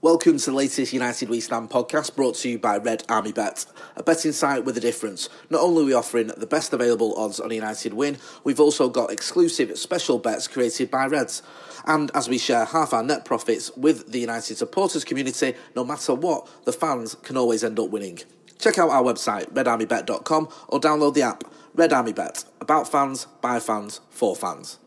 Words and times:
Welcome 0.00 0.38
to 0.38 0.50
the 0.52 0.56
latest 0.56 0.92
United 0.92 1.28
We 1.28 1.40
Stand 1.40 1.70
podcast 1.70 2.14
brought 2.14 2.36
to 2.36 2.48
you 2.48 2.56
by 2.56 2.76
Red 2.76 3.02
Army 3.08 3.32
Bet, 3.32 3.66
a 3.96 4.02
betting 4.04 4.30
site 4.30 4.64
with 4.64 4.76
a 4.76 4.80
difference. 4.80 5.28
Not 5.50 5.60
only 5.60 5.82
are 5.82 5.86
we 5.86 5.92
offering 5.92 6.28
the 6.28 6.46
best 6.46 6.72
available 6.72 7.18
odds 7.18 7.40
on 7.40 7.50
a 7.50 7.54
United 7.54 7.94
win, 7.94 8.16
we've 8.44 8.60
also 8.60 8.88
got 8.88 9.10
exclusive 9.10 9.76
special 9.76 10.20
bets 10.20 10.46
created 10.46 10.88
by 10.88 11.08
Reds. 11.08 11.42
And 11.84 12.12
as 12.14 12.28
we 12.28 12.38
share 12.38 12.64
half 12.64 12.92
our 12.92 13.02
net 13.02 13.24
profits 13.24 13.76
with 13.76 14.12
the 14.12 14.20
United 14.20 14.56
supporters 14.56 15.02
community, 15.02 15.54
no 15.74 15.82
matter 15.82 16.14
what, 16.14 16.48
the 16.64 16.72
fans 16.72 17.16
can 17.24 17.36
always 17.36 17.64
end 17.64 17.80
up 17.80 17.90
winning. 17.90 18.20
Check 18.60 18.78
out 18.78 18.90
our 18.90 19.02
website, 19.02 19.52
redarmybet.com, 19.52 20.48
or 20.68 20.78
download 20.78 21.14
the 21.14 21.22
app, 21.22 21.42
Red 21.74 21.92
Army 21.92 22.12
Bet, 22.12 22.44
about 22.60 22.88
fans, 22.88 23.26
by 23.40 23.58
fans, 23.58 24.00
for 24.10 24.36
fans. 24.36 24.78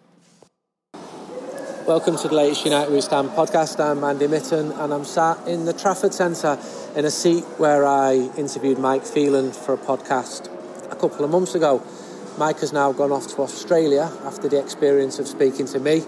Welcome 1.88 2.16
to 2.18 2.28
the 2.28 2.36
latest 2.36 2.64
United 2.64 2.94
We 2.94 3.02
Stand 3.02 3.30
podcast. 3.32 3.84
I'm 3.84 4.04
Andy 4.04 4.28
Mitten 4.28 4.72
and 4.72 4.94
I'm 4.94 5.04
sat 5.04 5.48
in 5.48 5.66
the 5.66 5.74
Trafford 5.74 6.14
Centre 6.14 6.60
in 6.96 7.06
a 7.06 7.12
seat 7.12 7.44
where 7.58 7.86
I 7.86 8.30
interviewed 8.38 8.78
Mike 8.78 9.04
Phelan 9.04 9.52
for 9.52 9.74
a 9.74 9.78
podcast 9.78 10.46
a 10.92 10.96
couple 10.96 11.26
of 11.26 11.32
months 11.32 11.56
ago. 11.56 11.84
Mike 12.38 12.60
has 12.60 12.72
now 12.72 12.92
gone 12.92 13.12
off 13.12 13.28
to 13.30 13.42
Australia 13.42 14.12
after 14.24 14.48
the 14.48 14.62
experience 14.62 15.18
of 15.18 15.28
speaking 15.28 15.66
to 15.68 15.80
me. 15.80 16.02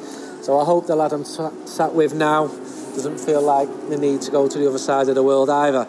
So 0.44 0.60
I 0.60 0.64
hope 0.64 0.86
the 0.86 0.96
lad 0.96 1.12
I'm 1.12 1.26
sat 1.26 1.94
with 1.94 2.14
now 2.14 2.48
doesn't 2.48 3.20
feel 3.20 3.42
like 3.42 3.68
the 3.90 3.98
need 3.98 4.22
to 4.22 4.32
go 4.32 4.48
to 4.48 4.58
the 4.58 4.70
other 4.70 4.78
side 4.78 5.10
of 5.10 5.16
the 5.16 5.24
world 5.24 5.50
either. 5.50 5.88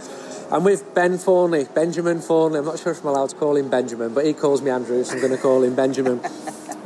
I'm 0.50 0.64
with 0.64 0.94
Ben 0.94 1.18
Thornley, 1.18 1.66
Benjamin 1.74 2.20
Thornley. 2.20 2.58
I'm 2.58 2.64
not 2.64 2.78
sure 2.78 2.92
if 2.92 3.02
I'm 3.02 3.08
allowed 3.08 3.30
to 3.30 3.36
call 3.36 3.56
him 3.56 3.68
Benjamin, 3.68 4.14
but 4.14 4.24
he 4.24 4.32
calls 4.32 4.62
me 4.62 4.70
Andrew, 4.70 5.04
so 5.04 5.14
I'm 5.14 5.20
going 5.20 5.32
to 5.32 5.38
call 5.38 5.62
him 5.62 5.74
Benjamin. 5.74 6.20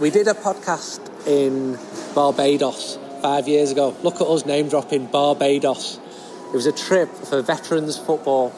we 0.00 0.10
did 0.10 0.26
a 0.26 0.34
podcast 0.34 1.00
in 1.28 1.78
Barbados 2.14 2.98
five 3.22 3.46
years 3.46 3.70
ago. 3.70 3.94
Look 4.02 4.16
at 4.16 4.22
us 4.22 4.46
name 4.46 4.68
dropping 4.68 5.06
Barbados. 5.06 6.00
It 6.48 6.54
was 6.54 6.66
a 6.66 6.72
trip 6.72 7.10
for 7.10 7.42
veterans 7.42 7.98
football, 7.98 8.52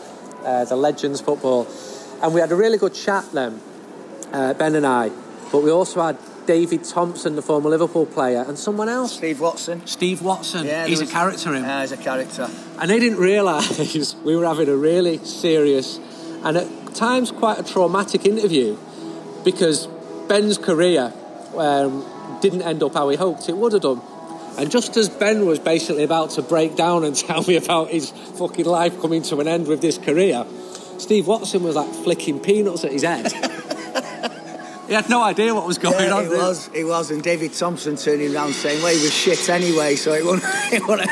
uh, 0.45 0.65
the 0.65 0.77
legends 0.77 1.21
football, 1.21 1.67
and 2.23 2.33
we 2.33 2.41
had 2.41 2.53
a 2.53 2.57
really 2.57 2.79
good 2.79 2.95
chat 2.95 3.31
then, 3.33 3.61
uh, 4.33 4.55
Ben 4.55 4.75
and 4.75 4.87
I. 4.87 5.11
But 5.51 5.63
we 5.63 5.71
also 5.71 6.01
had 6.01 6.17
David 6.47 6.85
Thompson, 6.85 7.35
the 7.35 7.43
former 7.43 7.69
Liverpool 7.69 8.07
player, 8.07 8.45
and 8.47 8.57
someone 8.57 8.89
else. 8.89 9.17
Steve 9.17 9.41
Watson. 9.41 9.87
Steve 9.87 10.23
Watson. 10.23 10.67
Yeah, 10.67 10.87
he's 10.87 11.01
was, 11.01 11.11
a 11.11 11.13
character. 11.13 11.55
Him. 11.55 11.65
Yeah, 11.65 11.81
he's 11.81 11.93
a 11.93 11.97
character. 11.97 12.49
And 12.81 12.89
they 12.91 13.01
didn't 13.01 13.19
realise 13.19 14.15
we 14.25 14.37
were 14.37 14.47
having 14.47 14.69
a 14.69 14.77
really 14.77 15.19
serious 15.19 15.99
and 16.43 16.57
at 16.57 16.95
times 16.95 17.31
quite 17.31 17.59
a 17.59 17.63
traumatic 17.63 18.25
interview 18.25 18.77
because 19.45 19.87
Ben's 20.29 20.59
career 20.59 21.13
um, 21.57 22.05
didn't 22.41 22.63
end 22.63 22.83
up 22.83 22.95
how 22.95 23.09
he 23.09 23.17
hoped 23.17 23.49
it 23.49 23.57
would 23.57 23.73
have 23.73 23.83
done. 23.83 24.01
And 24.59 24.71
just 24.71 24.97
as 24.97 25.09
Ben 25.09 25.47
was 25.47 25.59
basically 25.59 26.03
about 26.03 26.31
to 26.31 26.43
break 26.43 26.77
down 26.77 27.05
and 27.05 27.17
tell 27.27 27.43
me 27.43 27.57
about 27.57 27.89
his 27.89 28.11
fucking 28.11 28.67
life 28.67 29.01
coming 29.01 29.23
to 29.23 29.41
an 29.41 29.49
end 29.49 29.67
with 29.69 29.81
this 29.81 29.99
career, 29.99 30.45
Steve 30.99 31.27
Watson 31.27 31.63
was 31.63 31.77
like 31.77 31.91
flicking 32.05 32.41
peanuts 32.41 32.85
at 32.85 32.93
his 32.93 33.03
head. 33.03 33.33
he 34.87 34.95
had 34.95 35.09
no 35.09 35.23
idea 35.23 35.55
what 35.55 35.67
was 35.67 35.79
going 35.79 36.09
yeah, 36.09 36.15
on. 36.15 36.25
It 36.25 36.31
was, 36.31 36.69
it 36.75 36.85
was. 36.85 37.11
And 37.11 37.23
David 37.23 37.55
Thompson 37.55 37.97
turning 37.97 38.35
around 38.35 38.53
saying, 38.53 38.83
well, 38.83 38.95
he 38.95 39.03
was 39.03 39.15
shit 39.15 39.49
anyway, 39.49 39.97
so 39.97 40.13
it 40.13 40.25
wouldn't, 40.25 40.45
it 40.73 40.87
wouldn't, 40.87 41.09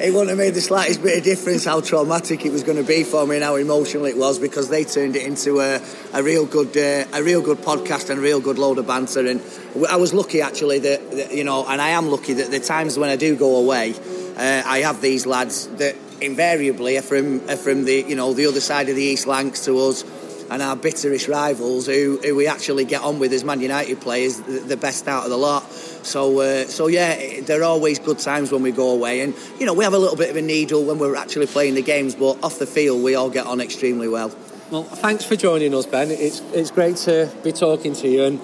it 0.00 0.12
wouldn't 0.12 0.30
have 0.30 0.38
made 0.38 0.54
the 0.54 0.60
slightest 0.60 1.02
bit 1.02 1.18
of 1.18 1.24
difference 1.24 1.64
how 1.64 1.80
traumatic 1.80 2.44
it 2.44 2.52
was 2.52 2.62
going 2.62 2.78
to 2.78 2.84
be 2.84 3.04
for 3.04 3.26
me 3.26 3.36
and 3.36 3.44
how 3.44 3.56
emotional 3.56 4.04
it 4.04 4.16
was 4.16 4.38
because 4.38 4.68
they 4.68 4.84
turned 4.84 5.16
it 5.16 5.24
into 5.24 5.60
a, 5.60 5.80
a 6.12 6.22
real 6.22 6.46
good 6.46 6.76
uh, 6.76 7.06
a 7.16 7.22
real 7.22 7.42
good 7.42 7.58
podcast 7.58 8.10
and 8.10 8.18
a 8.18 8.22
real 8.22 8.40
good 8.40 8.58
load 8.58 8.78
of 8.78 8.86
banter. 8.86 9.26
And 9.26 9.40
I 9.88 9.96
was 9.96 10.12
lucky 10.12 10.40
actually 10.40 10.80
that, 10.80 11.10
that 11.12 11.34
you 11.34 11.44
know, 11.44 11.66
and 11.66 11.80
I 11.80 11.90
am 11.90 12.08
lucky 12.08 12.34
that 12.34 12.50
the 12.50 12.60
times 12.60 12.98
when 12.98 13.10
I 13.10 13.16
do 13.16 13.36
go 13.36 13.56
away, 13.56 13.94
uh, 14.36 14.62
I 14.66 14.78
have 14.78 15.00
these 15.00 15.26
lads 15.26 15.66
that 15.76 15.96
invariably 16.20 16.96
are 16.96 17.02
from 17.02 17.48
are 17.48 17.56
from 17.56 17.84
the 17.84 18.04
you 18.08 18.16
know 18.16 18.32
the 18.32 18.46
other 18.46 18.60
side 18.60 18.88
of 18.88 18.96
the 18.96 19.02
East 19.02 19.26
Lancs 19.26 19.64
to 19.66 19.78
us 19.78 20.04
and 20.50 20.62
our 20.62 20.76
bitterest 20.76 21.28
rivals 21.28 21.86
who, 21.86 22.18
who 22.22 22.34
we 22.34 22.46
actually 22.46 22.84
get 22.84 23.02
on 23.02 23.18
with 23.18 23.32
as 23.32 23.44
Man 23.44 23.60
United 23.60 24.00
players, 24.00 24.40
the, 24.40 24.60
the 24.60 24.76
best 24.76 25.08
out 25.08 25.24
of 25.24 25.30
the 25.30 25.36
lot. 25.36 25.70
So, 25.70 26.40
uh, 26.40 26.64
so 26.64 26.86
yeah, 26.86 27.40
there 27.40 27.60
are 27.60 27.64
always 27.64 27.98
good 27.98 28.18
times 28.18 28.52
when 28.52 28.62
we 28.62 28.70
go 28.70 28.92
away, 28.92 29.22
and 29.22 29.34
you 29.58 29.66
know 29.66 29.74
we 29.74 29.84
have 29.84 29.94
a 29.94 29.98
little 29.98 30.16
bit 30.16 30.30
of 30.30 30.36
a 30.36 30.42
needle 30.42 30.84
when 30.84 30.98
we're 30.98 31.16
actually 31.16 31.46
playing 31.46 31.74
the 31.74 31.82
games, 31.82 32.14
but 32.14 32.42
off 32.44 32.58
the 32.58 32.66
field 32.66 33.02
we 33.02 33.14
all 33.14 33.30
get 33.30 33.46
on 33.46 33.60
extremely 33.60 34.08
well. 34.08 34.34
Well, 34.70 34.82
thanks 34.82 35.24
for 35.24 35.36
joining 35.36 35.74
us, 35.74 35.86
Ben. 35.86 36.10
It's 36.10 36.40
it's 36.52 36.70
great 36.70 36.96
to 36.98 37.30
be 37.42 37.52
talking 37.52 37.94
to 37.94 38.08
you, 38.08 38.24
and 38.24 38.40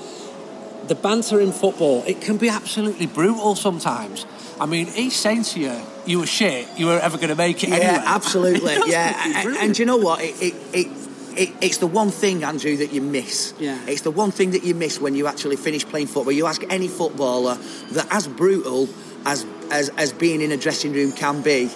the 0.88 0.94
banter 0.94 1.40
in 1.40 1.52
football 1.52 2.02
it 2.06 2.20
can 2.20 2.36
be 2.36 2.48
absolutely 2.48 3.06
brutal 3.06 3.54
sometimes. 3.54 4.26
I 4.60 4.66
mean, 4.66 4.86
he's 4.86 5.16
saying 5.16 5.44
to 5.44 5.60
you, 5.60 5.76
"You 6.06 6.20
were 6.20 6.26
shit. 6.26 6.68
You 6.76 6.86
were 6.86 6.98
ever 6.98 7.16
going 7.16 7.30
to 7.30 7.36
make 7.36 7.62
it." 7.64 7.70
Yeah, 7.70 7.76
anyway. 7.76 8.04
absolutely. 8.06 8.78
Yeah, 8.86 9.40
and, 9.40 9.56
and 9.56 9.78
you 9.78 9.84
know 9.86 9.96
what? 9.96 10.20
It, 10.20 10.40
it, 10.40 10.54
it 10.72 11.01
it, 11.36 11.54
it's 11.60 11.78
the 11.78 11.86
one 11.86 12.10
thing, 12.10 12.44
Andrew, 12.44 12.76
that 12.76 12.92
you 12.92 13.00
miss. 13.00 13.54
Yeah. 13.58 13.78
It's 13.86 14.02
the 14.02 14.10
one 14.10 14.30
thing 14.30 14.52
that 14.52 14.64
you 14.64 14.74
miss 14.74 15.00
when 15.00 15.14
you 15.14 15.26
actually 15.26 15.56
finish 15.56 15.84
playing 15.84 16.06
football. 16.06 16.32
You 16.32 16.46
ask 16.46 16.62
any 16.70 16.88
footballer 16.88 17.56
that, 17.92 18.06
as 18.10 18.26
brutal 18.28 18.88
as 19.24 19.46
as, 19.70 19.88
as 19.90 20.12
being 20.12 20.40
in 20.40 20.52
a 20.52 20.56
dressing 20.56 20.92
room 20.92 21.12
can 21.12 21.40
be, 21.42 21.70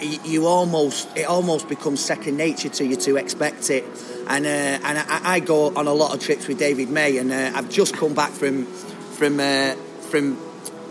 you, 0.00 0.18
you 0.24 0.46
almost 0.46 1.08
it 1.16 1.24
almost 1.24 1.68
becomes 1.68 2.04
second 2.04 2.36
nature 2.36 2.68
to 2.68 2.84
you 2.84 2.96
to 2.96 3.16
expect 3.16 3.70
it. 3.70 3.84
And 4.28 4.46
uh, 4.46 4.48
and 4.48 4.98
I, 4.98 5.34
I, 5.34 5.40
go 5.40 5.74
on 5.74 5.86
a 5.86 5.92
lot 5.92 6.14
of 6.14 6.20
trips 6.20 6.46
with 6.46 6.58
David 6.58 6.90
May, 6.90 7.18
and 7.18 7.32
uh, 7.32 7.52
I've 7.54 7.70
just 7.70 7.96
come 7.96 8.14
back 8.14 8.30
from 8.30 8.66
from 8.66 9.40
uh, 9.40 9.74
from 10.10 10.38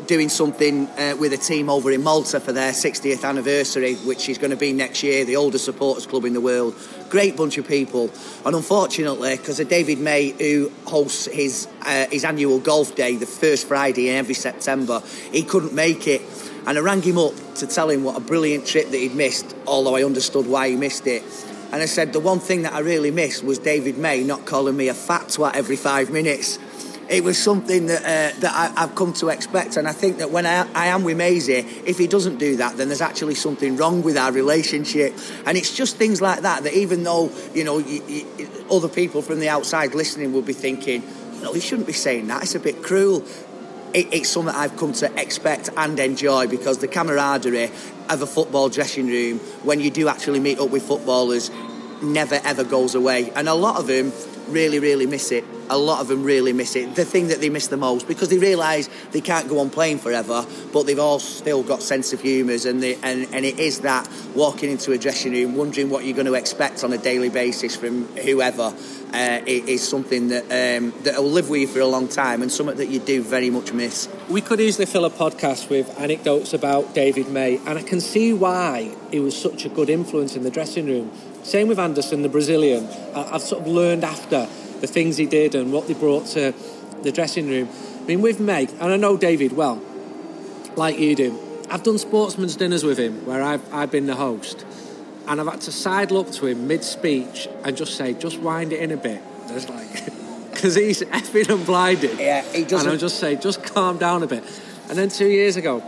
doing 0.08 0.30
something 0.30 0.88
uh, 0.88 1.16
with 1.20 1.34
a 1.34 1.38
team 1.38 1.70
over 1.70 1.92
in 1.92 2.02
Malta 2.02 2.40
for 2.40 2.54
their 2.54 2.72
60th 2.72 3.24
anniversary, 3.26 3.96
which 3.96 4.30
is 4.30 4.38
going 4.38 4.52
to 4.52 4.58
be 4.58 4.72
next 4.72 5.04
year, 5.04 5.26
the 5.26 5.36
oldest 5.36 5.66
supporters 5.66 6.08
club 6.08 6.26
in 6.26 6.34
the 6.34 6.42
world. 6.42 6.74
Great 7.10 7.38
bunch 7.38 7.58
of 7.58 7.68
people. 7.68 8.10
And 8.46 8.56
unfortunately, 8.56 9.38
because 9.38 9.60
of 9.60 9.70
David 9.70 10.00
May, 10.00 10.30
who 10.30 10.72
hosts 10.86 11.26
his, 11.26 11.68
uh, 11.84 12.08
his 12.08 12.26
annual 12.26 12.60
golf 12.60 12.96
day 12.96 13.16
the 13.16 13.26
first 13.26 13.68
Friday 13.68 14.10
in 14.10 14.16
every 14.16 14.34
September, 14.34 15.02
he 15.32 15.44
couldn't 15.44 15.74
make 15.74 16.08
it. 16.08 16.22
And 16.66 16.78
I 16.78 16.82
rang 16.82 17.02
him 17.02 17.18
up 17.18 17.34
to 17.56 17.68
tell 17.68 17.90
him 17.90 18.04
what 18.04 18.18
a 18.18 18.20
brilliant 18.20 18.66
trip 18.66 18.90
that 18.92 18.98
he'd 18.98 19.16
missed, 19.16 19.56
although 19.66 19.96
I 19.96 20.04
understood 20.04 20.48
why 20.48 20.70
he 20.70 20.76
missed 20.76 21.08
it. 21.08 21.24
And 21.72 21.82
I 21.82 21.86
said, 21.86 22.14
the 22.14 22.20
one 22.20 22.40
thing 22.40 22.62
that 22.64 22.74
I 22.74 22.80
really 22.80 23.12
missed 23.12 23.44
was 23.44 23.60
David 23.60 23.98
May 23.98 24.24
not 24.24 24.46
calling 24.46 24.76
me 24.76 24.88
a 24.88 24.94
fat 24.94 25.28
twat 25.28 25.56
every 25.56 25.76
five 25.76 26.10
minutes 26.10 26.60
it 27.10 27.24
was 27.24 27.38
something 27.38 27.88
that 27.88 28.02
uh, 28.02 28.40
that 28.42 28.74
I, 28.78 28.82
have 28.82 28.96
come 28.96 29.14
to 29.14 29.30
expect, 29.30 29.78
and 29.78 29.88
I 29.88 29.94
think 29.94 30.18
that 30.18 30.32
when 30.32 30.46
I, 30.46 30.68
I, 30.74 30.88
am 30.88 31.04
with 31.04 31.18
Maisie, 31.18 31.66
if 31.86 31.98
he 31.98 32.08
doesn't 32.08 32.38
do 32.38 32.58
that, 32.58 32.78
then 32.78 32.90
there's 32.90 33.02
actually 33.02 33.36
something 33.36 33.78
wrong 33.78 34.02
with 34.02 34.18
our 34.18 34.32
relationship, 34.32 35.14
and 35.46 35.58
it's 35.58 35.74
just 35.76 35.96
things 35.98 36.22
like 36.22 36.42
that 36.42 36.64
that 36.64 36.74
even 36.74 37.04
though 37.04 37.32
you 37.54 37.64
know 37.64 37.78
you, 37.78 38.04
you, 38.08 38.50
other 38.70 38.90
people 38.90 39.22
from 39.22 39.40
the 39.40 39.50
outside 39.50 39.96
listening 39.96 40.34
will 40.34 40.42
be 40.42 40.54
thinking, 40.54 41.02
no, 41.42 41.54
he 41.54 41.60
shouldn't 41.60 41.88
be 41.88 41.94
saying 41.94 42.28
that. 42.28 42.44
It's 42.44 42.56
a 42.56 42.60
bit 42.60 42.84
cruel. 42.84 43.24
It, 43.94 44.14
it's 44.14 44.30
something 44.30 44.54
I've 44.54 44.76
come 44.76 44.92
to 44.94 45.20
expect 45.20 45.70
and 45.78 45.98
enjoy 46.00 46.48
because 46.48 46.80
the 46.80 46.90
camaraderie 46.90 47.72
of 48.10 48.22
a 48.22 48.28
football 48.28 48.70
dressing 48.70 49.08
room 49.08 49.40
when 49.64 49.80
you 49.80 49.90
do 49.90 50.10
actually 50.10 50.40
meet 50.40 50.60
up 50.60 50.70
with 50.70 50.84
footballers 50.84 51.52
never 52.02 52.40
ever 52.44 52.64
goes 52.64 52.96
away, 52.96 53.32
and 53.32 53.48
a 53.48 53.54
lot 53.54 53.80
of 53.80 53.88
them 53.88 54.12
really, 54.50 54.80
really 54.80 55.06
miss 55.06 55.32
it. 55.32 55.44
A 55.70 55.78
lot 55.78 56.00
of 56.00 56.08
them 56.08 56.24
really 56.24 56.54
miss 56.54 56.76
it. 56.76 56.96
The 56.96 57.04
thing 57.04 57.28
that 57.28 57.42
they 57.42 57.50
miss 57.50 57.68
the 57.68 57.78
most 57.78 58.08
because 58.08 58.30
they 58.30 58.38
realise 58.38 58.90
they 59.12 59.22
can't 59.22 59.50
go 59.50 59.60
on 59.60 59.70
playing 59.70 60.00
forever, 60.00 60.46
but 60.72 60.84
they've 60.84 61.00
all 61.00 61.20
still 61.20 61.64
got 61.64 61.82
sense 61.82 62.14
of 62.14 62.22
humours, 62.22 62.66
and, 62.66 62.82
they, 62.82 62.96
and 62.96 63.28
and 63.34 63.46
it 63.46 63.60
is 63.60 63.82
that 63.82 64.08
walking 64.36 64.72
into 64.72 64.94
a 64.94 64.98
dressing 64.98 65.34
room, 65.34 65.56
wondering 65.56 65.90
what 65.90 66.06
you're 66.06 66.16
going 66.16 66.28
to 66.28 66.36
expect 66.36 66.84
on 66.84 66.94
a 66.94 66.98
daily 66.98 67.30
basis 67.30 67.76
from 67.76 68.06
whoever, 68.18 68.74
uh, 69.14 69.40
is 69.46 69.88
something 69.88 70.30
that 70.30 70.44
um, 70.44 70.94
that 71.04 71.18
will 71.18 71.30
live 71.30 71.50
with 71.50 71.62
you 71.62 71.68
for 71.68 71.80
a 71.80 71.86
long 71.86 72.08
time, 72.08 72.42
and 72.42 72.52
something 72.52 72.78
that 72.78 72.88
you 72.88 73.00
do 73.00 73.22
very 73.22 73.50
much 73.50 73.74
miss. 73.74 74.08
We 74.30 74.42
could 74.42 74.60
easily 74.60 74.86
fill 74.86 75.06
a 75.06 75.10
podcast 75.10 75.70
with 75.70 75.98
anecdotes 76.00 76.54
about 76.54 76.94
David 76.94 77.30
May, 77.30 77.58
and 77.66 77.78
I 77.78 77.84
can 77.84 78.00
see 78.00 78.34
why 78.34 78.96
he 79.12 79.20
was 79.20 79.36
such 79.36 79.66
a 79.66 79.70
good 79.70 79.90
influence 79.90 80.36
in 80.36 80.44
the 80.44 80.52
dressing 80.52 80.86
room 80.86 81.12
same 81.48 81.70
with 81.70 81.80
Anderson, 81.80 82.24
the 82.24 82.30
Brazilian. 82.30 82.90
I've 83.16 83.42
sort 83.42 83.62
of 83.62 83.68
learned 83.68 84.04
after 84.04 84.50
the 84.82 84.88
things 84.88 85.16
he 85.16 85.26
did 85.26 85.56
and 85.56 85.72
what 85.72 85.88
they 85.88 85.94
brought 85.94 86.26
to 86.28 86.54
the 87.04 87.12
dressing 87.14 87.48
room. 87.48 87.70
I 88.02 88.06
mean, 88.06 88.22
with 88.22 88.42
Meg, 88.42 88.70
and 88.82 88.92
I 88.92 88.98
know 88.98 89.16
David 89.16 89.54
well, 89.54 89.82
like 90.76 91.00
you 91.00 91.16
do, 91.16 91.40
I've 91.70 91.84
done 91.84 91.98
sportsman's 92.00 92.58
dinners 92.58 92.84
with 92.84 92.98
him 92.98 93.26
where 93.26 93.42
I've, 93.42 93.74
I've 93.74 93.92
been 93.92 94.08
the 94.08 94.16
host. 94.16 94.66
And 95.26 95.40
I've 95.40 95.48
had 95.48 95.62
to 95.62 95.72
sidle 95.72 96.18
up 96.18 96.32
to 96.34 96.48
him 96.48 96.68
mid 96.68 96.84
speech 96.84 97.48
and 97.64 97.78
just 97.78 97.96
say, 97.96 98.14
just 98.14 98.40
wind 98.40 98.74
it 98.74 98.82
in 98.82 98.92
a 98.92 98.98
bit. 98.98 99.22
Like, 99.50 100.06
because 100.52 100.76
he's 100.76 101.02
effing 101.04 101.50
and 101.50 101.66
blinded. 101.66 102.20
Yeah, 102.20 102.42
he 102.42 102.64
doesn't. 102.64 102.80
And 102.80 102.90
I'll 102.90 102.98
just 102.98 103.20
say, 103.20 103.38
just 103.38 103.64
calm 103.64 103.98
down 103.98 104.22
a 104.22 104.28
bit. 104.28 104.44
And 104.90 104.98
then 104.98 105.08
two 105.08 105.28
years 105.28 105.56
ago, 105.56 105.82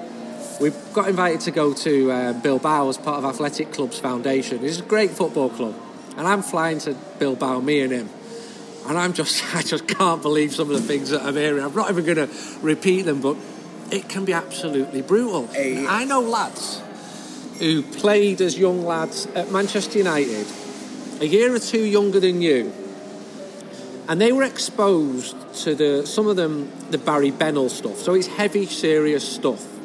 we 0.60 0.72
got 0.94 1.08
invited 1.08 1.42
to 1.42 1.52
go 1.52 1.74
to 1.74 2.12
uh, 2.12 2.34
Bilbao 2.34 2.90
as 2.90 2.98
part 2.98 3.24
of 3.24 3.26
Athletic 3.26 3.72
Club's 3.72 4.00
foundation. 4.00 4.64
It's 4.64 4.80
a 4.80 4.84
great 4.84 5.12
football 5.12 5.50
club, 5.50 5.76
and 6.18 6.28
I'm 6.28 6.42
flying 6.42 6.80
to 6.80 6.96
Bilbao, 7.18 7.62
me 7.62 7.82
and 7.82 7.92
him. 7.92 8.10
And 8.88 8.98
I'm 8.98 9.14
just, 9.14 9.44
I 9.56 9.62
just 9.62 9.88
can't 9.88 10.22
believe 10.22 10.54
some 10.54 10.70
of 10.70 10.82
the 10.82 10.88
things 10.88 11.12
that 11.12 11.22
I'm 11.22 11.36
hearing. 11.36 11.64
I'm 11.64 11.74
not 11.74 11.90
even 11.90 12.06
going 12.06 12.28
to 12.28 12.36
repeat 12.62 13.04
them, 13.04 13.22
but 13.22 13.38
it 13.92 14.10
can 14.10 14.26
be 14.26 14.34
absolutely 14.34 15.02
brutal. 15.02 15.48
Hey, 15.48 15.88
I 15.88 16.06
know 16.06 16.22
lads 16.22 16.82
who 17.60 17.82
played 17.82 18.42
as 18.42 18.58
young 18.58 18.86
lads 18.86 19.28
at 19.28 19.52
Manchester 19.52 19.98
United, 19.98 20.48
a 21.22 21.26
year 21.26 21.54
or 21.54 21.60
two 21.60 21.84
younger 21.84 22.20
than 22.20 22.42
you, 22.42 22.74
and 24.08 24.20
they 24.20 24.32
were 24.32 24.44
exposed 24.44 25.36
to 25.54 25.76
the 25.76 26.06
some 26.06 26.28
of 26.28 26.36
them 26.36 26.72
the 26.90 26.98
Barry 26.98 27.32
Bennell 27.32 27.70
stuff. 27.70 27.98
So 27.98 28.14
it's 28.14 28.28
heavy, 28.28 28.66
serious 28.66 29.28
stuff. 29.28 29.79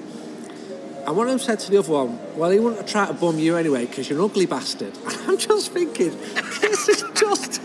And 1.06 1.16
one 1.16 1.26
of 1.26 1.32
them 1.32 1.38
said 1.38 1.60
to 1.60 1.70
the 1.70 1.78
other 1.78 1.92
one, 1.92 2.18
"Well, 2.36 2.50
he 2.50 2.58
wouldn't 2.58 2.88
try 2.88 3.06
to 3.06 3.12
bum 3.12 3.38
you 3.38 3.56
anyway 3.56 3.86
because 3.86 4.08
you're 4.08 4.18
an 4.18 4.24
ugly 4.24 4.46
bastard." 4.46 4.96
And 5.06 5.16
I'm 5.28 5.38
just 5.38 5.72
thinking, 5.72 6.10
this 6.60 6.88
is 6.88 7.04
just. 7.14 7.60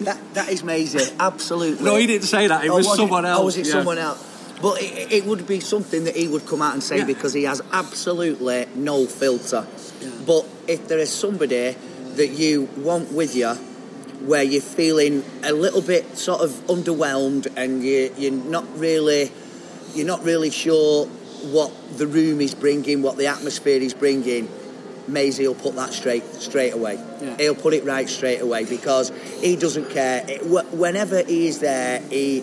That, 0.00 0.18
that 0.34 0.48
is 0.48 0.64
Maisie, 0.64 0.98
absolutely. 1.20 1.84
No, 1.84 1.96
he 1.96 2.06
didn't 2.08 2.26
say 2.26 2.48
that. 2.48 2.64
It 2.64 2.70
was, 2.70 2.86
was 2.86 2.96
someone 2.96 3.24
it? 3.24 3.28
else. 3.28 3.40
Oh, 3.40 3.44
was 3.44 3.56
it 3.56 3.66
yeah. 3.66 3.72
someone 3.72 3.98
else? 3.98 4.58
But 4.60 4.82
it, 4.82 5.12
it 5.12 5.24
would 5.24 5.46
be 5.46 5.60
something 5.60 6.04
that 6.04 6.16
he 6.16 6.26
would 6.26 6.46
come 6.46 6.62
out 6.62 6.74
and 6.74 6.82
say 6.82 6.98
Yeah. 6.98 7.04
because 7.04 7.32
he 7.32 7.44
has 7.44 7.62
absolutely 7.72 8.66
no 8.74 9.06
filter. 9.06 9.66
Yeah. 10.00 10.10
But 10.26 10.46
if 10.66 10.88
there 10.88 10.98
is 10.98 11.12
somebody 11.12 11.76
that 12.16 12.28
you 12.28 12.68
want 12.76 13.12
with 13.12 13.36
you, 13.36 13.54
where 14.26 14.42
you're 14.42 14.62
feeling 14.62 15.22
a 15.42 15.52
little 15.52 15.82
bit 15.82 16.16
sort 16.16 16.40
of 16.40 16.50
underwhelmed 16.66 17.46
and 17.56 17.82
you, 17.84 18.12
you're 18.16 18.32
not 18.32 18.64
really, 18.78 19.30
you're 19.94 20.06
not 20.06 20.24
really 20.24 20.50
sure 20.50 21.06
what 21.44 21.72
the 21.98 22.06
room 22.06 22.40
is 22.40 22.54
bringing, 22.54 23.02
what 23.02 23.16
the 23.16 23.26
atmosphere 23.26 23.80
is 23.80 23.94
bringing. 23.94 24.48
Maisie 25.06 25.46
will 25.46 25.54
put 25.54 25.74
that 25.76 25.92
straight 25.92 26.24
straight 26.24 26.72
away. 26.72 26.98
Yeah. 27.20 27.36
He'll 27.36 27.54
put 27.54 27.74
it 27.74 27.84
right 27.84 28.08
straight 28.08 28.40
away 28.40 28.64
because 28.64 29.12
he 29.40 29.54
doesn't 29.56 29.90
care. 29.90 30.24
It- 30.26 30.42
wh- 30.42 30.72
Whenever 30.74 31.22
he 31.22 31.46
is 31.46 31.58
there, 31.58 32.00
he, 32.00 32.40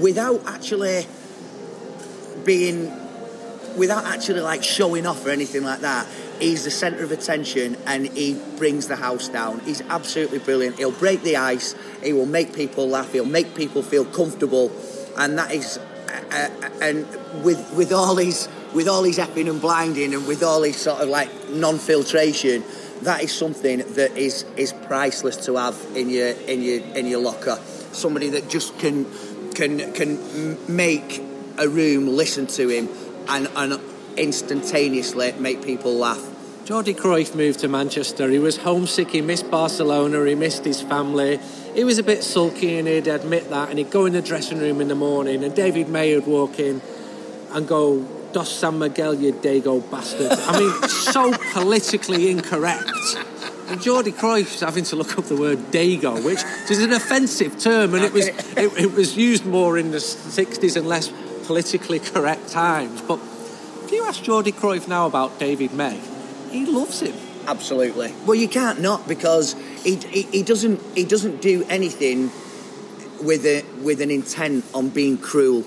without 0.00 0.42
actually 0.46 1.06
being, 2.44 2.90
without 3.76 4.04
actually 4.04 4.40
like 4.40 4.62
showing 4.62 5.06
off 5.06 5.26
or 5.26 5.30
anything 5.30 5.64
like 5.64 5.80
that, 5.80 6.06
he's 6.38 6.64
the 6.64 6.70
centre 6.70 7.02
of 7.02 7.12
attention 7.12 7.76
and 7.86 8.06
he 8.06 8.40
brings 8.58 8.86
the 8.88 8.96
house 8.96 9.28
down. 9.28 9.60
He's 9.60 9.80
absolutely 9.82 10.38
brilliant. 10.38 10.76
He'll 10.78 10.92
break 10.92 11.22
the 11.22 11.36
ice. 11.36 11.74
He 12.02 12.12
will 12.12 12.26
make 12.26 12.54
people 12.54 12.88
laugh. 12.88 13.12
He'll 13.12 13.24
make 13.24 13.54
people 13.54 13.82
feel 13.82 14.04
comfortable, 14.04 14.70
and 15.16 15.36
that 15.38 15.52
is, 15.52 15.78
and 16.80 17.06
with 17.42 17.72
with 17.74 17.92
all 17.92 18.16
his 18.16 18.48
with 18.74 18.88
all 18.88 19.02
his 19.02 19.18
effing 19.18 19.48
and 19.48 19.60
blinding 19.60 20.14
and 20.14 20.26
with 20.26 20.42
all 20.42 20.62
his 20.62 20.76
sort 20.76 21.00
of 21.00 21.08
like 21.08 21.30
non-filtration, 21.50 22.64
that 23.02 23.22
is 23.22 23.32
something 23.32 23.78
that 23.94 24.16
is 24.16 24.44
is 24.56 24.72
priceless 24.72 25.36
to 25.46 25.56
have 25.56 25.76
in 25.94 26.08
your 26.08 26.28
in 26.28 26.62
your 26.62 26.80
in 26.96 27.06
your 27.06 27.20
locker. 27.20 27.58
Somebody 27.92 28.30
that 28.30 28.48
just 28.48 28.78
can 28.78 29.06
can 29.54 29.92
can 29.92 30.74
make 30.74 31.22
a 31.58 31.68
room 31.68 32.08
listen 32.08 32.46
to 32.46 32.68
him 32.68 32.88
and 33.28 33.48
and 33.56 33.80
instantaneously 34.16 35.32
make 35.32 35.62
people 35.62 35.94
laugh. 35.94 36.31
Jordi 36.64 36.94
Cruyff 36.96 37.34
moved 37.34 37.58
to 37.60 37.68
Manchester. 37.68 38.28
He 38.28 38.38
was 38.38 38.58
homesick. 38.58 39.10
He 39.10 39.20
missed 39.20 39.50
Barcelona. 39.50 40.24
He 40.24 40.36
missed 40.36 40.64
his 40.64 40.80
family. 40.80 41.40
He 41.74 41.82
was 41.82 41.98
a 41.98 42.04
bit 42.04 42.22
sulky, 42.22 42.78
and 42.78 42.86
he'd 42.86 43.08
admit 43.08 43.50
that. 43.50 43.68
And 43.68 43.78
he'd 43.78 43.90
go 43.90 44.06
in 44.06 44.12
the 44.12 44.22
dressing 44.22 44.60
room 44.60 44.80
in 44.80 44.86
the 44.86 44.94
morning, 44.94 45.42
and 45.42 45.54
David 45.56 45.88
May 45.88 46.14
would 46.14 46.26
walk 46.26 46.60
in 46.60 46.80
and 47.50 47.66
go, 47.66 48.06
"Dos 48.32 48.48
San 48.48 48.78
Miguel, 48.78 49.14
you 49.14 49.32
dago 49.32 49.82
bastard." 49.90 50.30
I 50.30 50.60
mean, 50.60 50.88
so 50.88 51.32
politically 51.52 52.30
incorrect. 52.30 52.90
And 53.68 53.80
Jordi 53.80 54.12
Cruyff's 54.12 54.60
having 54.60 54.84
to 54.84 54.96
look 54.96 55.18
up 55.18 55.24
the 55.24 55.36
word 55.36 55.58
dago, 55.72 56.22
which 56.24 56.44
is 56.70 56.80
an 56.80 56.92
offensive 56.92 57.58
term, 57.58 57.94
and 57.94 58.04
it 58.04 58.12
was 58.12 58.28
it, 58.28 58.72
it 58.78 58.92
was 58.92 59.16
used 59.16 59.44
more 59.44 59.78
in 59.78 59.90
the 59.90 59.98
'60s 59.98 60.76
and 60.76 60.86
less 60.86 61.10
politically 61.46 61.98
correct 61.98 62.50
times. 62.50 63.00
But 63.02 63.18
if 63.84 63.90
you 63.90 64.04
ask 64.04 64.22
Jordi 64.22 64.52
Cruyff 64.52 64.86
now 64.86 65.06
about 65.06 65.40
David 65.40 65.72
May, 65.74 65.98
he 66.52 66.66
loves 66.66 67.00
him. 67.00 67.14
Absolutely. 67.46 68.14
Well, 68.24 68.36
you 68.36 68.48
can't 68.48 68.80
not 68.80 69.08
because 69.08 69.54
he, 69.82 69.96
he, 69.96 70.22
he 70.22 70.42
doesn't 70.42 70.80
he 70.94 71.04
doesn't 71.04 71.40
do 71.42 71.64
anything 71.68 72.30
with 73.20 73.44
a 73.46 73.64
with 73.82 74.00
an 74.00 74.10
intent 74.10 74.64
on 74.74 74.88
being 74.90 75.18
cruel. 75.18 75.64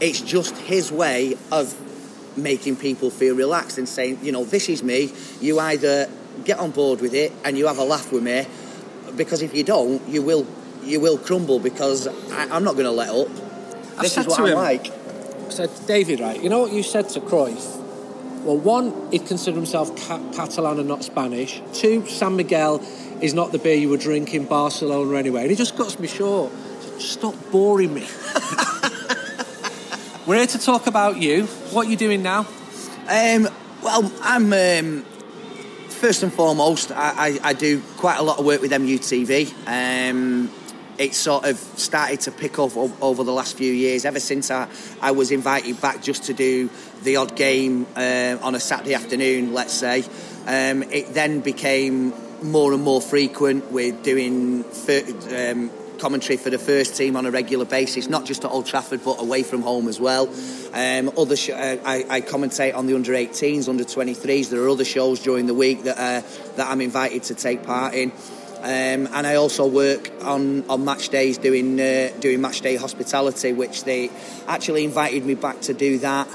It's 0.00 0.20
just 0.20 0.56
his 0.56 0.90
way 0.90 1.36
of 1.52 1.74
making 2.38 2.76
people 2.76 3.10
feel 3.10 3.34
relaxed 3.36 3.76
and 3.76 3.88
saying, 3.88 4.20
you 4.22 4.32
know, 4.32 4.44
this 4.44 4.68
is 4.68 4.82
me. 4.82 5.12
You 5.40 5.58
either 5.60 6.08
get 6.44 6.58
on 6.58 6.70
board 6.70 7.00
with 7.02 7.12
it 7.12 7.32
and 7.44 7.58
you 7.58 7.66
have 7.66 7.78
a 7.78 7.84
laugh 7.84 8.10
with 8.12 8.22
me, 8.22 8.46
because 9.16 9.42
if 9.42 9.54
you 9.54 9.62
don't, 9.64 10.06
you 10.08 10.22
will 10.22 10.46
you 10.82 11.00
will 11.00 11.18
crumble 11.18 11.58
because 11.58 12.06
I, 12.06 12.48
I'm 12.50 12.64
not 12.64 12.72
going 12.74 12.86
to 12.86 12.90
let 12.90 13.10
up. 13.10 13.28
I 13.98 14.02
this 14.02 14.16
is 14.16 14.26
what 14.26 14.48
him- 14.48 14.54
like. 14.56 14.90
I 14.90 15.50
said, 15.52 15.70
David, 15.86 16.20
right, 16.20 16.40
you 16.40 16.48
know 16.48 16.60
what 16.60 16.72
you 16.72 16.82
said 16.82 17.08
to 17.10 17.20
Cruyff? 17.20 17.79
Well, 18.44 18.56
one, 18.56 19.10
he'd 19.10 19.26
consider 19.26 19.56
himself 19.56 19.94
ca- 20.08 20.22
Catalan 20.32 20.78
and 20.78 20.88
not 20.88 21.04
Spanish. 21.04 21.60
Two, 21.74 22.06
San 22.06 22.36
Miguel 22.36 22.82
is 23.20 23.34
not 23.34 23.52
the 23.52 23.58
beer 23.58 23.74
you 23.74 23.90
would 23.90 24.00
drink 24.00 24.32
in 24.32 24.46
Barcelona 24.46 25.18
anyway. 25.18 25.42
And 25.42 25.50
he 25.50 25.56
just 25.56 25.76
cuts 25.76 25.98
me 25.98 26.08
short. 26.08 26.50
Said, 26.80 27.02
Stop 27.02 27.34
boring 27.50 27.92
me. 27.92 28.06
We're 30.26 30.36
here 30.36 30.46
to 30.46 30.58
talk 30.58 30.86
about 30.86 31.18
you. 31.18 31.44
What 31.72 31.86
are 31.86 31.90
you 31.90 31.96
doing 31.96 32.22
now? 32.22 32.46
Um, 33.08 33.48
well, 33.82 34.10
I'm 34.22 34.52
um, 34.52 35.02
first 35.88 36.22
and 36.22 36.32
foremost. 36.32 36.92
I, 36.92 37.38
I, 37.42 37.50
I 37.50 37.52
do 37.52 37.82
quite 37.98 38.18
a 38.18 38.22
lot 38.22 38.38
of 38.38 38.46
work 38.46 38.62
with 38.62 38.70
MUTV. 38.70 39.52
Um, 39.66 40.50
it 41.00 41.14
sort 41.14 41.46
of 41.46 41.56
started 41.56 42.20
to 42.20 42.30
pick 42.30 42.58
up 42.58 42.76
over 42.76 43.24
the 43.24 43.32
last 43.32 43.56
few 43.56 43.72
years. 43.72 44.04
Ever 44.04 44.20
since 44.20 44.50
I, 44.50 44.68
I 45.00 45.12
was 45.12 45.32
invited 45.32 45.80
back 45.80 46.02
just 46.02 46.24
to 46.24 46.34
do 46.34 46.68
the 47.02 47.16
odd 47.16 47.34
game 47.36 47.86
uh, 47.96 48.36
on 48.42 48.54
a 48.54 48.60
Saturday 48.60 48.92
afternoon, 48.94 49.54
let's 49.54 49.72
say, 49.72 50.04
um, 50.46 50.82
it 50.82 51.14
then 51.14 51.40
became 51.40 52.12
more 52.42 52.74
and 52.74 52.82
more 52.82 53.00
frequent 53.00 53.72
with 53.72 54.02
doing 54.02 54.62
um, 55.34 55.70
commentary 55.98 56.36
for 56.36 56.50
the 56.50 56.58
first 56.58 56.96
team 56.96 57.16
on 57.16 57.24
a 57.24 57.30
regular 57.30 57.64
basis, 57.64 58.10
not 58.10 58.26
just 58.26 58.44
at 58.44 58.50
Old 58.50 58.66
Trafford 58.66 59.02
but 59.02 59.20
away 59.22 59.42
from 59.42 59.62
home 59.62 59.88
as 59.88 59.98
well. 59.98 60.28
Um, 60.74 61.12
other 61.16 61.36
sh- 61.36 61.48
uh, 61.50 61.78
I, 61.82 62.04
I 62.10 62.20
commentate 62.20 62.74
on 62.74 62.86
the 62.86 62.94
under 62.94 63.12
18s, 63.12 63.70
under 63.70 63.84
23s. 63.84 64.50
There 64.50 64.62
are 64.62 64.68
other 64.68 64.84
shows 64.84 65.20
during 65.20 65.46
the 65.46 65.54
week 65.54 65.84
that 65.84 65.98
uh, 65.98 66.26
that 66.56 66.68
I'm 66.68 66.82
invited 66.82 67.22
to 67.24 67.34
take 67.34 67.62
part 67.62 67.94
in. 67.94 68.12
Um, 68.62 69.08
and 69.12 69.26
I 69.26 69.36
also 69.36 69.66
work 69.66 70.10
on, 70.22 70.68
on 70.68 70.84
match 70.84 71.08
days 71.08 71.38
doing 71.38 71.80
uh, 71.80 72.10
doing 72.20 72.40
match 72.40 72.60
day 72.60 72.76
hospitality, 72.76 73.52
which 73.52 73.84
they 73.84 74.10
actually 74.46 74.84
invited 74.84 75.24
me 75.24 75.34
back 75.34 75.60
to 75.62 75.74
do 75.74 75.98
that 75.98 76.28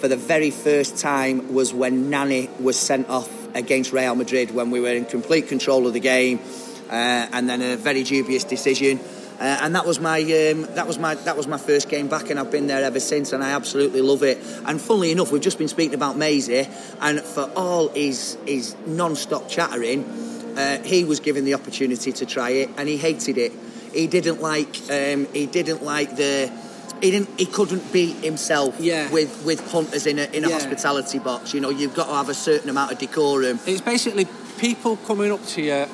for 0.00 0.08
the 0.08 0.16
very 0.16 0.50
first 0.50 0.96
time 0.96 1.52
was 1.52 1.74
when 1.74 2.08
Nani 2.08 2.48
was 2.58 2.78
sent 2.78 3.08
off 3.10 3.28
against 3.54 3.92
Real 3.92 4.14
Madrid 4.14 4.50
when 4.50 4.70
we 4.70 4.80
were 4.80 4.94
in 4.94 5.04
complete 5.04 5.48
control 5.48 5.86
of 5.86 5.92
the 5.92 6.00
game, 6.00 6.40
uh, 6.88 7.28
and 7.32 7.48
then 7.48 7.60
a 7.60 7.76
very 7.76 8.02
dubious 8.02 8.44
decision. 8.44 8.98
Uh, 9.38 9.58
and 9.62 9.74
that 9.74 9.86
was 9.86 10.00
my 10.00 10.20
um, 10.20 10.62
that 10.74 10.86
was 10.86 10.98
my 10.98 11.14
that 11.14 11.36
was 11.36 11.46
my 11.46 11.58
first 11.58 11.88
game 11.88 12.08
back, 12.08 12.30
and 12.30 12.38
I've 12.38 12.50
been 12.50 12.66
there 12.66 12.82
ever 12.82 13.00
since, 13.00 13.32
and 13.32 13.42
I 13.42 13.50
absolutely 13.50 14.00
love 14.00 14.22
it. 14.22 14.38
And 14.66 14.80
funnily 14.80 15.12
enough, 15.12 15.32
we've 15.32 15.42
just 15.42 15.58
been 15.58 15.68
speaking 15.68 15.94
about 15.94 16.16
Maisie, 16.16 16.68
and 17.00 17.20
for 17.20 17.50
all 17.56 17.88
his 17.88 18.36
his 18.46 18.74
non-stop 18.86 19.48
chattering, 19.48 20.04
uh, 20.56 20.78
he 20.82 21.04
was 21.04 21.20
given 21.20 21.44
the 21.44 21.54
opportunity 21.54 22.12
to 22.12 22.26
try 22.26 22.50
it, 22.50 22.70
and 22.76 22.88
he 22.88 22.96
hated 22.96 23.38
it. 23.38 23.52
He 23.92 24.06
didn't 24.06 24.40
like 24.40 24.76
um, 24.90 25.26
he 25.32 25.46
didn't 25.46 25.82
like 25.82 26.16
the 26.16 26.50
he 27.02 27.10
didn't 27.10 27.30
he 27.38 27.46
couldn't 27.46 27.92
be 27.92 28.06
himself 28.12 28.76
Yeah. 28.78 29.10
with 29.10 29.44
with 29.44 29.68
punters 29.70 30.06
in 30.06 30.18
a 30.18 30.24
in 30.32 30.44
a 30.44 30.48
Yeah. 30.48 30.54
hospitality 30.54 31.18
box. 31.18 31.54
You 31.54 31.60
know, 31.60 31.70
you've 31.70 31.94
got 31.94 32.06
to 32.06 32.14
have 32.14 32.28
a 32.28 32.34
certain 32.34 32.68
amount 32.70 32.92
of 32.92 32.98
decorum. 32.98 33.58
It's 33.66 33.80
basically 33.80 34.26
people 34.58 34.96
coming 34.96 35.32
up 35.32 35.44
to 35.54 35.62
you 35.62 35.86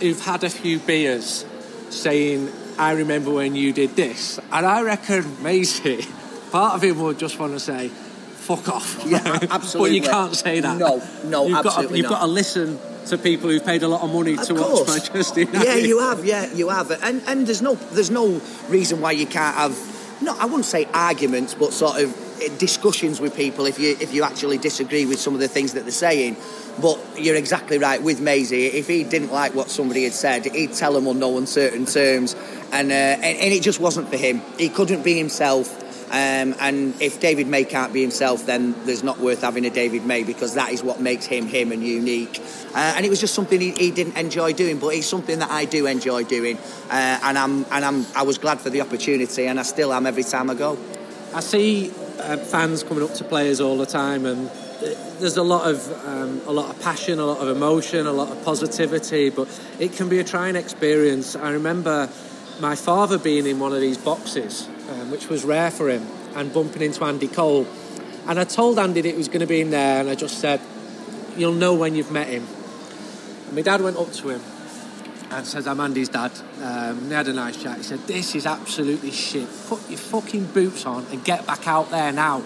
who've 0.00 0.20
had 0.24 0.44
a 0.44 0.50
few 0.50 0.78
beers 0.78 1.44
saying, 1.90 2.48
I 2.78 2.92
remember 2.92 3.30
when 3.30 3.54
you 3.54 3.72
did 3.72 3.94
this. 3.96 4.38
And 4.50 4.64
I 4.64 4.82
reckon 4.82 5.42
Maisie, 5.42 6.06
part 6.50 6.74
of 6.74 6.82
him 6.82 7.00
would 7.00 7.18
just 7.18 7.38
want 7.38 7.52
to 7.52 7.60
say, 7.60 7.88
fuck 7.88 8.68
off. 8.68 9.02
Yeah, 9.06 9.18
absolutely. 9.50 10.00
but 10.00 10.06
you 10.06 10.10
can't 10.10 10.34
say 10.34 10.60
that. 10.60 10.78
No, 10.78 11.02
no, 11.24 11.46
you've 11.46 11.52
Got 11.54 11.62
to, 11.62 11.68
absolutely 11.68 11.98
you've 11.98 12.10
not. 12.10 12.20
got 12.20 12.26
to 12.26 12.32
listen 12.32 12.78
to 13.06 13.18
people 13.18 13.50
who've 13.50 13.64
paid 13.64 13.82
a 13.82 13.88
lot 13.88 14.02
of 14.02 14.12
money 14.12 14.34
Of 14.34 14.46
to 14.46 14.54
watch 14.54 14.62
course. 14.62 14.88
Manchester 14.88 15.40
United. 15.40 15.64
Yeah, 15.66 15.76
you 15.76 15.98
have. 16.00 16.24
Yeah, 16.24 16.52
you 16.52 16.68
have. 16.68 16.90
And 17.02 17.22
and 17.26 17.46
there's 17.46 17.62
no 17.62 17.74
there's 17.74 18.10
no 18.10 18.40
reason 18.68 19.00
why 19.00 19.12
you 19.12 19.26
can't 19.26 19.54
have. 19.56 19.76
No, 20.22 20.36
I 20.38 20.44
wouldn't 20.44 20.66
say 20.66 20.86
arguments, 20.94 21.54
but 21.54 21.72
sort 21.72 22.00
of 22.00 22.40
eh, 22.42 22.48
discussions 22.58 23.20
with 23.20 23.34
people 23.36 23.66
if 23.66 23.78
you 23.78 23.96
if 24.00 24.14
you 24.14 24.22
actually 24.22 24.58
disagree 24.58 25.04
with 25.06 25.18
some 25.20 25.34
of 25.34 25.40
the 25.40 25.48
things 25.48 25.72
that 25.74 25.82
they're 25.82 25.90
saying. 25.92 26.36
But 26.80 26.98
you're 27.18 27.36
exactly 27.36 27.76
right 27.78 28.02
with 28.02 28.20
Maisie. 28.20 28.66
If 28.66 28.86
he 28.88 29.04
didn't 29.04 29.30
like 29.30 29.54
what 29.54 29.68
somebody 29.68 30.04
had 30.04 30.14
said, 30.14 30.46
he'd 30.46 30.72
tell 30.72 30.94
them 30.94 31.06
on 31.06 31.18
no 31.18 31.36
uncertain 31.36 31.84
terms, 31.86 32.34
and 32.72 32.90
uh, 32.90 32.94
and, 32.94 33.38
and 33.38 33.52
it 33.52 33.62
just 33.62 33.80
wasn't 33.80 34.08
for 34.08 34.16
him. 34.16 34.40
He 34.58 34.68
couldn't 34.68 35.02
be 35.02 35.18
himself. 35.18 35.81
Um, 36.12 36.54
and 36.60 37.00
if 37.00 37.20
David 37.20 37.46
May 37.46 37.64
can't 37.64 37.92
be 37.92 38.02
himself, 38.02 38.44
then 38.44 38.74
there's 38.84 39.02
not 39.02 39.18
worth 39.18 39.40
having 39.40 39.64
a 39.64 39.70
David 39.70 40.04
May 40.04 40.24
because 40.24 40.54
that 40.54 40.70
is 40.70 40.82
what 40.82 41.00
makes 41.00 41.24
him 41.24 41.46
him 41.46 41.72
and 41.72 41.82
unique. 41.82 42.38
Uh, 42.74 42.94
and 42.96 43.06
it 43.06 43.08
was 43.08 43.18
just 43.18 43.34
something 43.34 43.58
he, 43.58 43.70
he 43.70 43.90
didn't 43.90 44.18
enjoy 44.18 44.52
doing, 44.52 44.78
but 44.78 44.88
it's 44.88 45.06
something 45.06 45.38
that 45.38 45.50
I 45.50 45.64
do 45.64 45.86
enjoy 45.86 46.24
doing. 46.24 46.58
Uh, 46.90 47.18
and 47.22 47.38
I'm 47.38 47.64
and 47.70 47.84
I'm 47.84 48.06
I 48.14 48.24
was 48.24 48.36
glad 48.36 48.60
for 48.60 48.68
the 48.68 48.82
opportunity, 48.82 49.46
and 49.46 49.58
I 49.58 49.62
still 49.62 49.92
am 49.92 50.06
every 50.06 50.24
time 50.24 50.50
I 50.50 50.54
go. 50.54 50.78
I 51.34 51.40
see 51.40 51.90
uh, 52.18 52.36
fans 52.36 52.84
coming 52.84 53.02
up 53.02 53.14
to 53.14 53.24
players 53.24 53.60
all 53.60 53.78
the 53.78 53.86
time 53.86 54.26
and 54.26 54.50
there's 55.18 55.36
a 55.36 55.42
lot 55.42 55.70
of 55.70 56.06
um, 56.06 56.40
a 56.46 56.52
lot 56.52 56.68
of 56.68 56.82
passion, 56.82 57.18
a 57.18 57.24
lot 57.24 57.38
of 57.38 57.48
emotion, 57.56 58.06
a 58.06 58.12
lot 58.12 58.30
of 58.30 58.44
positivity, 58.44 59.30
but 59.30 59.48
it 59.78 59.92
can 59.92 60.08
be 60.08 60.18
a 60.18 60.24
trying 60.24 60.56
experience. 60.56 61.36
I 61.36 61.50
remember 61.52 62.10
my 62.60 62.74
father 62.74 63.18
being 63.18 63.46
in 63.46 63.58
one 63.58 63.72
of 63.72 63.80
these 63.80 63.98
boxes, 63.98 64.68
um, 64.92 65.10
which 65.10 65.28
was 65.28 65.44
rare 65.44 65.70
for 65.70 65.88
him, 65.88 66.06
and 66.34 66.52
bumping 66.52 66.82
into 66.82 67.04
Andy 67.04 67.28
Cole. 67.28 67.66
And 68.26 68.38
I 68.38 68.44
told 68.44 68.78
Andy 68.78 69.00
that 69.00 69.08
he 69.08 69.16
was 69.16 69.28
going 69.28 69.40
to 69.40 69.46
be 69.46 69.60
in 69.60 69.70
there, 69.70 70.00
and 70.00 70.08
I 70.08 70.14
just 70.14 70.38
said, 70.38 70.60
"You'll 71.36 71.54
know 71.54 71.74
when 71.74 71.94
you've 71.94 72.12
met 72.12 72.28
him." 72.28 72.46
And 73.46 73.56
my 73.56 73.62
dad 73.62 73.80
went 73.80 73.96
up 73.96 74.12
to 74.12 74.28
him 74.30 74.40
and 75.32 75.46
says, 75.46 75.66
I'm 75.66 75.80
Andy's 75.80 76.08
dad. 76.08 76.32
Um, 76.60 77.08
they 77.08 77.14
had 77.14 77.28
a 77.28 77.32
nice 77.32 77.62
chat. 77.62 77.78
He 77.78 77.82
said, 77.82 78.00
This 78.00 78.34
is 78.34 78.46
absolutely 78.46 79.10
shit. 79.10 79.48
Put 79.66 79.88
your 79.88 79.98
fucking 79.98 80.46
boots 80.46 80.84
on 80.86 81.06
and 81.10 81.24
get 81.24 81.46
back 81.46 81.66
out 81.66 81.90
there 81.90 82.12
now. 82.12 82.42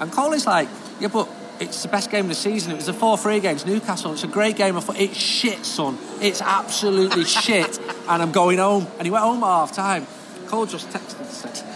And 0.00 0.10
Cole 0.10 0.32
is 0.32 0.46
like, 0.46 0.68
Yeah, 1.00 1.08
but 1.08 1.28
it's 1.60 1.82
the 1.82 1.88
best 1.88 2.10
game 2.10 2.24
of 2.24 2.28
the 2.30 2.34
season. 2.34 2.72
It 2.72 2.76
was 2.76 2.86
the 2.86 2.92
4 2.92 3.16
3 3.16 3.36
against 3.36 3.66
Newcastle. 3.66 4.12
It's 4.12 4.24
a 4.24 4.28
great 4.28 4.56
game. 4.56 4.76
of 4.76 4.88
It's 4.98 5.16
shit, 5.16 5.64
son. 5.64 5.98
It's 6.20 6.42
absolutely 6.42 7.24
shit. 7.44 7.78
And 8.08 8.22
I'm 8.22 8.32
going 8.32 8.58
home. 8.58 8.86
And 8.98 9.06
he 9.06 9.10
went 9.10 9.24
home 9.24 9.42
at 9.44 9.46
half 9.46 9.72
time. 9.72 10.06
Cole 10.46 10.66
just 10.66 10.88
texted 10.90 11.20
and 11.20 11.28
said, 11.28 11.73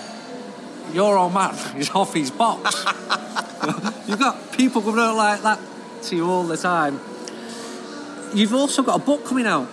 Your 0.92 1.18
old 1.18 1.35
man 1.35 1.54
is 1.76 1.90
off 1.90 2.14
his 2.14 2.30
box. 2.30 2.85
You've 4.09 4.18
got 4.18 4.52
people 4.52 4.83
coming 4.83 5.00
out 5.00 5.16
like 5.16 5.42
that 5.42 5.61
to 6.04 6.16
you 6.16 6.30
all 6.30 6.45
the 6.45 6.57
time. 6.57 7.00
You've 8.35 8.54
also 8.54 8.83
got 8.83 9.00
a 9.00 9.04
book 9.04 9.25
coming 9.25 9.47
out 9.47 9.68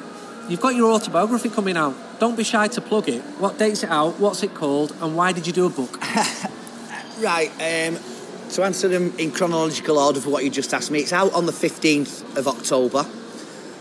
You've 0.48 0.62
got 0.62 0.76
your 0.76 0.92
autobiography 0.92 1.50
coming 1.50 1.76
out. 1.76 1.96
Don't 2.20 2.38
be 2.38 2.44
shy 2.44 2.68
to 2.68 2.82
plug 2.82 3.10
it. 3.10 3.22
What 3.40 3.58
date's 3.58 3.84
it 3.84 3.90
out? 3.90 4.20
What's 4.20 4.44
it 4.44 4.54
called? 4.54 4.96
And 5.02 5.18
why 5.18 5.32
did 5.32 5.48
you 5.48 5.54
do 5.54 5.66
a 5.66 5.70
book? 5.72 6.00
right. 7.20 7.50
Um, 7.54 7.98
to 8.52 8.64
answer 8.64 8.88
them 8.88 9.12
in 9.18 9.32
chronological 9.32 9.98
order 9.98 10.22
for 10.22 10.30
what 10.30 10.44
you 10.44 10.52
just 10.52 10.72
asked 10.72 10.92
me, 10.92 11.00
it's 11.00 11.14
out 11.14 11.34
on 11.34 11.48
the 11.48 11.52
15th 11.52 12.38
of 12.38 12.48
October. 12.48 13.08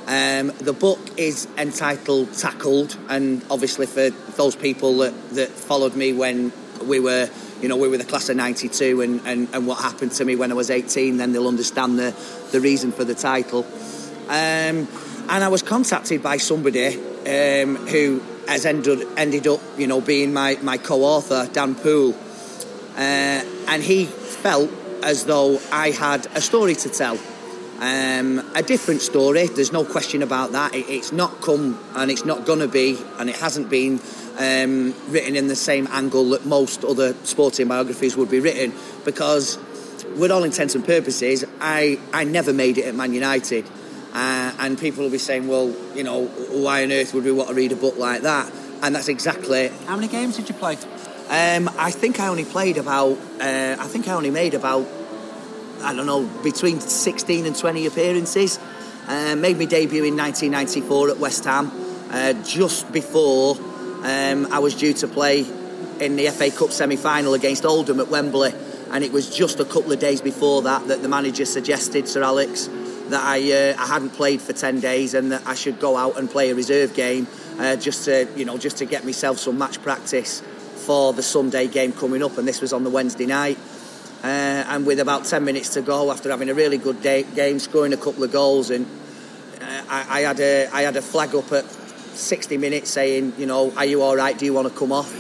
Um, 0.06 0.52
the 0.58 0.72
book 0.72 1.00
is 1.18 1.46
entitled 1.58 2.32
Tackled, 2.32 2.96
and 3.10 3.44
obviously 3.50 3.84
for 3.84 4.08
those 4.08 4.56
people 4.56 4.98
that, 4.98 5.30
that 5.30 5.50
followed 5.50 5.94
me 5.94 6.14
when 6.14 6.50
we 6.82 7.00
were, 7.00 7.28
you 7.60 7.68
know, 7.68 7.76
we 7.76 7.88
were 7.88 7.98
the 7.98 8.04
class 8.04 8.28
of 8.28 8.36
'92, 8.36 9.00
and, 9.00 9.20
and, 9.26 9.48
and 9.52 9.66
what 9.66 9.80
happened 9.80 10.12
to 10.12 10.24
me 10.24 10.36
when 10.36 10.50
I 10.50 10.54
was 10.54 10.70
18, 10.70 11.16
then 11.16 11.32
they'll 11.32 11.48
understand 11.48 11.98
the 11.98 12.14
the 12.52 12.60
reason 12.60 12.92
for 12.92 13.04
the 13.04 13.14
title. 13.14 13.66
Um, 14.28 14.88
and 15.28 15.42
I 15.44 15.48
was 15.48 15.62
contacted 15.62 16.22
by 16.22 16.36
somebody 16.36 16.96
um, 16.96 17.76
who 17.76 18.22
has 18.46 18.66
ended 18.66 19.06
ended 19.16 19.46
up, 19.46 19.60
you 19.76 19.86
know, 19.86 20.00
being 20.00 20.32
my, 20.32 20.58
my 20.62 20.78
co-author, 20.78 21.48
Dan 21.52 21.74
Poole, 21.74 22.14
uh, 22.96 23.42
and 23.68 23.82
he 23.82 24.04
felt 24.04 24.70
as 25.02 25.24
though 25.24 25.60
I 25.72 25.90
had 25.90 26.26
a 26.34 26.40
story 26.40 26.74
to 26.76 26.88
tell. 26.88 27.18
Um, 27.80 28.38
a 28.54 28.62
different 28.62 29.02
story, 29.02 29.48
there's 29.48 29.72
no 29.72 29.84
question 29.84 30.22
about 30.22 30.52
that. 30.52 30.74
It, 30.74 30.88
it's 30.88 31.12
not 31.12 31.40
come 31.40 31.78
and 31.94 32.10
it's 32.10 32.24
not 32.24 32.46
going 32.46 32.60
to 32.60 32.68
be, 32.68 32.98
and 33.18 33.28
it 33.28 33.36
hasn't 33.36 33.68
been 33.68 33.98
um, 34.38 34.94
written 35.08 35.36
in 35.36 35.48
the 35.48 35.56
same 35.56 35.86
angle 35.90 36.30
that 36.30 36.44
most 36.44 36.84
other 36.84 37.14
sporting 37.24 37.68
biographies 37.68 38.16
would 38.16 38.30
be 38.30 38.40
written 38.40 38.72
because, 39.04 39.58
with 40.16 40.30
all 40.30 40.44
intents 40.44 40.74
and 40.74 40.84
purposes, 40.84 41.44
I, 41.60 41.98
I 42.12 42.24
never 42.24 42.52
made 42.52 42.78
it 42.78 42.86
at 42.86 42.94
Man 42.94 43.12
United. 43.12 43.64
Uh, 44.12 44.52
and 44.60 44.78
people 44.78 45.02
will 45.02 45.10
be 45.10 45.18
saying, 45.18 45.48
well, 45.48 45.74
you 45.94 46.04
know, 46.04 46.26
why 46.26 46.84
on 46.84 46.92
earth 46.92 47.14
would 47.14 47.24
we 47.24 47.32
want 47.32 47.48
to 47.48 47.54
read 47.54 47.72
a 47.72 47.76
book 47.76 47.96
like 47.96 48.22
that? 48.22 48.52
And 48.82 48.94
that's 48.94 49.08
exactly. 49.08 49.68
How 49.86 49.96
many 49.96 50.08
games 50.08 50.36
did 50.36 50.48
you 50.48 50.54
play? 50.54 50.76
Um, 51.28 51.70
I 51.78 51.90
think 51.90 52.20
I 52.20 52.28
only 52.28 52.44
played 52.44 52.76
about. 52.76 53.18
Uh, 53.40 53.76
I 53.78 53.86
think 53.88 54.06
I 54.08 54.12
only 54.12 54.30
made 54.30 54.54
about. 54.54 54.86
I 55.82 55.94
don't 55.94 56.06
know, 56.06 56.26
between 56.42 56.80
16 56.80 57.46
and 57.46 57.56
20 57.56 57.86
appearances. 57.86 58.58
Uh, 59.06 59.36
made 59.36 59.58
my 59.58 59.66
debut 59.66 60.04
in 60.04 60.16
1994 60.16 61.10
at 61.10 61.18
West 61.18 61.44
Ham, 61.44 61.70
uh, 62.10 62.32
just 62.44 62.90
before 62.90 63.56
um, 64.04 64.52
I 64.52 64.58
was 64.58 64.74
due 64.74 64.92
to 64.92 65.08
play 65.08 65.46
in 66.00 66.16
the 66.16 66.28
FA 66.28 66.50
Cup 66.50 66.70
semi-final 66.70 67.34
against 67.34 67.64
Oldham 67.64 68.00
at 68.00 68.08
Wembley, 68.08 68.52
and 68.92 69.02
it 69.02 69.12
was 69.12 69.34
just 69.34 69.60
a 69.60 69.64
couple 69.64 69.92
of 69.92 69.98
days 69.98 70.20
before 70.20 70.62
that 70.62 70.86
that 70.88 71.02
the 71.02 71.08
manager 71.08 71.46
suggested 71.46 72.06
Sir 72.06 72.22
Alex 72.22 72.68
that 73.08 73.22
I, 73.22 73.52
uh, 73.52 73.76
I 73.78 73.86
hadn't 73.86 74.10
played 74.10 74.40
for 74.40 74.52
10 74.52 74.80
days 74.80 75.14
and 75.14 75.32
that 75.32 75.46
I 75.46 75.54
should 75.54 75.78
go 75.78 75.96
out 75.96 76.18
and 76.18 76.30
play 76.30 76.50
a 76.50 76.54
reserve 76.54 76.94
game 76.94 77.26
uh, 77.58 77.76
just 77.76 78.06
to 78.06 78.28
you 78.36 78.44
know 78.44 78.58
just 78.58 78.78
to 78.78 78.86
get 78.86 79.04
myself 79.04 79.38
some 79.38 79.58
match 79.58 79.82
practice 79.82 80.42
for 80.86 81.12
the 81.12 81.22
Sunday 81.22 81.66
game 81.66 81.92
coming 81.92 82.22
up 82.22 82.36
and 82.38 82.46
this 82.46 82.60
was 82.60 82.72
on 82.72 82.84
the 82.84 82.90
Wednesday 82.90 83.26
night. 83.26 83.58
Uh, 84.22 84.64
and 84.68 84.86
with 84.86 85.00
about 85.00 85.24
10 85.26 85.44
minutes 85.44 85.74
to 85.74 85.82
go 85.82 86.10
after 86.10 86.30
having 86.30 86.48
a 86.48 86.54
really 86.54 86.78
good 86.78 87.02
day, 87.02 87.24
game 87.34 87.58
scoring 87.58 87.92
a 87.92 87.96
couple 87.96 88.24
of 88.24 88.32
goals 88.32 88.70
and 88.70 88.86
uh, 89.60 89.82
I, 89.88 90.06
I, 90.08 90.20
had 90.20 90.40
a 90.40 90.68
I 90.72 90.82
had 90.82 90.96
a 90.96 91.02
flag 91.02 91.34
up 91.34 91.52
at 91.52 91.64
60 92.14 92.56
minutes 92.56 92.90
saying 92.90 93.34
you 93.38 93.46
know 93.46 93.72
are 93.76 93.84
you 93.84 94.02
all 94.02 94.16
right 94.16 94.38
do 94.38 94.44
you 94.44 94.52
want 94.52 94.68
to 94.68 94.78
come 94.78 94.92
off 94.92 95.12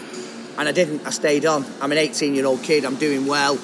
and 0.58 0.68
I 0.68 0.72
didn't 0.72 1.06
I 1.06 1.10
stayed 1.10 1.46
on 1.46 1.64
I'm 1.80 1.92
an 1.92 1.98
18 1.98 2.34
year 2.34 2.46
old 2.46 2.62
kid 2.62 2.84
I'm 2.84 2.96
doing 2.96 3.26
well 3.26 3.58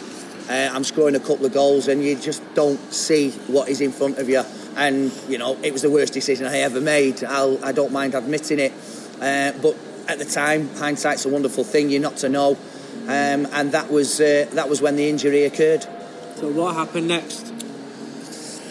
uh, 0.51 0.69
I'm 0.73 0.83
scoring 0.83 1.15
a 1.15 1.21
couple 1.21 1.47
of 1.47 1.53
goals, 1.53 1.87
and 1.87 2.03
you 2.03 2.17
just 2.17 2.43
don't 2.55 2.81
see 2.93 3.31
what 3.47 3.69
is 3.69 3.81
in 3.81 3.93
front 3.93 4.19
of 4.19 4.29
you. 4.29 4.43
And 4.77 5.13
you 5.29 5.39
know, 5.39 5.57
it 5.63 5.73
was 5.73 5.83
the 5.83 5.91
worst 5.91 6.13
decision 6.13 6.45
I 6.47 6.59
ever 6.59 6.81
made. 6.81 7.23
I'll, 7.23 7.65
I 7.65 7.71
don't 7.71 7.93
mind 7.93 8.17
admitting 8.17 8.59
it, 8.59 8.73
uh, 9.21 9.53
but 9.63 9.77
at 10.09 10.19
the 10.19 10.25
time, 10.25 10.69
hindsight's 10.75 11.25
a 11.25 11.29
wonderful 11.29 11.63
thing. 11.63 11.89
You're 11.89 12.03
not 12.03 12.17
to 12.19 12.29
know, 12.29 12.59
um, 13.05 13.47
and 13.53 13.71
that 13.73 13.93
was 13.93 14.21
uh, 14.21 14.49
that 14.55 14.69
was 14.69 14.83
when 14.83 14.97
the 14.97 15.09
injury 15.09 15.45
occurred. 15.45 15.85
So 16.35 16.51
what 16.51 16.75
happened 16.75 17.07
next? 17.07 17.47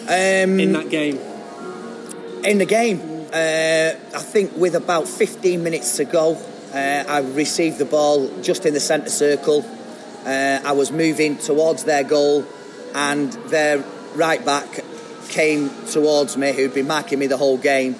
Um, 0.02 0.60
in 0.60 0.72
that 0.72 0.90
game. 0.90 1.18
In 2.44 2.58
the 2.58 2.66
game, 2.66 3.09
uh, 3.32 3.96
I 4.16 4.22
think 4.22 4.56
with 4.56 4.74
about 4.74 5.08
15 5.08 5.62
minutes 5.62 5.96
to 5.96 6.04
go, 6.04 6.36
uh, 6.72 7.04
I 7.08 7.20
received 7.20 7.78
the 7.78 7.84
ball 7.84 8.28
just 8.42 8.66
in 8.66 8.74
the 8.74 8.80
centre 8.80 9.10
circle 9.10 9.64
uh, 10.24 10.60
I 10.62 10.72
was 10.72 10.92
moving 10.92 11.38
towards 11.38 11.84
their 11.84 12.04
goal, 12.04 12.44
and 12.94 13.32
their 13.48 13.78
right 14.14 14.44
back 14.44 14.84
came 15.28 15.70
towards 15.86 16.36
me, 16.36 16.52
who'd 16.52 16.74
been 16.74 16.86
marking 16.86 17.18
me 17.18 17.26
the 17.26 17.38
whole 17.38 17.56
game. 17.56 17.94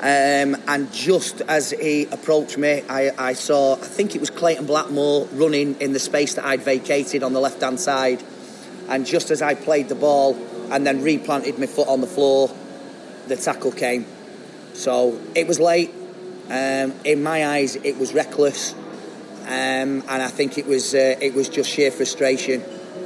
Um, 0.00 0.56
and 0.68 0.92
just 0.92 1.40
as 1.42 1.70
he 1.70 2.04
approached 2.06 2.58
me, 2.58 2.82
I, 2.88 3.12
I, 3.16 3.32
saw, 3.32 3.76
I 3.76 3.86
think 3.86 4.14
it 4.14 4.20
was 4.20 4.28
Clayton 4.28 4.66
Blackmore 4.66 5.26
running 5.32 5.80
in 5.80 5.94
the 5.94 5.98
space 5.98 6.34
that 6.34 6.44
I'd 6.44 6.60
vacated 6.60 7.22
on 7.22 7.32
the 7.32 7.40
left 7.40 7.62
hand 7.62 7.80
side. 7.80 8.22
And 8.88 9.06
just 9.06 9.30
as 9.30 9.40
I 9.40 9.54
played 9.54 9.88
the 9.88 9.94
ball 9.94 10.36
and 10.70 10.86
then 10.86 11.02
replanted 11.02 11.58
my 11.58 11.64
foot 11.64 11.88
on 11.88 12.02
the 12.02 12.06
floor, 12.06 12.50
the 13.28 13.36
tackle 13.36 13.72
came. 13.72 14.04
So 14.74 15.20
it 15.34 15.46
was 15.46 15.60
late. 15.60 15.90
Um, 16.50 16.92
in 17.04 17.22
my 17.22 17.46
eyes, 17.46 17.76
it 17.76 17.96
was 17.96 18.12
reckless. 18.12 18.74
Um, 19.44 20.02
and 20.08 20.22
I 20.22 20.28
think 20.28 20.58
it 20.58 20.66
was 20.66 20.94
uh, 20.94 21.16
it 21.20 21.34
was 21.34 21.48
just 21.48 21.70
sheer 21.70 21.90
frustration 21.90 22.62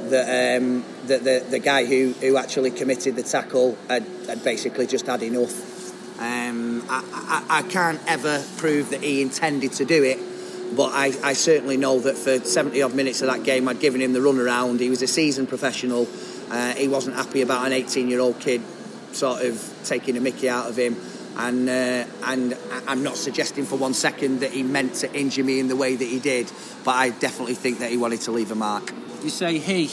that 0.09 0.57
um, 0.57 0.83
that 1.07 1.23
the, 1.23 1.45
the 1.49 1.59
guy 1.59 1.85
who, 1.85 2.13
who 2.13 2.37
actually 2.37 2.71
committed 2.71 3.15
the 3.15 3.23
tackle 3.23 3.77
had, 3.87 4.05
had 4.27 4.43
basically 4.43 4.87
just 4.87 5.05
had 5.05 5.21
enough. 5.21 5.67
Um, 6.19 6.83
I, 6.89 7.03
I, 7.49 7.59
I, 7.59 7.61
can't 7.63 7.99
ever 8.05 8.43
prove 8.57 8.89
that 8.89 9.01
he 9.01 9.21
intended 9.21 9.71
to 9.73 9.85
do 9.85 10.03
it, 10.03 10.19
but 10.75 10.91
I, 10.93 11.13
I, 11.23 11.31
certainly 11.31 11.77
know 11.77 11.99
that 12.01 12.17
for 12.17 12.39
70 12.39 12.81
odd 12.81 12.93
minutes 12.93 13.21
of 13.21 13.27
that 13.27 13.43
game, 13.43 13.69
I'd 13.69 13.79
given 13.79 14.01
him 14.01 14.11
the 14.11 14.21
run 14.21 14.37
around. 14.37 14.81
He 14.81 14.89
was 14.89 15.01
a 15.01 15.07
seasoned 15.07 15.47
professional. 15.47 16.09
Uh, 16.49 16.73
he 16.73 16.89
wasn't 16.89 17.15
happy 17.15 17.41
about 17.41 17.65
an 17.65 17.71
18 17.71 18.09
year 18.09 18.19
old 18.19 18.39
kid 18.39 18.61
sort 19.13 19.43
of 19.43 19.79
taking 19.85 20.17
a 20.17 20.21
mickey 20.21 20.49
out 20.49 20.69
of 20.69 20.77
him 20.77 20.95
and 21.39 21.69
uh, 21.69 22.05
and 22.25 22.57
I'm 22.85 23.01
not 23.01 23.15
suggesting 23.15 23.65
for 23.65 23.77
one 23.77 23.93
second 23.93 24.41
that 24.41 24.51
he 24.51 24.61
meant 24.61 24.95
to 24.95 25.13
injure 25.13 25.43
me 25.43 25.59
in 25.59 25.69
the 25.69 25.75
way 25.75 25.95
that 25.95 26.05
he 26.05 26.19
did, 26.19 26.51
but 26.83 26.91
I 26.91 27.09
definitely 27.09 27.55
think 27.55 27.79
that 27.79 27.89
he 27.89 27.97
wanted 27.97 28.21
to 28.21 28.31
leave 28.31 28.51
a 28.51 28.55
mark. 28.55 28.93
You 29.23 29.29
say 29.29 29.57
he. 29.57 29.87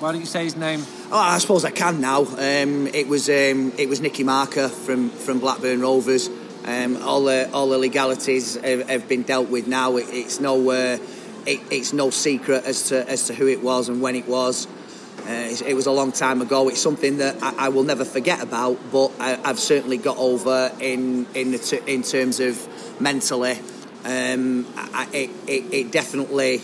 Why 0.00 0.12
don't 0.12 0.20
you 0.20 0.26
say 0.26 0.44
his 0.44 0.56
name? 0.56 0.84
Oh, 1.10 1.18
I 1.18 1.38
suppose 1.38 1.64
I 1.64 1.70
can 1.70 2.00
now. 2.00 2.22
Um, 2.22 2.86
it 2.88 3.08
was 3.08 3.28
um, 3.28 3.72
it 3.76 3.88
was 3.88 4.00
Nicky 4.00 4.22
Marker 4.22 4.68
from 4.68 5.10
from 5.10 5.40
Blackburn 5.40 5.80
Rovers. 5.80 6.28
Um, 6.64 7.02
all 7.02 7.24
the 7.24 7.50
all 7.52 7.68
the 7.68 7.78
legalities 7.78 8.54
have, 8.54 8.88
have, 8.88 9.08
been 9.08 9.22
dealt 9.22 9.50
with 9.50 9.66
now. 9.66 9.96
It, 9.96 10.06
it's 10.10 10.40
no 10.40 10.70
uh, 10.70 10.98
it, 11.44 11.60
it's 11.70 11.92
no 11.92 12.10
secret 12.10 12.64
as 12.64 12.88
to 12.88 13.08
as 13.08 13.26
to 13.26 13.34
who 13.34 13.48
it 13.48 13.62
was 13.62 13.88
and 13.88 14.00
when 14.00 14.14
it 14.14 14.28
was. 14.28 14.68
Uh, 15.26 15.56
it 15.66 15.74
was 15.74 15.86
a 15.86 15.90
long 15.90 16.12
time 16.12 16.42
ago. 16.42 16.68
It's 16.68 16.80
something 16.80 17.18
that 17.18 17.42
I, 17.42 17.66
I 17.66 17.68
will 17.70 17.84
never 17.84 18.04
forget 18.04 18.42
about, 18.42 18.78
but 18.92 19.10
I, 19.18 19.36
have 19.44 19.58
certainly 19.58 19.96
got 19.96 20.18
over 20.18 20.70
in 20.80 21.26
in 21.34 21.54
in 21.86 22.02
terms 22.02 22.40
of 22.40 23.00
mentally. 23.00 23.58
Um, 24.04 24.66
I, 24.76 25.08
it, 25.14 25.30
it, 25.46 25.72
it 25.72 25.92
definitely 25.92 26.60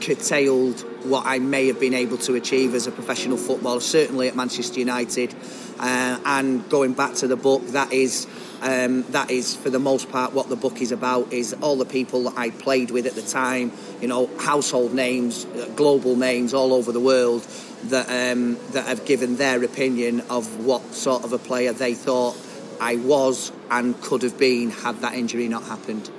curtailed 0.00 0.80
what 1.04 1.26
I 1.26 1.38
may 1.38 1.66
have 1.66 1.78
been 1.78 1.92
able 1.92 2.16
to 2.18 2.34
achieve 2.34 2.74
as 2.74 2.86
a 2.86 2.90
professional 2.90 3.36
footballer, 3.36 3.80
certainly 3.80 4.28
at 4.28 4.36
Manchester 4.36 4.78
United. 4.78 5.34
Uh, 5.78 6.18
and 6.24 6.68
going 6.68 6.94
back 6.94 7.14
to 7.16 7.26
the 7.26 7.36
book, 7.36 7.66
that 7.68 7.92
is 7.92 8.26
um, 8.62 9.02
that 9.12 9.30
is 9.30 9.56
for 9.56 9.70
the 9.70 9.78
most 9.78 10.10
part 10.10 10.34
what 10.34 10.48
the 10.48 10.56
book 10.56 10.82
is 10.82 10.92
about. 10.92 11.32
Is 11.32 11.54
all 11.62 11.76
the 11.76 11.86
people 11.86 12.24
that 12.24 12.38
I 12.38 12.50
played 12.50 12.90
with 12.90 13.06
at 13.06 13.14
the 13.14 13.22
time, 13.22 13.72
you 14.00 14.08
know, 14.08 14.26
household 14.38 14.92
names, 14.92 15.44
uh, 15.46 15.70
global 15.76 16.16
names 16.16 16.52
all 16.52 16.74
over 16.74 16.92
the 16.92 17.00
world, 17.00 17.46
that 17.84 18.32
um, 18.32 18.58
that 18.72 18.86
have 18.86 19.04
given 19.06 19.36
their 19.36 19.62
opinion 19.64 20.20
of 20.28 20.64
what 20.64 20.94
sort 20.94 21.24
of 21.24 21.32
a 21.32 21.38
player 21.38 21.72
they 21.72 21.94
thought 21.94 22.36
I 22.80 22.96
was 22.96 23.52
and 23.70 24.00
could 24.00 24.22
have 24.22 24.38
been 24.38 24.70
had 24.70 25.00
that 25.00 25.14
injury 25.14 25.48
not 25.48 25.64
happened. 25.64 26.10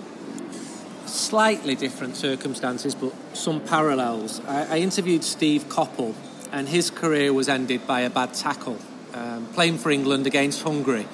Slightly 1.06 1.76
different 1.76 2.16
circumstances, 2.16 2.96
but 2.96 3.14
some 3.34 3.60
parallels. 3.62 4.40
I, 4.48 4.78
I 4.78 4.80
interviewed 4.80 5.24
Steve 5.24 5.66
Coppell, 5.66 6.14
and 6.52 6.70
his 6.70 6.90
career 6.90 7.34
was 7.34 7.50
ended 7.50 7.86
by 7.86 8.02
a 8.02 8.10
bad 8.10 8.34
tackle, 8.34 8.78
um, 9.14 9.48
playing 9.54 9.78
for 9.78 9.92
England 9.92 10.28
against 10.28 10.64
Hungary. 10.64 11.08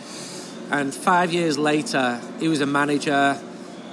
And 0.69 0.93
five 0.93 1.31
years 1.31 1.57
later, 1.57 2.21
he 2.39 2.47
was 2.47 2.61
a 2.61 2.65
manager, 2.65 3.39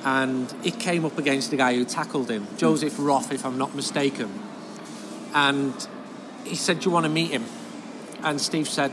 and 0.04 0.52
he 0.62 0.70
came 0.72 1.04
up 1.04 1.16
against 1.18 1.50
the 1.50 1.56
guy 1.56 1.74
who 1.74 1.84
tackled 1.84 2.30
him, 2.30 2.46
Joseph 2.56 2.96
Toth, 2.96 3.32
if 3.32 3.46
I'm 3.46 3.56
not 3.58 3.74
mistaken. 3.74 4.30
And 5.32 5.74
he 6.44 6.56
said, 6.56 6.80
Do 6.80 6.86
you 6.86 6.90
want 6.90 7.04
to 7.04 7.10
meet 7.10 7.30
him? 7.30 7.44
And 8.22 8.40
Steve 8.40 8.68
said, 8.68 8.92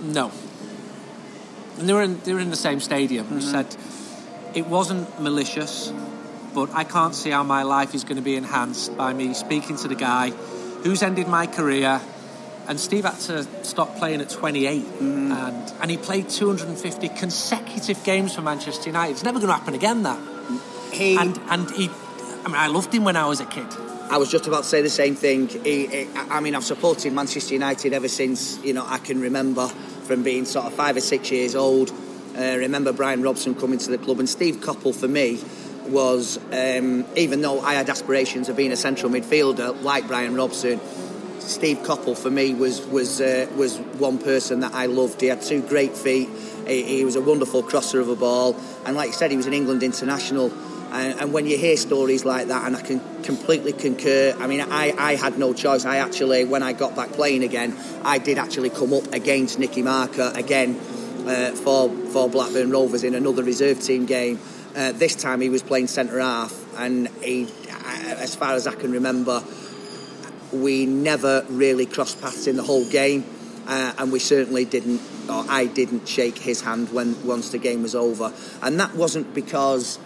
No. 0.00 0.32
And 1.78 1.88
they 1.88 1.92
were 1.92 2.02
in, 2.02 2.20
they 2.20 2.32
were 2.32 2.40
in 2.40 2.50
the 2.50 2.56
same 2.56 2.80
stadium. 2.80 3.26
He 3.28 3.34
mm-hmm. 3.34 3.50
said, 3.50 3.76
It 4.54 4.66
wasn't 4.66 5.20
malicious, 5.20 5.92
but 6.54 6.70
I 6.72 6.84
can't 6.84 7.14
see 7.14 7.30
how 7.30 7.42
my 7.42 7.62
life 7.62 7.94
is 7.94 8.04
going 8.04 8.16
to 8.16 8.22
be 8.22 8.36
enhanced 8.36 8.96
by 8.96 9.12
me 9.12 9.34
speaking 9.34 9.76
to 9.78 9.88
the 9.88 9.94
guy 9.94 10.30
who's 10.82 11.02
ended 11.02 11.28
my 11.28 11.46
career. 11.46 12.00
And 12.66 12.80
Steve 12.80 13.04
had 13.04 13.18
to 13.20 13.44
stop 13.62 13.96
playing 13.96 14.22
at 14.22 14.30
28, 14.30 14.82
mm-hmm. 14.82 15.32
and, 15.32 15.72
and 15.82 15.90
he 15.90 15.98
played 15.98 16.30
250 16.30 17.10
consecutive 17.10 18.02
games 18.04 18.34
for 18.34 18.40
Manchester 18.40 18.88
United. 18.88 19.12
It's 19.12 19.22
never 19.22 19.38
going 19.38 19.48
to 19.48 19.54
happen 19.54 19.74
again, 19.74 20.04
that. 20.04 20.18
He, 20.90 21.16
And, 21.16 21.38
and 21.50 21.70
he, 21.72 21.90
I 22.44 22.48
mean, 22.48 22.56
I 22.56 22.68
loved 22.68 22.94
him 22.94 23.04
when 23.04 23.16
I 23.16 23.26
was 23.26 23.40
a 23.40 23.44
kid. 23.44 23.66
I 24.10 24.18
was 24.18 24.30
just 24.30 24.46
about 24.46 24.64
to 24.64 24.68
say 24.68 24.82
the 24.82 24.90
same 24.90 25.14
thing. 25.14 25.48
He, 25.48 25.86
he, 25.86 26.08
I 26.14 26.40
mean, 26.40 26.54
I've 26.54 26.64
supported 26.64 27.12
Manchester 27.12 27.54
United 27.54 27.92
ever 27.92 28.08
since 28.08 28.62
you 28.62 28.72
know 28.74 28.84
I 28.86 28.98
can 28.98 29.20
remember, 29.20 29.66
from 30.04 30.22
being 30.22 30.44
sort 30.44 30.66
of 30.66 30.74
five 30.74 30.96
or 30.96 31.00
six 31.00 31.30
years 31.30 31.54
old. 31.54 31.90
Uh, 32.36 32.56
remember 32.58 32.92
Brian 32.92 33.22
Robson 33.22 33.54
coming 33.54 33.78
to 33.78 33.90
the 33.90 33.98
club, 33.98 34.18
and 34.18 34.28
Steve 34.28 34.56
Coppell 34.56 34.94
for 34.94 35.08
me 35.08 35.40
was, 35.86 36.38
um, 36.52 37.04
even 37.16 37.40
though 37.40 37.60
I 37.60 37.74
had 37.74 37.88
aspirations 37.88 38.48
of 38.48 38.56
being 38.56 38.72
a 38.72 38.76
central 38.76 39.10
midfielder 39.10 39.82
like 39.82 40.06
Brian 40.06 40.34
Robson, 40.34 40.80
Steve 41.38 41.78
Coppell 41.78 42.16
for 42.16 42.30
me 42.30 42.54
was 42.54 42.80
was 42.86 43.20
uh, 43.20 43.46
was 43.56 43.78
one 43.78 44.18
person 44.18 44.60
that 44.60 44.74
I 44.74 44.86
loved. 44.86 45.20
He 45.20 45.28
had 45.28 45.42
two 45.42 45.62
great 45.62 45.96
feet. 45.96 46.28
He, 46.66 46.82
he 46.82 47.04
was 47.04 47.16
a 47.16 47.20
wonderful 47.20 47.62
crosser 47.62 48.00
of 48.00 48.08
a 48.08 48.16
ball, 48.16 48.56
and 48.84 48.96
like 48.96 49.08
you 49.08 49.12
said, 49.14 49.30
he 49.30 49.36
was 49.36 49.46
an 49.46 49.54
England 49.54 49.82
international. 49.82 50.52
And, 50.94 51.20
and 51.20 51.32
when 51.32 51.46
you 51.46 51.58
hear 51.58 51.76
stories 51.76 52.24
like 52.24 52.46
that, 52.46 52.66
and 52.66 52.76
I 52.76 52.80
can 52.80 53.00
completely 53.24 53.72
concur. 53.72 54.32
I 54.38 54.46
mean, 54.46 54.60
I, 54.60 54.94
I 54.96 55.16
had 55.16 55.38
no 55.38 55.52
choice. 55.52 55.84
I 55.84 55.96
actually, 55.96 56.44
when 56.44 56.62
I 56.62 56.72
got 56.72 56.94
back 56.94 57.10
playing 57.10 57.42
again, 57.42 57.76
I 58.04 58.18
did 58.18 58.38
actually 58.38 58.70
come 58.70 58.92
up 58.94 59.12
against 59.12 59.58
Nicky 59.58 59.82
Marker 59.82 60.30
again 60.36 60.78
uh, 61.26 61.50
for 61.50 61.90
for 62.12 62.28
Blackburn 62.28 62.70
Rovers 62.70 63.02
in 63.02 63.16
another 63.16 63.42
reserve 63.42 63.80
team 63.80 64.06
game. 64.06 64.38
Uh, 64.76 64.92
this 64.92 65.16
time 65.16 65.40
he 65.40 65.48
was 65.48 65.62
playing 65.62 65.88
centre 65.88 66.20
half, 66.20 66.54
and 66.78 67.08
he, 67.22 67.48
as 68.04 68.36
far 68.36 68.54
as 68.54 68.68
I 68.68 68.74
can 68.74 68.92
remember, 68.92 69.42
we 70.52 70.86
never 70.86 71.44
really 71.48 71.86
crossed 71.86 72.20
paths 72.20 72.46
in 72.46 72.56
the 72.56 72.62
whole 72.62 72.88
game, 72.88 73.24
uh, 73.66 73.94
and 73.98 74.12
we 74.12 74.20
certainly 74.20 74.64
didn't, 74.64 75.00
or 75.28 75.44
I 75.48 75.66
didn't 75.66 76.08
shake 76.08 76.38
his 76.38 76.60
hand 76.60 76.92
when 76.92 77.26
once 77.26 77.50
the 77.50 77.58
game 77.58 77.82
was 77.82 77.96
over, 77.96 78.32
and 78.62 78.78
that 78.78 78.94
wasn't 78.94 79.34
because 79.34 79.98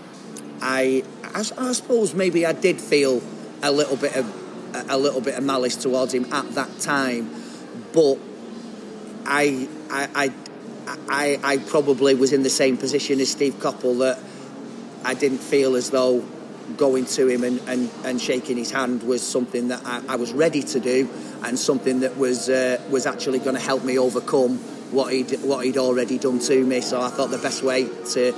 I, 0.61 1.05
I, 1.25 1.39
I 1.39 1.73
suppose 1.73 2.15
maybe 2.15 2.47
I 2.47 2.53
did 2.53 2.81
feel 2.81 3.23
a 3.63 3.73
little 3.73 3.97
bit 3.97 4.17
of 4.17 4.35
a 4.89 4.99
little 4.99 5.21
bit 5.21 5.35
of 5.35 5.43
malice 5.43 5.77
towards 5.77 6.13
him 6.13 6.31
at 6.33 6.49
that 6.55 6.81
time, 6.81 7.31
but 7.93 8.19
I, 9.25 9.67
I, 9.91 10.33
I, 11.09 11.39
I, 11.43 11.59
probably 11.59 12.15
was 12.15 12.33
in 12.33 12.43
the 12.43 12.51
same 12.51 12.77
position 12.77 13.19
as 13.21 13.31
Steve 13.31 13.55
Coppell 13.55 13.99
that 14.01 14.19
I 15.05 15.15
didn't 15.15 15.39
feel 15.39 15.75
as 15.75 15.91
though 15.91 16.25
going 16.77 17.07
to 17.07 17.29
him 17.29 17.45
and, 17.45 17.61
and, 17.67 17.91
and 18.05 18.21
shaking 18.21 18.57
his 18.57 18.71
hand 18.71 19.03
was 19.03 19.27
something 19.27 19.69
that 19.69 19.83
I, 19.85 20.03
I 20.09 20.17
was 20.17 20.33
ready 20.33 20.63
to 20.63 20.81
do 20.81 21.09
and 21.43 21.59
something 21.59 22.01
that 22.01 22.17
was 22.17 22.49
uh, 22.49 22.81
was 22.91 23.07
actually 23.07 23.39
going 23.39 23.55
to 23.55 23.63
help 23.63 23.85
me 23.85 23.99
overcome 23.99 24.59
what 24.91 25.13
he'd 25.13 25.31
what 25.43 25.65
he'd 25.65 25.79
already 25.79 26.19
done 26.19 26.39
to 26.41 26.65
me. 26.65 26.81
So 26.81 27.01
I 27.01 27.09
thought 27.09 27.31
the 27.31 27.39
best 27.39 27.63
way 27.63 27.85
to 28.13 28.33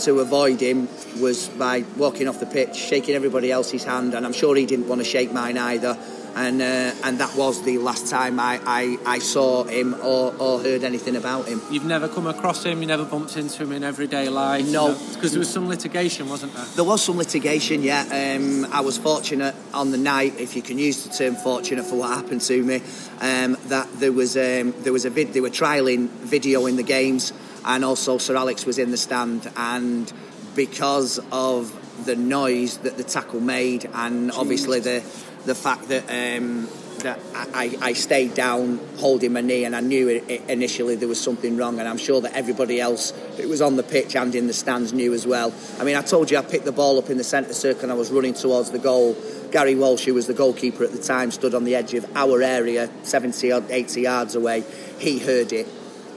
to 0.00 0.20
avoid 0.20 0.60
him 0.60 0.88
was 1.20 1.48
by 1.48 1.84
walking 1.96 2.28
off 2.28 2.40
the 2.40 2.46
pitch, 2.46 2.76
shaking 2.76 3.14
everybody 3.14 3.50
else's 3.50 3.84
hand, 3.84 4.14
and 4.14 4.26
I'm 4.26 4.32
sure 4.32 4.56
he 4.56 4.66
didn't 4.66 4.88
want 4.88 5.00
to 5.00 5.04
shake 5.04 5.32
mine 5.32 5.58
either. 5.58 5.96
And 6.36 6.60
uh, 6.60 6.92
and 7.04 7.18
that 7.18 7.36
was 7.36 7.62
the 7.62 7.78
last 7.78 8.10
time 8.10 8.40
I, 8.40 8.60
I, 8.66 8.98
I 9.06 9.18
saw 9.20 9.62
him 9.62 9.94
or, 10.02 10.34
or 10.40 10.58
heard 10.58 10.82
anything 10.82 11.14
about 11.14 11.46
him. 11.46 11.62
You've 11.70 11.84
never 11.84 12.08
come 12.08 12.26
across 12.26 12.64
him, 12.64 12.80
you 12.80 12.88
never 12.88 13.04
bumped 13.04 13.36
into 13.36 13.62
him 13.62 13.70
in 13.70 13.84
everyday 13.84 14.28
life? 14.28 14.68
No. 14.68 14.98
Because 15.14 15.30
there 15.30 15.38
was 15.38 15.48
some 15.48 15.68
litigation, 15.68 16.28
wasn't 16.28 16.52
there? 16.54 16.64
There 16.74 16.84
was 16.84 17.04
some 17.04 17.18
litigation, 17.18 17.84
yeah. 17.84 18.02
Um, 18.36 18.64
I 18.72 18.80
was 18.80 18.98
fortunate 18.98 19.54
on 19.72 19.92
the 19.92 19.96
night, 19.96 20.40
if 20.40 20.56
you 20.56 20.62
can 20.62 20.76
use 20.76 21.04
the 21.04 21.14
term 21.14 21.36
fortunate 21.36 21.84
for 21.84 21.94
what 21.94 22.08
happened 22.08 22.40
to 22.40 22.60
me, 22.64 22.82
um, 23.20 23.56
that 23.68 23.88
there 24.00 24.10
was 24.10 24.36
um, 24.36 24.74
there 24.78 24.92
was 24.92 25.04
a 25.04 25.10
vid- 25.10 25.34
they 25.34 25.40
were 25.40 25.50
trialing 25.50 26.08
video 26.08 26.66
in 26.66 26.74
the 26.74 26.82
games, 26.82 27.32
and 27.64 27.84
also 27.84 28.18
Sir 28.18 28.36
Alex 28.36 28.66
was 28.66 28.78
in 28.78 28.90
the 28.90 28.96
stand, 28.96 29.50
and 29.56 30.12
because 30.54 31.20
of 31.32 31.72
the 32.04 32.16
noise 32.16 32.78
that 32.78 32.96
the 32.96 33.04
tackle 33.04 33.40
made, 33.40 33.88
and 33.94 34.30
obviously 34.32 34.80
the 34.80 35.02
the 35.44 35.54
fact 35.54 35.88
that. 35.88 36.04
Um, 36.10 36.68
that 37.04 37.20
I, 37.34 37.76
I 37.80 37.92
stayed 37.92 38.34
down 38.34 38.80
holding 38.96 39.34
my 39.34 39.42
knee 39.42 39.64
and 39.64 39.76
I 39.76 39.80
knew 39.80 40.08
it, 40.08 40.24
it 40.28 40.48
initially 40.48 40.96
there 40.96 41.08
was 41.08 41.20
something 41.20 41.56
wrong 41.56 41.78
and 41.78 41.86
I'm 41.86 41.98
sure 41.98 42.20
that 42.22 42.32
everybody 42.32 42.80
else 42.80 43.12
who 43.36 43.48
was 43.48 43.60
on 43.60 43.76
the 43.76 43.82
pitch 43.82 44.16
and 44.16 44.34
in 44.34 44.46
the 44.46 44.52
stands 44.52 44.92
knew 44.92 45.12
as 45.12 45.26
well. 45.26 45.52
I 45.78 45.84
mean 45.84 45.96
I 45.96 46.02
told 46.02 46.30
you 46.30 46.38
I 46.38 46.42
picked 46.42 46.64
the 46.64 46.72
ball 46.72 46.98
up 46.98 47.10
in 47.10 47.18
the 47.18 47.24
centre 47.24 47.52
circle 47.52 47.84
and 47.84 47.92
I 47.92 47.94
was 47.94 48.10
running 48.10 48.32
towards 48.32 48.70
the 48.70 48.78
goal. 48.78 49.16
Gary 49.52 49.74
Walsh 49.74 50.04
who 50.06 50.14
was 50.14 50.26
the 50.26 50.34
goalkeeper 50.34 50.82
at 50.82 50.92
the 50.92 51.02
time 51.02 51.30
stood 51.30 51.54
on 51.54 51.64
the 51.64 51.74
edge 51.74 51.94
of 51.94 52.06
our 52.16 52.42
area 52.42 52.90
70 53.02 53.52
or 53.52 53.62
80 53.68 54.00
yards 54.00 54.34
away. 54.34 54.64
He 54.98 55.18
heard 55.18 55.52
it 55.52 55.68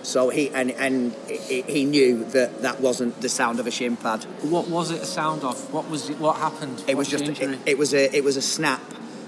so 0.08 0.30
he 0.30 0.50
and 0.52 0.72
and 0.72 1.14
he 1.28 1.84
knew 1.84 2.24
that 2.32 2.62
that 2.62 2.80
wasn't 2.80 3.20
the 3.20 3.28
sound 3.28 3.60
of 3.60 3.68
a 3.68 3.72
shin 3.72 3.98
pad. 3.98 4.24
What 4.42 4.70
was 4.70 4.90
it 4.90 5.02
a 5.02 5.06
sound 5.06 5.44
of? 5.44 5.74
What 5.74 5.90
was 5.90 6.10
it, 6.10 6.18
what 6.18 6.38
happened? 6.38 6.82
It 6.88 6.96
was 6.96 7.12
What's 7.12 7.26
just 7.26 7.42
it, 7.42 7.60
it 7.66 7.78
was 7.78 7.94
a 7.94 8.16
it 8.16 8.24
was 8.24 8.38
a 8.38 8.42
snap 8.42 8.82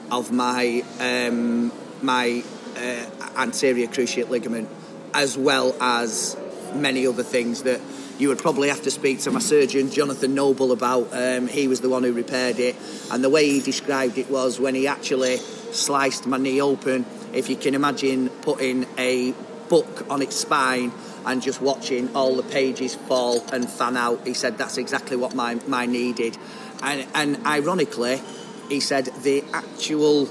of 0.09 0.31
my 0.31 0.81
um, 1.01 1.73
my 2.01 2.43
uh, 2.77 3.05
anterior 3.35 3.87
cruciate 3.87 4.29
ligament, 4.29 4.69
as 5.13 5.37
well 5.37 5.75
as 5.81 6.37
many 6.73 7.05
other 7.05 7.23
things 7.23 7.63
that 7.63 7.81
you 8.17 8.29
would 8.29 8.39
probably 8.39 8.69
have 8.69 8.83
to 8.83 8.91
speak 8.91 9.19
to 9.21 9.31
my 9.31 9.39
surgeon 9.39 9.91
Jonathan 9.91 10.33
Noble 10.33 10.71
about. 10.71 11.09
Um, 11.11 11.47
he 11.47 11.67
was 11.67 11.81
the 11.81 11.89
one 11.89 12.03
who 12.03 12.13
repaired 12.13 12.57
it, 12.57 12.77
and 13.11 13.21
the 13.21 13.29
way 13.29 13.49
he 13.49 13.59
described 13.59 14.17
it 14.17 14.29
was 14.29 14.61
when 14.61 14.75
he 14.75 14.87
actually 14.87 15.37
sliced 15.73 16.25
my 16.25 16.37
knee 16.37 16.61
open. 16.61 17.05
If 17.33 17.49
you 17.49 17.57
can 17.57 17.75
imagine 17.75 18.29
putting 18.29 18.87
a 18.97 19.33
book 19.69 20.05
on 20.09 20.21
its 20.21 20.35
spine 20.35 20.91
and 21.25 21.41
just 21.41 21.61
watching 21.61 22.13
all 22.15 22.35
the 22.35 22.43
pages 22.43 22.95
fall 22.95 23.43
and 23.53 23.69
fan 23.69 23.95
out. 23.95 24.25
He 24.25 24.33
said 24.33 24.57
that's 24.57 24.77
exactly 24.77 25.15
what 25.15 25.35
my, 25.35 25.55
my 25.67 25.85
knee 25.85 26.13
did. 26.13 26.37
And, 26.81 27.07
and 27.13 27.45
ironically, 27.45 28.21
he 28.69 28.79
said 28.79 29.05
the 29.23 29.43
actual, 29.53 30.29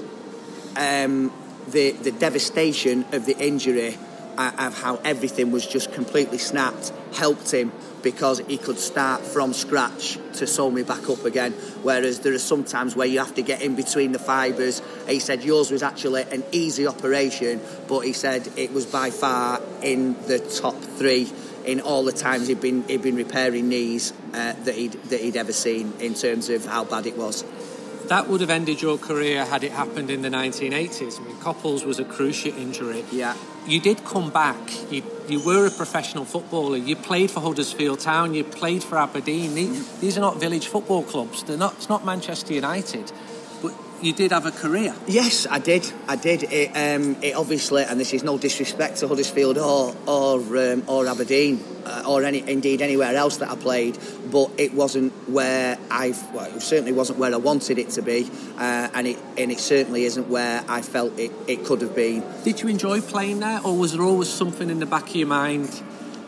um, 0.75 1.31
the, 1.67 1.91
the 1.91 2.11
devastation 2.11 3.05
of 3.11 3.25
the 3.25 3.37
injury, 3.37 3.97
uh, 4.37 4.51
of 4.57 4.81
how 4.81 4.95
everything 5.03 5.51
was 5.51 5.65
just 5.65 5.91
completely 5.91 6.37
snapped, 6.37 6.91
helped 7.13 7.51
him 7.51 7.71
because 8.01 8.39
he 8.39 8.57
could 8.57 8.79
start 8.79 9.21
from 9.21 9.53
scratch 9.53 10.17
to 10.33 10.47
sew 10.47 10.69
me 10.71 10.83
back 10.83 11.09
up 11.09 11.25
again. 11.25 11.53
Whereas 11.83 12.19
there 12.19 12.33
are 12.33 12.39
some 12.39 12.63
times 12.63 12.95
where 12.95 13.07
you 13.07 13.19
have 13.19 13.35
to 13.35 13.41
get 13.41 13.61
in 13.61 13.75
between 13.75 14.11
the 14.11 14.19
fibres. 14.19 14.81
He 15.07 15.19
said 15.19 15.43
yours 15.43 15.71
was 15.71 15.83
actually 15.83 16.23
an 16.23 16.43
easy 16.51 16.87
operation, 16.87 17.61
but 17.87 18.01
he 18.01 18.13
said 18.13 18.47
it 18.55 18.71
was 18.71 18.85
by 18.85 19.09
far 19.09 19.61
in 19.81 20.13
the 20.27 20.39
top 20.39 20.75
three 20.75 21.31
in 21.65 21.81
all 21.81 22.03
the 22.03 22.11
times 22.11 22.47
he'd 22.47 22.61
been 22.61 22.83
he'd 22.87 23.01
been 23.01 23.15
repairing 23.15 23.69
knees 23.69 24.13
uh, 24.33 24.53
that 24.63 24.75
he'd 24.75 24.93
that 24.93 25.19
he'd 25.19 25.35
ever 25.35 25.53
seen 25.53 25.93
in 25.99 26.13
terms 26.13 26.49
of 26.49 26.65
how 26.65 26.83
bad 26.83 27.05
it 27.05 27.17
was. 27.17 27.43
That 28.07 28.27
would 28.27 28.41
have 28.41 28.49
ended 28.49 28.81
your 28.81 28.97
career 28.97 29.45
had 29.45 29.63
it 29.63 29.71
happened 29.71 30.09
in 30.09 30.23
the 30.23 30.29
1980s. 30.29 31.19
I 31.19 31.23
mean, 31.25 31.35
Coppell's 31.35 31.85
was 31.85 31.99
a 31.99 32.03
cruciate 32.03 32.57
injury. 32.57 33.05
Yeah. 33.11 33.35
You 33.69 33.79
did 33.79 34.03
come 34.03 34.31
back. 34.31 34.57
You, 34.91 35.03
you 35.27 35.39
were 35.39 35.67
a 35.67 35.69
professional 35.69 36.25
footballer. 36.25 36.75
You 36.75 36.95
played 36.95 37.29
for 37.29 37.39
Huddersfield 37.39 37.99
Town. 37.99 38.33
You 38.33 38.43
played 38.43 38.83
for 38.83 38.97
Aberdeen. 38.97 39.53
These, 39.53 40.17
are 40.17 40.21
not 40.21 40.39
village 40.39 40.65
football 40.65 41.03
clubs. 41.03 41.43
They're 41.43 41.55
not. 41.55 41.75
It's 41.75 41.87
not 41.87 42.03
Manchester 42.03 42.55
United. 42.55 43.11
You 44.01 44.13
did 44.13 44.31
have 44.31 44.45
a 44.45 44.51
career. 44.51 44.95
Yes, 45.07 45.45
I 45.49 45.59
did. 45.59 45.91
I 46.07 46.15
did. 46.15 46.43
It, 46.43 46.69
um, 46.69 47.17
it 47.21 47.35
obviously, 47.35 47.83
and 47.83 47.99
this 47.99 48.13
is 48.13 48.23
no 48.23 48.37
disrespect 48.37 48.97
to 48.97 49.09
Huddersfield 49.09 49.57
or 49.57 49.93
or 50.07 50.39
um, 50.57 50.83
or 50.87 51.05
Aberdeen 51.05 51.61
uh, 51.85 52.03
or 52.07 52.23
any 52.23 52.47
indeed 52.49 52.81
anywhere 52.81 53.13
else 53.13 53.37
that 53.37 53.49
I 53.49 53.55
played, 53.55 53.97
but 54.31 54.51
it 54.57 54.73
wasn't 54.73 55.11
where 55.27 55.77
I 55.91 56.15
well, 56.33 56.45
it 56.55 56.61
certainly 56.61 56.93
wasn't 56.93 57.19
where 57.19 57.33
I 57.33 57.37
wanted 57.37 57.77
it 57.77 57.89
to 57.91 58.01
be, 58.01 58.29
uh, 58.57 58.89
and 58.93 59.05
it 59.05 59.17
and 59.37 59.51
it 59.51 59.59
certainly 59.59 60.05
isn't 60.05 60.29
where 60.29 60.63
I 60.69 60.81
felt 60.81 61.19
it, 61.19 61.31
it 61.47 61.65
could 61.65 61.81
have 61.81 61.93
been. 61.93 62.23
Did 62.45 62.61
you 62.61 62.69
enjoy 62.69 63.01
playing 63.01 63.41
there, 63.41 63.59
or 63.65 63.75
was 63.77 63.91
there 63.91 64.03
always 64.03 64.29
something 64.29 64.69
in 64.69 64.79
the 64.79 64.85
back 64.85 65.09
of 65.09 65.15
your 65.15 65.27
mind, 65.27 65.67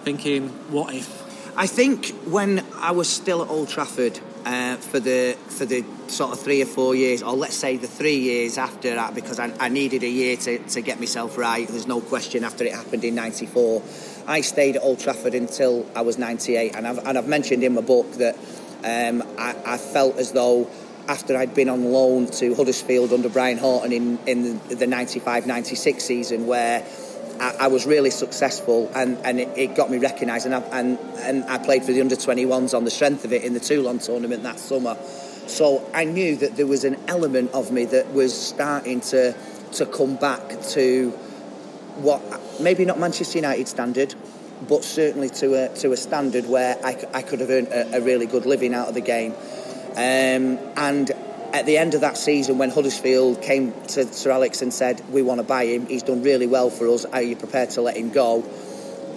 thinking, 0.04 0.50
"What 0.70 0.94
if"? 0.94 1.22
I 1.56 1.68
think 1.68 2.08
when 2.26 2.66
I 2.76 2.92
was 2.92 3.08
still 3.08 3.42
at 3.42 3.50
Old 3.50 3.70
Trafford 3.70 4.20
uh, 4.46 4.78
for 4.78 5.00
the 5.00 5.38
for 5.48 5.66
the 5.66 5.84
sort 6.08 6.32
of 6.32 6.40
three 6.40 6.62
or 6.62 6.66
four 6.66 6.96
years, 6.96 7.22
or 7.24 7.34
let's 7.34 7.56
say 7.56 7.78
the 7.78 7.88
three 7.88 8.18
years 8.18 8.58
after 8.58 8.94
that, 8.96 9.16
because 9.16 9.40
I, 9.40 9.52
I 9.60 9.70
needed 9.70 10.04
a 10.04 10.10
year 10.10 10.38
to, 10.38 10.60
to 10.60 10.82
get 10.82 11.00
myself 11.00 11.38
right. 11.38 11.68
There's 11.68 11.88
no 11.88 12.02
question 12.02 12.44
after 12.44 12.64
it 12.64 12.74
happened 12.74 13.04
in 13.04 13.16
'94. 13.16 13.82
I 14.28 14.42
stayed 14.42 14.76
at 14.76 14.84
Old 14.84 15.00
Trafford 15.00 15.36
until 15.36 15.86
I 15.96 16.02
was 16.02 16.18
98, 16.18 16.76
and 16.76 16.88
I've, 16.88 17.00
and 17.00 17.18
I've 17.18 17.28
mentioned 17.28 17.64
in 17.64 17.74
my 17.74 17.82
book 17.82 18.12
that 18.14 18.36
um, 18.84 19.24
I, 19.38 19.56
I 19.66 19.78
felt 19.78 20.18
as 20.18 20.32
though 20.32 20.70
after 21.08 21.36
I'd 21.36 21.54
been 21.54 21.70
on 21.70 21.92
loan 21.92 22.28
to 22.28 22.56
Huddersfield 22.56 23.12
under 23.12 23.30
Brian 23.30 23.58
Horton 23.58 23.92
in, 23.92 24.20
in 24.28 24.60
the 24.68 24.88
95 24.88 25.48
96 25.48 26.04
season, 26.04 26.48
where 26.48 26.86
I, 27.42 27.56
I 27.62 27.68
was 27.68 27.86
really 27.86 28.12
successful 28.12 28.92
and, 28.94 29.18
and 29.26 29.40
it, 29.40 29.50
it 29.58 29.76
got 29.76 29.90
me 29.90 29.98
recognised. 29.98 30.46
And 30.46 30.56
I, 30.56 30.60
and, 30.60 31.00
and 31.18 31.44
I 31.46 31.58
played 31.58 31.84
for 31.84 31.92
the 31.92 32.02
under 32.02 32.16
21s 32.16 32.78
on 32.78 32.86
the 32.86 32.92
strength 32.92 33.26
of 33.26 33.34
it 33.34 33.44
in 33.44 33.54
the 33.54 33.60
Toulon 33.60 34.00
tournament 34.00 34.44
that 34.44 34.60
summer. 34.60 34.96
So 35.48 35.86
I 35.94 36.06
knew 36.06 36.36
that 36.38 36.56
there 36.56 36.68
was 36.68 36.84
an 36.84 36.98
element 37.08 37.52
of 37.54 37.72
me 37.72 37.86
that 37.86 38.14
was 38.14 38.40
starting 38.40 39.02
to, 39.02 39.36
to 39.74 39.86
come 39.88 40.16
back 40.16 40.62
to 40.70 41.10
what 41.98 42.22
maybe 42.62 42.86
not 42.86 43.00
Manchester 43.00 43.40
United 43.40 43.68
standard, 43.68 44.14
but 44.70 44.84
certainly 44.84 45.30
to 45.30 45.66
a, 45.66 45.76
to 45.78 45.92
a 45.92 45.98
standard 45.98 46.48
where 46.48 46.78
I, 46.86 47.04
I 47.14 47.22
could 47.24 47.40
have 47.40 47.50
earned 47.50 47.68
a, 47.70 47.98
a 47.98 48.02
really 48.02 48.28
good 48.28 48.46
living 48.46 48.74
out 48.76 48.88
of 48.88 48.94
the 48.94 49.02
game. 49.02 49.34
Um, 49.92 50.58
and 50.78 51.12
at 51.54 51.66
the 51.66 51.78
end 51.78 51.94
of 51.94 52.02
that 52.02 52.18
season, 52.18 52.58
when 52.58 52.70
Huddersfield 52.70 53.42
came 53.42 53.74
to 53.90 54.12
Sir 54.14 54.32
Alex 54.32 54.62
and 54.62 54.74
said, 54.74 55.02
We 55.10 55.22
want 55.22 55.40
to 55.40 55.44
buy 55.44 55.66
him, 55.66 55.88
he's 55.88 56.04
done 56.04 56.24
really 56.24 56.48
well 56.48 56.70
for 56.70 56.88
us, 56.88 57.06
are 57.06 57.22
you 57.22 57.36
prepared 57.36 57.72
to 57.72 57.82
let 57.82 57.98
him 57.98 58.12
go? 58.12 58.44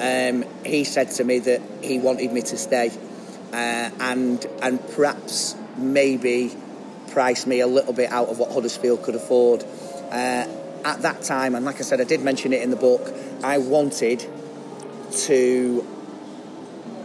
Um, 0.01 0.45
he 0.65 0.85
said 0.85 1.11
to 1.13 1.25
me 1.25 1.39
that 1.41 1.63
he 1.83 1.99
wanted 1.99 2.33
me 2.33 2.43
to 2.43 2.57
stay 2.57 2.91
uh, 3.53 3.91
and, 4.01 4.45
and 4.61 4.85
perhaps 4.91 5.55
maybe 5.77 6.53
price 7.11 7.47
me 7.47 7.61
a 7.61 7.67
little 7.69 7.93
bit 7.93 8.11
out 8.11 8.29
of 8.29 8.41
what 8.41 8.51
Huddersfield 8.51 9.03
could 9.05 9.15
afford. 9.15 9.65
Uh, 10.11 10.47
at 10.85 11.01
that 11.03 11.23
time, 11.23 11.55
and 11.55 11.65
like 11.65 11.77
I 11.77 11.83
said, 11.83 12.01
I 12.01 12.05
did 12.05 12.21
mention 12.21 12.53
it 12.53 12.63
in 12.63 12.71
the 12.71 12.77
book, 12.77 13.13
I 13.43 13.59
wanted 13.59 14.27
to. 15.27 15.87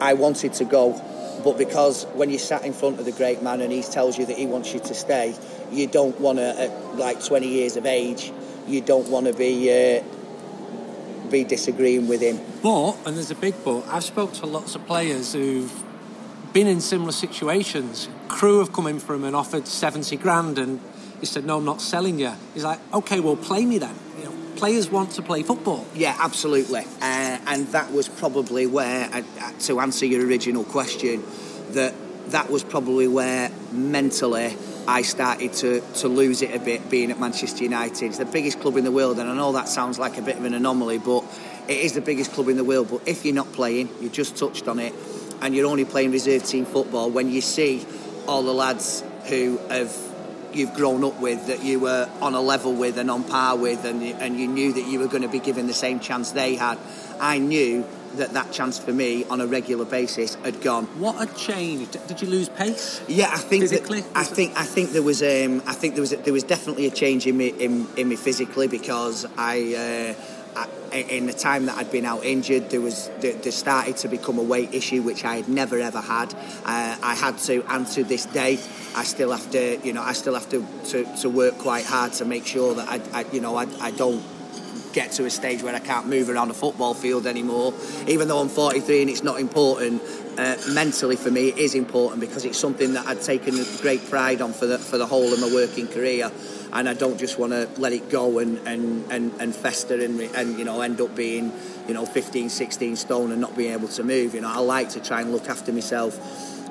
I 0.01 0.13
wanted 0.13 0.53
to 0.53 0.65
go 0.65 0.93
but 1.43 1.57
because 1.57 2.05
when 2.13 2.29
you 2.29 2.37
sat 2.37 2.65
in 2.65 2.73
front 2.73 2.99
of 2.99 3.05
the 3.05 3.11
great 3.11 3.41
man 3.41 3.61
and 3.61 3.71
he 3.71 3.81
tells 3.81 4.17
you 4.17 4.25
that 4.25 4.37
he 4.37 4.45
wants 4.45 4.73
you 4.73 4.79
to 4.79 4.93
stay, 4.93 5.35
you 5.71 5.87
don't 5.87 6.19
want 6.19 6.39
to, 6.39 6.61
at 6.61 6.97
like 6.97 7.23
20 7.23 7.47
years 7.47 7.77
of 7.77 7.85
age, 7.85 8.31
you 8.67 8.81
don't 8.81 9.09
want 9.09 9.27
to 9.27 9.33
be 9.33 9.69
uh, 9.69 10.03
be 11.29 11.43
disagreeing 11.43 12.07
with 12.07 12.21
him. 12.21 12.39
But, 12.61 12.97
and 13.05 13.15
there's 13.15 13.31
a 13.31 13.35
big 13.35 13.55
but, 13.63 13.87
I've 13.87 14.03
spoke 14.03 14.33
to 14.33 14.45
lots 14.45 14.75
of 14.75 14.85
players 14.87 15.33
who've 15.33 15.71
been 16.53 16.67
in 16.67 16.81
similar 16.81 17.11
situations. 17.11 18.09
Crewe 18.27 18.59
have 18.59 18.73
come 18.73 18.87
in 18.87 18.99
for 18.99 19.13
him 19.13 19.23
and 19.23 19.35
offered 19.35 19.67
70 19.67 20.17
grand 20.17 20.57
and 20.57 20.79
he 21.19 21.25
said, 21.25 21.45
no, 21.45 21.57
I'm 21.57 21.65
not 21.65 21.81
selling 21.81 22.19
you. 22.19 22.31
He's 22.53 22.63
like, 22.63 22.79
okay, 22.93 23.19
well, 23.19 23.35
play 23.35 23.65
me 23.65 23.77
then. 23.77 23.95
Players 24.59 24.91
want 24.91 25.11
to 25.11 25.21
play 25.21 25.41
football. 25.41 25.87
Yeah, 25.95 26.17
absolutely. 26.19 26.81
Uh, 27.01 27.39
and 27.47 27.65
that 27.67 27.93
was 27.93 28.09
probably 28.09 28.67
where, 28.67 29.09
uh, 29.09 29.21
to 29.59 29.79
answer 29.79 30.05
your 30.05 30.27
original 30.27 30.65
question, 30.65 31.23
that 31.71 31.93
that 32.31 32.51
was 32.51 32.65
probably 32.65 33.07
where 33.07 33.51
mentally 33.71 34.57
I 34.85 35.03
started 35.03 35.53
to, 35.53 35.79
to 35.79 36.09
lose 36.09 36.41
it 36.41 36.53
a 36.53 36.59
bit 36.59 36.89
being 36.89 37.09
at 37.09 37.21
Manchester 37.21 37.63
United. 37.63 38.07
It's 38.07 38.17
the 38.17 38.25
biggest 38.25 38.59
club 38.59 38.75
in 38.75 38.83
the 38.83 38.91
world, 38.91 39.17
and 39.17 39.29
I 39.29 39.33
know 39.33 39.53
that 39.53 39.69
sounds 39.69 39.97
like 39.97 40.17
a 40.17 40.21
bit 40.21 40.35
of 40.35 40.43
an 40.43 40.53
anomaly, 40.53 40.97
but 40.97 41.23
it 41.69 41.77
is 41.77 41.93
the 41.93 42.01
biggest 42.01 42.33
club 42.33 42.49
in 42.49 42.57
the 42.57 42.65
world. 42.65 42.89
But 42.91 43.07
if 43.07 43.23
you're 43.23 43.33
not 43.33 43.53
playing, 43.53 43.89
you 44.01 44.09
just 44.09 44.35
touched 44.35 44.67
on 44.67 44.79
it, 44.79 44.93
and 45.41 45.55
you're 45.55 45.67
only 45.67 45.85
playing 45.85 46.11
reserve 46.11 46.43
team 46.43 46.65
football, 46.65 47.09
when 47.09 47.31
you 47.31 47.39
see 47.39 47.85
all 48.27 48.43
the 48.43 48.53
lads 48.53 49.05
who 49.29 49.57
have 49.69 49.95
you've 50.55 50.73
grown 50.73 51.03
up 51.03 51.19
with, 51.19 51.47
that 51.47 51.63
you 51.63 51.79
were 51.79 52.09
on 52.21 52.33
a 52.33 52.41
level 52.41 52.73
with 52.73 52.97
and 52.97 53.09
on 53.09 53.23
par 53.23 53.57
with, 53.57 53.85
and 53.85 54.03
you, 54.03 54.15
and 54.15 54.39
you 54.39 54.47
knew 54.47 54.73
that 54.73 54.85
you 54.85 54.99
were 54.99 55.07
going 55.07 55.23
to 55.23 55.29
be 55.29 55.39
given 55.39 55.67
the 55.67 55.73
same 55.73 55.99
chance 55.99 56.31
they 56.31 56.55
had. 56.55 56.77
I 57.19 57.37
knew 57.37 57.85
that 58.15 58.33
that 58.33 58.51
chance 58.51 58.79
for 58.79 58.91
me 58.91 59.23
on 59.25 59.41
a 59.41 59.47
regular 59.47 59.85
basis 59.85 60.35
had 60.35 60.61
gone. 60.61 60.85
What 60.99 61.15
had 61.15 61.35
changed? 61.35 61.97
Did 62.07 62.21
you 62.21 62.27
lose 62.27 62.49
pace? 62.49 63.01
Yeah, 63.07 63.29
I 63.31 63.37
think 63.37 63.63
physically. 63.63 64.01
That, 64.01 64.17
I 64.17 64.23
think 64.23 64.57
I 64.57 64.63
think 64.63 64.91
there 64.91 65.03
was 65.03 65.21
um, 65.21 65.61
I 65.67 65.73
think 65.73 65.95
there 65.95 66.01
was 66.01 66.11
there 66.11 66.33
was 66.33 66.43
definitely 66.43 66.87
a 66.87 66.91
change 66.91 67.27
in 67.27 67.37
me 67.37 67.49
in, 67.49 67.87
in 67.97 68.09
me 68.09 68.15
physically 68.15 68.67
because 68.67 69.25
I. 69.37 70.15
Uh, 70.17 70.35
in 70.91 71.27
the 71.27 71.33
time 71.33 71.67
that 71.67 71.77
I'd 71.77 71.91
been 71.91 72.05
out 72.05 72.23
injured, 72.25 72.69
there 72.69 72.81
was 72.81 73.09
there 73.19 73.51
started 73.51 73.97
to 73.97 74.07
become 74.07 74.37
a 74.39 74.43
weight 74.43 74.73
issue 74.73 75.01
which 75.01 75.23
I 75.23 75.35
had 75.37 75.49
never 75.49 75.79
ever 75.79 76.01
had. 76.01 76.33
Uh, 76.65 76.97
I 77.03 77.15
had 77.15 77.37
to, 77.39 77.63
and 77.69 77.87
to 77.87 78.03
this 78.03 78.25
day, 78.25 78.59
I 78.95 79.03
still 79.03 79.31
have 79.31 79.51
to, 79.51 79.77
you 79.83 79.93
know, 79.93 80.01
I 80.01 80.13
still 80.13 80.33
have 80.33 80.49
to 80.49 80.65
to, 80.89 81.15
to 81.17 81.29
work 81.29 81.57
quite 81.57 81.85
hard 81.85 82.13
to 82.13 82.25
make 82.25 82.45
sure 82.45 82.75
that 82.75 82.87
I, 82.87 83.19
I 83.19 83.25
you 83.31 83.41
know, 83.41 83.55
I, 83.55 83.67
I 83.79 83.91
don't 83.91 84.23
get 84.93 85.11
to 85.13 85.25
a 85.25 85.29
stage 85.29 85.61
where 85.61 85.75
I 85.75 85.79
can't 85.79 86.07
move 86.07 86.29
around 86.29 86.49
a 86.49 86.53
football 86.53 86.93
field 86.93 87.27
anymore. 87.27 87.73
Even 88.07 88.27
though 88.27 88.39
I'm 88.39 88.49
43 88.49 89.01
and 89.01 89.09
it's 89.09 89.23
not 89.23 89.39
important, 89.39 90.01
uh, 90.39 90.55
mentally 90.69 91.17
for 91.17 91.29
me 91.29 91.49
is 91.49 91.75
important 91.75 92.21
because 92.21 92.45
it's 92.45 92.57
something 92.57 92.93
that 92.93 93.05
I'd 93.05 93.21
taken 93.21 93.55
great 93.81 94.09
pride 94.09 94.41
on 94.41 94.53
for 94.53 94.67
the 94.67 94.79
for 94.79 94.97
the 94.97 95.05
whole 95.05 95.33
of 95.33 95.41
my 95.41 95.53
working 95.53 95.87
career. 95.87 96.31
And 96.71 96.87
I 96.87 96.93
don't 96.93 97.19
just 97.19 97.37
want 97.37 97.51
to 97.51 97.67
let 97.77 97.91
it 97.93 98.09
go 98.09 98.39
and, 98.39 98.59
and, 98.67 99.11
and, 99.11 99.33
and 99.41 99.53
fester 99.55 99.95
and, 99.95 100.21
and 100.21 100.57
you 100.57 100.63
know 100.63 100.79
end 100.79 101.01
up 101.01 101.13
being 101.13 101.51
you 101.89 101.93
know 101.93 102.05
15 102.05 102.47
16 102.47 102.95
stone 102.95 103.31
and 103.33 103.41
not 103.41 103.57
being 103.57 103.73
able 103.73 103.89
to 103.89 104.03
move. 104.03 104.33
You 104.33 104.39
know 104.39 104.49
I 104.49 104.59
like 104.59 104.91
to 104.91 105.01
try 105.01 105.19
and 105.19 105.33
look 105.33 105.49
after 105.49 105.73
myself. 105.73 106.17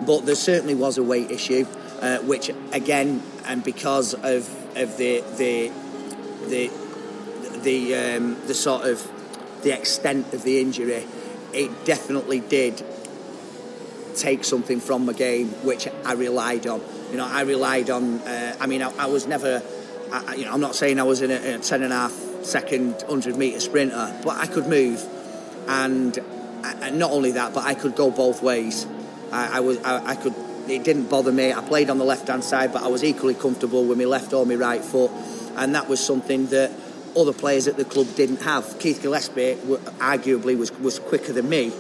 But 0.07 0.24
there 0.24 0.35
certainly 0.35 0.74
was 0.74 0.96
a 0.96 1.02
weight 1.02 1.31
issue 1.31 1.66
uh, 2.00 2.18
which 2.20 2.50
again 2.72 3.22
and 3.44 3.62
because 3.62 4.14
of 4.14 4.48
of 4.76 4.96
the 4.96 5.22
the 5.37 5.70
the 6.46 6.70
the 7.62 7.94
um, 7.94 8.37
the 8.46 8.54
sort 8.54 8.87
of 8.87 9.07
the 9.62 9.72
extent 9.72 10.33
of 10.33 10.42
the 10.42 10.59
injury 10.59 11.04
it 11.52 11.85
definitely 11.85 12.40
did 12.40 12.83
take 14.18 14.44
something 14.44 14.81
from 14.81 15.07
my 15.07 15.12
game 15.12 15.48
which 15.64 15.88
I 16.04 16.12
relied 16.12 16.66
on 16.66 16.83
you 17.11 17.16
know 17.16 17.26
I 17.26 17.42
relied 17.42 17.90
on 17.90 18.18
uh, 18.20 18.57
I 18.61 18.66
mean 18.66 18.83
I, 18.83 18.90
I 18.98 19.07
was 19.07 19.26
never 19.26 19.62
I, 20.12 20.35
you 20.35 20.44
know, 20.44 20.52
I'm 20.52 20.61
not 20.61 20.74
saying 20.74 20.98
I 20.98 21.04
was 21.04 21.22
in 21.22 21.31
a, 21.31 21.57
a 21.57 21.59
10 21.59 21.83
and 21.83 21.92
a 21.92 21.96
half 21.96 22.12
second 22.42 22.92
100 22.92 23.37
metre 23.37 23.61
sprinter, 23.61 24.18
but 24.24 24.37
I 24.37 24.46
could 24.46 24.66
move. 24.66 25.04
And, 25.68 26.16
and 26.64 26.98
not 26.98 27.11
only 27.11 27.33
that, 27.33 27.54
but 27.54 27.64
I 27.64 27.74
could 27.74 27.94
go 27.94 28.11
both 28.11 28.42
ways. 28.42 28.87
I, 29.33 29.59
I 29.59 29.61
was, 29.61 29.78
I, 29.83 30.12
I, 30.12 30.14
could, 30.14 30.35
it 30.68 30.85
didn't 30.85 31.11
bother 31.11 31.33
me. 31.33 31.52
I 31.52 31.61
played 31.61 31.90
on 31.90 31.98
the 31.98 32.04
left 32.04 32.28
hand 32.28 32.42
side, 32.42 32.72
but 32.72 32.83
I 32.83 32.88
was 32.88 33.04
equally 33.04 33.35
comfortable 33.35 33.85
with 33.85 33.98
my 33.98 34.04
left 34.04 34.33
or 34.33 34.46
my 34.46 34.54
right 34.54 34.83
foot. 34.83 35.11
And 35.57 35.74
that 35.74 35.88
was 35.88 36.04
something 36.04 36.46
that 36.46 36.72
other 37.16 37.33
players 37.33 37.66
at 37.66 37.76
the 37.76 37.85
club 37.85 38.07
didn't 38.14 38.42
have. 38.42 38.78
Keith 38.78 39.02
Gillespie, 39.02 39.54
arguably, 39.98 40.57
was, 40.57 40.72
was 40.78 40.98
quicker 40.98 41.33
than 41.33 41.48
me, 41.48 41.72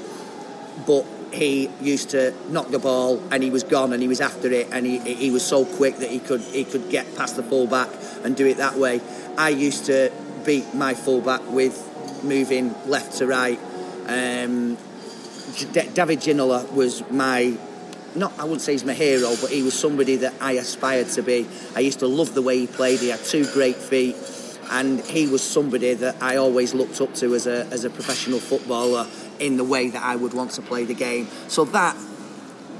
but 0.86 1.06
he 1.32 1.70
used 1.80 2.10
to 2.10 2.34
knock 2.50 2.68
the 2.68 2.78
ball 2.78 3.22
and 3.30 3.42
he 3.42 3.50
was 3.50 3.62
gone 3.62 3.92
and 3.92 4.02
he 4.02 4.08
was 4.08 4.20
after 4.20 4.50
it 4.50 4.68
and 4.70 4.86
he, 4.86 4.98
he 4.98 5.30
was 5.30 5.44
so 5.44 5.64
quick 5.64 5.96
that 5.96 6.10
he 6.10 6.18
could 6.18 6.40
he 6.40 6.64
could 6.64 6.90
get 6.90 7.16
past 7.16 7.36
the 7.36 7.42
fullback 7.42 7.88
and 8.24 8.36
do 8.36 8.46
it 8.46 8.56
that 8.58 8.76
way. 8.76 9.00
I 9.36 9.50
used 9.50 9.86
to 9.86 10.10
beat 10.44 10.74
my 10.74 10.94
fullback 10.94 11.42
with 11.50 11.84
moving 12.22 12.74
left 12.86 13.18
to 13.18 13.26
right. 13.26 13.58
Um, 14.06 14.76
David 15.72 16.20
Ginola 16.20 16.70
was 16.72 17.08
my 17.10 17.56
not 18.14 18.32
I 18.38 18.44
wouldn't 18.44 18.62
say 18.62 18.72
he's 18.72 18.84
my 18.84 18.94
hero, 18.94 19.34
but 19.40 19.50
he 19.50 19.62
was 19.62 19.78
somebody 19.78 20.16
that 20.16 20.34
I 20.40 20.52
aspired 20.52 21.08
to 21.10 21.22
be. 21.22 21.46
I 21.76 21.80
used 21.80 22.00
to 22.00 22.06
love 22.06 22.34
the 22.34 22.42
way 22.42 22.58
he 22.58 22.66
played. 22.66 23.00
He 23.00 23.08
had 23.08 23.20
two 23.20 23.44
great 23.52 23.76
feet, 23.76 24.16
and 24.70 25.00
he 25.00 25.26
was 25.26 25.42
somebody 25.42 25.94
that 25.94 26.22
I 26.22 26.36
always 26.36 26.74
looked 26.74 27.00
up 27.00 27.14
to 27.16 27.34
as 27.34 27.46
a 27.46 27.66
as 27.66 27.84
a 27.84 27.90
professional 27.90 28.38
footballer 28.38 29.06
in 29.38 29.56
the 29.56 29.64
way 29.64 29.88
that 29.88 30.02
I 30.02 30.16
would 30.16 30.34
want 30.34 30.52
to 30.52 30.62
play 30.62 30.84
the 30.84 30.94
game. 30.94 31.28
So 31.48 31.64
that 31.66 31.96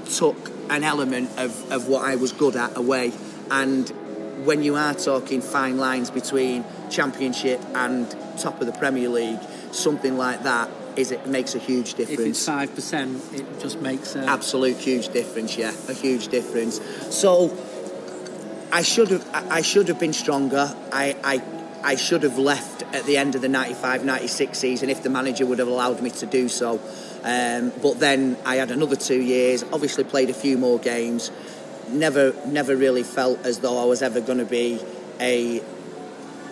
took 0.05 0.51
an 0.69 0.83
element 0.83 1.29
of, 1.37 1.71
of 1.71 1.87
what 1.87 2.03
I 2.05 2.15
was 2.15 2.31
good 2.31 2.55
at 2.55 2.77
away. 2.77 3.11
And 3.49 3.89
when 4.45 4.63
you 4.63 4.75
are 4.75 4.93
talking 4.93 5.41
fine 5.41 5.77
lines 5.77 6.11
between 6.11 6.63
championship 6.89 7.61
and 7.73 8.09
top 8.37 8.61
of 8.61 8.67
the 8.67 8.73
Premier 8.73 9.09
League, 9.09 9.39
something 9.71 10.17
like 10.17 10.43
that 10.43 10.69
is 10.95 11.11
it 11.11 11.27
makes 11.27 11.55
a 11.55 11.59
huge 11.59 11.93
difference. 11.93 12.19
If 12.19 12.27
it's 12.27 12.45
five 12.45 12.73
percent, 12.75 13.21
it 13.33 13.59
just 13.59 13.79
makes 13.79 14.15
a 14.15 14.25
absolute 14.25 14.77
huge 14.77 15.09
difference. 15.09 15.57
Yeah, 15.57 15.73
a 15.87 15.93
huge 15.93 16.27
difference. 16.27 16.81
So 17.15 17.57
I 18.71 18.81
should 18.81 19.09
have 19.09 19.27
I 19.33 19.61
should 19.61 19.87
have 19.87 19.99
been 19.99 20.13
stronger. 20.13 20.75
I, 20.91 21.15
I 21.23 21.58
I 21.83 21.95
should 21.95 22.23
have 22.23 22.37
left 22.37 22.83
at 22.93 23.05
the 23.05 23.17
end 23.17 23.35
of 23.35 23.41
the 23.41 23.47
95-96 23.47 24.55
season 24.55 24.89
if 24.89 25.03
the 25.03 25.09
manager 25.09 25.45
would 25.45 25.59
have 25.59 25.67
allowed 25.67 26.01
me 26.01 26.09
to 26.11 26.25
do 26.25 26.49
so. 26.49 26.79
Um, 27.23 27.71
but 27.81 27.99
then 27.99 28.37
I 28.45 28.57
had 28.57 28.71
another 28.71 28.95
two 28.95 29.21
years. 29.21 29.63
Obviously, 29.71 30.03
played 30.03 30.29
a 30.29 30.33
few 30.33 30.57
more 30.57 30.79
games. 30.79 31.31
Never 31.89 32.33
never 32.45 32.75
really 32.75 33.03
felt 33.03 33.45
as 33.45 33.59
though 33.59 33.81
I 33.81 33.85
was 33.85 34.01
ever 34.01 34.21
going 34.21 34.37
to 34.37 34.45
be 34.45 34.79
a 35.19 35.61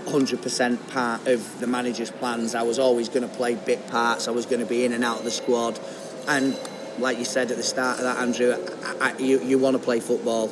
100% 0.08 0.90
part 0.92 1.28
of 1.28 1.60
the 1.60 1.68
manager's 1.68 2.12
plans. 2.12 2.56
I 2.56 2.64
was 2.64 2.80
always 2.80 3.10
going 3.10 3.28
to 3.28 3.36
play 3.36 3.56
bit 3.56 3.88
parts. 3.88 4.28
I 4.28 4.32
was 4.32 4.46
going 4.46 4.62
to 4.62 4.66
be 4.66 4.86
in 4.86 4.94
and 4.94 5.04
out 5.04 5.20
of 5.20 5.24
the 5.26 5.32
squad. 5.32 5.80
And 6.28 6.58
like 6.98 7.20
you 7.20 7.26
said 7.26 7.52
at 7.52 7.58
the 7.58 7.64
start 7.64 7.98
of 7.98 8.04
that, 8.04 8.18
Andrew, 8.18 8.56
I, 9.02 9.12
I, 9.12 9.18
you, 9.18 9.42
you 9.42 9.60
want 9.60 9.78
to 9.78 9.84
play 9.84 10.00
football. 10.00 10.52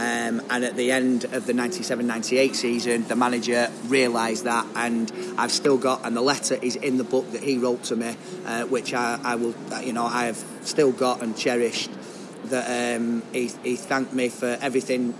Um, 0.00 0.40
and 0.48 0.64
at 0.64 0.76
the 0.76 0.92
end 0.92 1.24
of 1.24 1.44
the 1.44 1.52
97-98 1.52 2.54
season, 2.54 3.06
the 3.06 3.16
manager 3.16 3.70
realised 3.84 4.44
that, 4.44 4.66
and 4.74 5.12
I've 5.36 5.52
still 5.52 5.76
got, 5.76 6.06
and 6.06 6.16
the 6.16 6.22
letter 6.22 6.54
is 6.54 6.74
in 6.74 6.96
the 6.96 7.04
book 7.04 7.30
that 7.32 7.42
he 7.42 7.58
wrote 7.58 7.82
to 7.84 7.96
me, 7.96 8.16
uh, 8.46 8.62
which 8.62 8.94
I, 8.94 9.20
I, 9.22 9.34
will, 9.34 9.54
you 9.82 9.92
know, 9.92 10.06
I 10.06 10.24
have 10.24 10.42
still 10.62 10.90
got 10.90 11.22
and 11.22 11.36
cherished. 11.36 11.90
That 12.44 12.96
um, 12.96 13.22
he, 13.34 13.48
he 13.62 13.76
thanked 13.76 14.14
me 14.14 14.30
for 14.30 14.56
everything, 14.62 15.12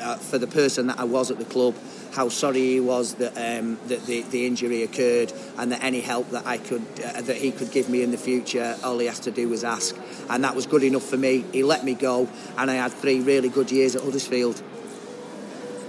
uh, 0.00 0.16
for 0.16 0.38
the 0.38 0.46
person 0.46 0.86
that 0.86 0.98
I 0.98 1.04
was 1.04 1.30
at 1.30 1.38
the 1.38 1.44
club, 1.44 1.74
how 2.14 2.28
sorry 2.28 2.60
he 2.60 2.80
was 2.80 3.14
that 3.14 3.32
um, 3.36 3.78
that 3.88 4.06
the, 4.06 4.22
the 4.22 4.46
injury 4.46 4.82
occurred 4.82 5.32
and 5.58 5.72
that 5.72 5.82
any 5.82 6.00
help 6.00 6.30
that 6.30 6.46
I 6.46 6.58
could 6.58 6.82
uh, 7.04 7.20
that 7.22 7.36
he 7.36 7.50
could 7.50 7.72
give 7.72 7.88
me 7.88 8.02
in 8.02 8.10
the 8.10 8.18
future, 8.18 8.76
all 8.84 8.98
he 8.98 9.06
has 9.06 9.20
to 9.20 9.30
do 9.30 9.48
was 9.48 9.64
ask, 9.64 9.96
and 10.30 10.44
that 10.44 10.54
was 10.54 10.66
good 10.66 10.82
enough 10.82 11.04
for 11.04 11.16
me. 11.16 11.44
He 11.52 11.62
let 11.62 11.84
me 11.84 11.94
go, 11.94 12.28
and 12.56 12.70
I 12.70 12.74
had 12.74 12.92
three 12.92 13.20
really 13.20 13.48
good 13.48 13.70
years 13.72 13.96
at 13.96 14.02
Huddersfield. 14.02 14.62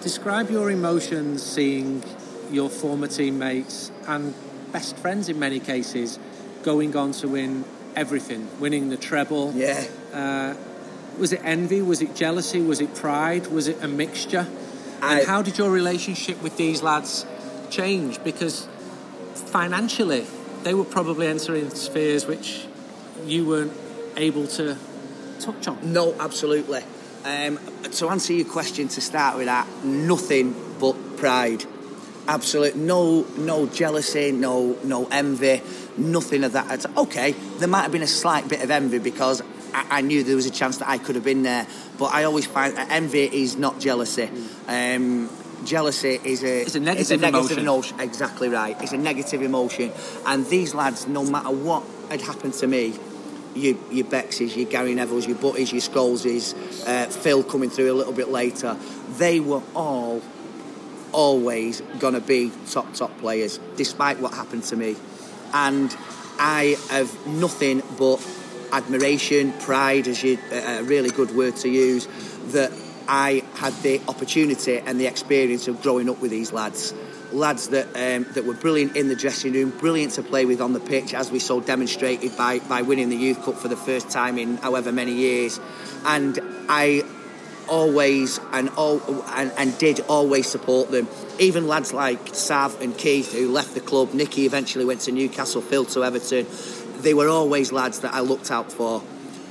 Describe 0.02 0.50
your 0.50 0.70
emotions 0.70 1.44
seeing 1.44 2.04
your 2.52 2.70
former 2.70 3.08
teammates 3.08 3.92
and 4.08 4.34
best 4.72 4.98
friends 4.98 5.30
in 5.30 5.40
many 5.40 5.60
cases 5.60 6.20
going 6.64 6.96
on 6.96 7.12
to 7.14 7.28
win 7.28 7.64
everything, 7.96 8.48
winning 8.60 8.90
the 8.90 8.98
treble. 8.98 9.54
Yeah. 9.54 9.84
Uh, 10.14 10.56
was 11.18 11.32
it 11.32 11.42
envy? 11.44 11.82
Was 11.82 12.02
it 12.02 12.16
jealousy? 12.16 12.62
Was 12.62 12.82
it 12.82 12.94
pride? 12.94 13.48
Was 13.48 13.68
it 13.68 13.82
a 13.82 13.88
mixture? 13.88 14.48
And 15.02 15.22
I, 15.22 15.26
how 15.26 15.42
did 15.42 15.58
your 15.58 15.72
relationship 15.72 16.42
with 16.42 16.58
these 16.58 16.82
lads 16.82 17.26
change? 17.70 18.24
Because 18.24 18.68
financially, 19.34 20.26
they 20.64 20.74
were 20.74 20.86
probably 20.86 21.28
entering 21.28 21.70
spheres 21.72 22.26
which 22.26 22.66
you 23.26 23.46
weren't 23.46 23.74
able 24.18 24.48
to 24.48 24.78
touch 25.40 25.68
on. 25.68 25.94
No, 25.94 26.16
absolutely. 26.20 26.84
Um, 27.24 27.60
to 27.92 28.10
answer 28.10 28.34
your 28.34 28.46
question, 28.46 28.88
to 28.90 29.02
start 29.02 29.38
with 29.38 29.46
that, 29.46 29.68
nothing 29.84 30.56
but 30.80 31.18
pride. 31.18 31.66
Absolute, 32.28 32.76
no, 32.76 33.26
no 33.38 33.68
jealousy, 33.68 34.32
no, 34.32 34.78
no 34.84 35.06
envy, 35.12 35.62
nothing 35.98 36.44
of 36.44 36.54
that. 36.54 36.86
Okay, 36.98 37.32
there 37.60 37.68
might 37.68 37.84
have 37.84 37.92
been 37.92 38.02
a 38.02 38.08
slight 38.08 38.48
bit 38.48 38.64
of 38.64 38.72
envy 38.72 39.00
because 39.00 39.42
I, 39.76 39.98
I, 39.98 40.02
knew 40.02 40.24
there 40.24 40.36
was 40.36 40.46
a 40.46 40.52
chance 40.52 40.78
that 40.78 40.90
I 40.90 40.98
could 40.98 41.16
have 41.16 41.24
been 41.24 41.44
there. 41.44 41.68
But 41.98 42.14
I 42.14 42.24
always 42.24 42.46
find 42.46 42.76
envy 42.78 43.24
is 43.24 43.58
not 43.58 43.80
jealousy. 43.80 44.30
Um, 44.68 45.30
jealousy 45.66 46.20
is 46.24 46.44
a, 46.44 46.62
it's 46.62 46.76
a 46.76 46.80
negative, 46.80 47.02
it's 47.02 47.12
a 47.12 47.18
negative 47.18 47.58
emotion. 47.58 47.60
emotion. 47.60 48.00
Exactly 48.00 48.50
right. 48.50 48.82
It's 48.82 48.94
a 48.94 48.98
negative 48.98 49.42
emotion. 49.42 49.92
And 50.26 50.46
these 50.48 50.74
lads, 50.74 51.08
no 51.08 51.24
matter 51.24 51.52
what 51.52 51.84
had 52.10 52.22
happened 52.22 52.54
to 52.56 52.68
me, 52.68 52.94
your, 53.56 53.76
your 53.92 54.06
Bexes, 54.06 54.56
your 54.56 54.70
Gary 54.70 54.94
Nevilles, 54.94 55.28
your 55.28 55.38
Butties, 55.38 55.72
your 55.72 55.82
Scholeses, 55.82 56.54
uh, 56.88 57.08
Phil 57.08 57.44
coming 57.44 57.70
through 57.70 57.92
a 57.92 57.96
little 57.96 58.14
bit 58.14 58.30
later, 58.30 58.78
they 59.18 59.40
were 59.40 59.64
all 59.74 60.22
always 61.12 61.80
going 62.00 62.14
to 62.14 62.20
be 62.20 62.52
top, 62.70 62.94
top 62.94 63.18
players, 63.20 63.60
despite 63.78 64.20
what 64.20 64.34
happened 64.34 64.64
to 64.64 64.76
me. 64.76 64.96
And 65.54 65.96
I 66.38 66.76
have 66.90 67.28
nothing 67.28 67.82
but 67.98 68.18
admiration, 68.72 69.52
pride 69.54 70.08
is 70.08 70.24
a 70.24 70.84
really 70.84 71.10
good 71.10 71.36
word 71.36 71.56
to 71.58 71.70
use, 71.70 72.08
that 72.54 72.72
I 73.08 73.44
had 73.56 73.74
the 73.84 74.02
opportunity 74.08 74.78
and 74.78 75.00
the 75.00 75.06
experience 75.08 75.68
of 75.68 75.82
growing 75.82 76.10
up 76.10 76.22
with 76.22 76.32
these 76.32 76.52
lads. 76.52 76.94
Lads 77.32 77.70
that 77.70 77.88
um, 77.88 78.26
that 78.34 78.46
were 78.46 78.54
brilliant 78.54 78.96
in 78.96 79.10
the 79.10 79.16
dressing 79.16 79.54
room, 79.54 79.72
brilliant 79.72 80.14
to 80.14 80.24
play 80.24 80.46
with 80.46 80.62
on 80.62 80.74
the 80.74 80.80
pitch, 80.80 81.14
as 81.14 81.32
we 81.32 81.40
saw 81.40 81.60
demonstrated 81.60 82.38
by, 82.38 82.60
by 82.60 82.82
winning 82.84 83.10
the 83.10 83.18
Youth 83.18 83.44
Cup 83.44 83.56
for 83.56 83.68
the 83.68 83.76
first 83.76 84.10
time 84.10 84.38
in 84.38 84.58
however 84.58 84.92
many 84.92 85.14
years. 85.14 85.60
And 86.06 86.40
I 86.70 87.04
always 87.68 88.40
and, 88.54 88.70
all, 88.78 89.02
and, 89.30 89.52
and 89.58 89.78
did 89.80 90.00
always 90.02 90.48
support 90.48 90.92
them. 90.92 91.08
Even 91.40 91.68
lads 91.68 91.94
like 91.94 92.34
Sav 92.34 92.80
and 92.80 92.98
Keith, 92.98 93.34
who 93.34 93.52
left 93.52 93.74
the 93.74 93.82
club, 93.82 94.14
Nicky 94.14 94.46
eventually 94.46 94.86
went 94.86 95.02
to 95.02 95.12
Newcastle, 95.12 95.62
Phil 95.62 95.86
to 95.86 96.04
Everton 96.04 96.46
they 97.06 97.14
were 97.14 97.30
always 97.30 97.72
lads 97.72 98.00
that 98.00 98.14
I 98.14 98.22
looked 98.22 98.52
out 98.52 98.72
for. 98.72 99.02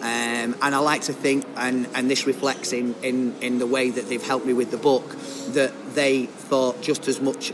Um, 0.01 0.57
and 0.61 0.75
I 0.75 0.79
like 0.79 1.03
to 1.03 1.13
think, 1.15 1.47
and, 1.57 1.87
and 1.95 2.11
this 2.11 2.27
reflects 2.27 2.73
in, 2.73 2.95
in, 3.03 3.35
in 3.41 3.59
the 3.59 3.67
way 3.67 3.91
that 3.91 4.09
they've 4.09 4.23
helped 4.23 4.45
me 4.45 4.53
with 4.53 4.71
the 4.71 4.77
book, 4.77 5.09
that 5.55 5.73
they 5.95 6.27
thought 6.27 6.83
just 6.83 7.09
as 7.09 7.21
much 7.21 7.53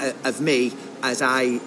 uh, 0.00 0.12
of 0.24 0.40
me 0.40 0.72
as 1.02 1.22
I 1.22 1.60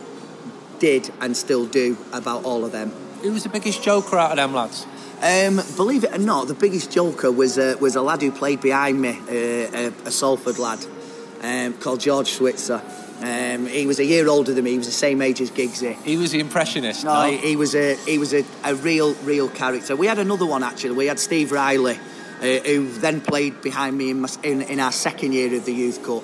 did 0.80 1.12
and 1.22 1.38
still 1.38 1.66
do 1.68 1.98
about 2.12 2.44
all 2.44 2.66
of 2.66 2.72
them. 2.72 2.90
Who 3.22 3.32
was 3.32 3.44
the 3.44 3.50
biggest 3.50 3.84
joker 3.84 4.18
out 4.18 4.32
of 4.32 4.38
them 4.38 4.54
lads? 4.54 4.86
Um, 5.22 5.62
believe 5.78 6.04
it 6.04 6.16
or 6.16 6.18
not, 6.18 6.48
the 6.48 6.56
biggest 6.56 6.92
joker 6.92 7.32
was 7.32 7.60
uh, 7.60 7.76
was 7.80 7.96
a 7.96 8.02
lad 8.02 8.24
who 8.24 8.32
played 8.32 8.60
behind 8.60 9.00
me, 9.00 9.10
uh, 9.10 9.92
a, 9.92 9.94
a 10.06 10.12
Salford 10.12 10.58
lad 10.58 10.84
um, 11.44 11.74
called 11.74 12.00
George 12.00 12.32
Switzer. 12.32 12.82
Um, 13.24 13.68
he 13.68 13.86
was 13.86 14.00
a 14.00 14.06
year 14.06 14.28
older 14.28 14.54
than 14.54 14.64
me. 14.64 14.72
He 14.72 14.78
was 14.78 14.88
the 14.88 14.94
same 14.94 15.22
age 15.22 15.42
as 15.42 15.52
Giggsy. 15.52 15.96
He 16.04 16.18
was 16.18 16.32
the 16.32 16.40
impressionist. 16.40 17.04
No, 17.04 17.14
no? 17.14 17.32
He, 17.32 17.38
he, 17.38 17.56
was 17.56 17.76
a 17.76 17.96
he 17.96 18.18
was 18.18 18.34
a, 18.34 18.44
a, 18.64 18.74
real 18.74 19.14
real 19.16 19.48
character. 19.48 19.96
We 19.96 20.08
had 20.08 20.18
another 20.18 20.46
one 20.46 20.64
actually. 20.64 20.96
We 20.96 21.06
had 21.06 21.20
Steve 21.20 21.52
Riley, 21.52 22.00
uh, 22.42 22.46
who 22.46 22.92
then 22.94 23.22
played 23.22 23.62
behind 23.62 23.96
me 23.96 24.10
in, 24.10 24.22
my, 24.22 24.30
in, 24.42 24.62
in 24.64 24.80
our 24.80 24.92
second 24.92 25.34
year 25.34 25.56
of 25.56 25.66
the 25.66 25.74
Youth 25.74 26.04
Cup 26.04 26.24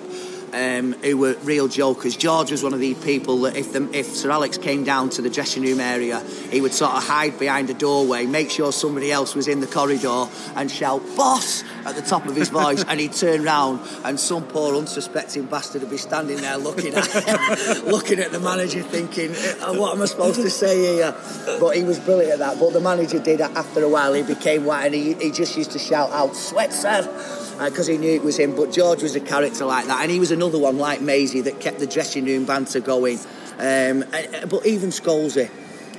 um, 0.58 0.94
who 0.94 1.18
were 1.18 1.36
real 1.44 1.68
jokers. 1.68 2.18
George 2.18 2.52
was 2.52 2.64
one 2.64 2.74
of 2.74 2.80
the 2.80 2.96
people 2.96 3.42
that 3.42 3.56
if, 3.56 3.74
the, 3.74 3.88
if 3.94 4.08
Sir 4.08 4.32
Alex 4.32 4.58
came 4.58 4.84
down 4.84 5.10
to 5.12 5.22
the 5.22 5.30
dressing 5.30 5.64
room 5.64 5.80
area, 5.80 6.20
he 6.52 6.62
would 6.62 6.74
sort 6.74 6.94
of 6.94 7.04
hide 7.04 7.38
behind 7.38 7.70
a 7.70 7.76
doorway, 7.76 8.26
make 8.26 8.50
sure 8.50 8.72
somebody 8.72 9.12
else 9.12 9.36
was 9.36 9.48
in 9.48 9.60
the 9.60 9.68
corridor, 9.68 10.28
and 10.56 10.72
shout 10.72 11.04
"boss" 11.16 11.64
at 11.86 11.96
the 11.96 12.02
top 12.02 12.26
of 12.26 12.36
his 12.36 12.50
voice, 12.50 12.84
and 12.88 13.00
he'd 13.00 13.14
turn 13.14 13.44
round, 13.44 13.80
and 14.04 14.20
some 14.20 14.44
poor 14.46 14.76
unsuspecting 14.76 15.46
bastard 15.46 15.82
would 15.82 15.92
be 15.92 15.98
standing 15.98 16.38
there 16.38 16.58
looking 16.58 16.94
at 16.96 17.06
him, 17.06 17.86
looking 17.86 18.20
at 18.20 18.32
the 18.32 18.40
manager, 18.40 18.82
thinking, 18.82 19.32
uh, 19.62 19.74
"What 19.76 19.96
am 19.96 20.02
I 20.02 20.06
supposed 20.06 20.42
to 20.42 20.50
say 20.50 20.96
here?" 20.96 21.16
But 21.60 21.76
he 21.76 21.84
was 21.84 22.00
brilliant 22.00 22.34
at 22.34 22.40
that. 22.40 22.60
But 22.60 22.74
the 22.74 22.82
manager 22.82 23.20
did 23.20 23.42
after 23.42 23.84
a 23.84 23.90
while. 23.90 24.14
He 24.14 24.24
became 24.24 24.66
white, 24.66 24.88
and 24.88 24.96
he, 24.96 25.14
he 25.14 25.32
just 25.32 25.56
used 25.56 25.72
to 25.72 25.80
shout 25.80 26.12
out, 26.12 26.36
"Switzer!" 26.36 27.47
Because 27.66 27.90
uh, 27.90 27.94
he 27.94 27.98
knew 27.98 28.14
it 28.14 28.24
was 28.24 28.38
him. 28.38 28.56
But 28.56 28.72
George 28.72 29.04
was 29.04 29.16
a 29.16 29.20
character 29.20 29.66
like 29.66 29.86
that, 29.88 30.02
and 30.02 30.12
he 30.12 30.20
was 30.20 30.32
another 30.32 30.58
one 30.58 30.78
like 30.78 31.02
Maisie 31.02 31.42
that 31.42 31.60
kept 31.60 31.80
the 31.80 31.88
dressing 31.88 32.26
room 32.26 32.46
banter 32.46 32.80
going. 32.80 33.20
Um, 33.60 34.04
uh, 34.14 34.46
but 34.48 34.66
even 34.66 34.90
Scholesy, 34.90 35.50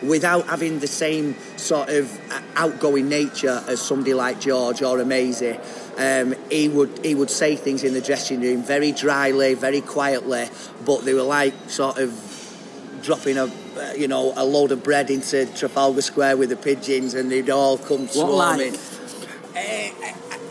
without 0.02 0.46
having 0.46 0.78
the 0.78 0.86
same 0.86 1.36
sort 1.56 1.88
of 1.88 2.30
uh, 2.30 2.40
outgoing 2.54 3.08
nature 3.08 3.62
as 3.66 3.80
somebody 3.80 4.14
like 4.14 4.40
George 4.40 4.82
or 4.82 5.00
a 5.00 5.04
Maisie, 5.04 5.58
um, 5.96 6.34
he 6.50 6.68
would 6.68 7.04
he 7.04 7.14
would 7.14 7.30
say 7.30 7.56
things 7.56 7.82
in 7.82 7.94
the 7.94 8.00
dressing 8.00 8.40
room 8.40 8.62
very 8.62 8.92
dryly, 8.92 9.54
very 9.54 9.80
quietly, 9.80 10.48
but 10.84 11.04
they 11.04 11.14
were 11.14 11.22
like 11.22 11.54
sort 11.68 11.98
of 11.98 13.00
dropping 13.02 13.38
a 13.38 13.50
you 13.96 14.08
know 14.08 14.32
a 14.36 14.44
load 14.44 14.72
of 14.72 14.82
bread 14.82 15.10
into 15.10 15.46
Trafalgar 15.46 16.02
Square 16.02 16.36
with 16.36 16.50
the 16.50 16.56
pigeons, 16.56 17.14
and 17.14 17.30
they'd 17.30 17.50
all 17.50 17.78
come 17.78 18.06
swarming. 18.06 18.72
Like? 18.72 18.80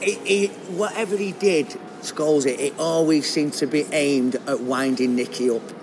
Uh, 0.01 0.05
he, 0.23 0.47
whatever 0.75 1.17
he 1.17 1.31
did, 1.31 1.67
Scholesy, 2.01 2.51
it 2.51 2.59
It 2.59 2.79
always 2.79 3.29
seemed 3.29 3.53
to 3.53 3.67
be 3.67 3.85
aimed 3.91 4.35
at 4.47 4.61
winding 4.61 5.15
Nicky 5.15 5.49
up 5.49 5.76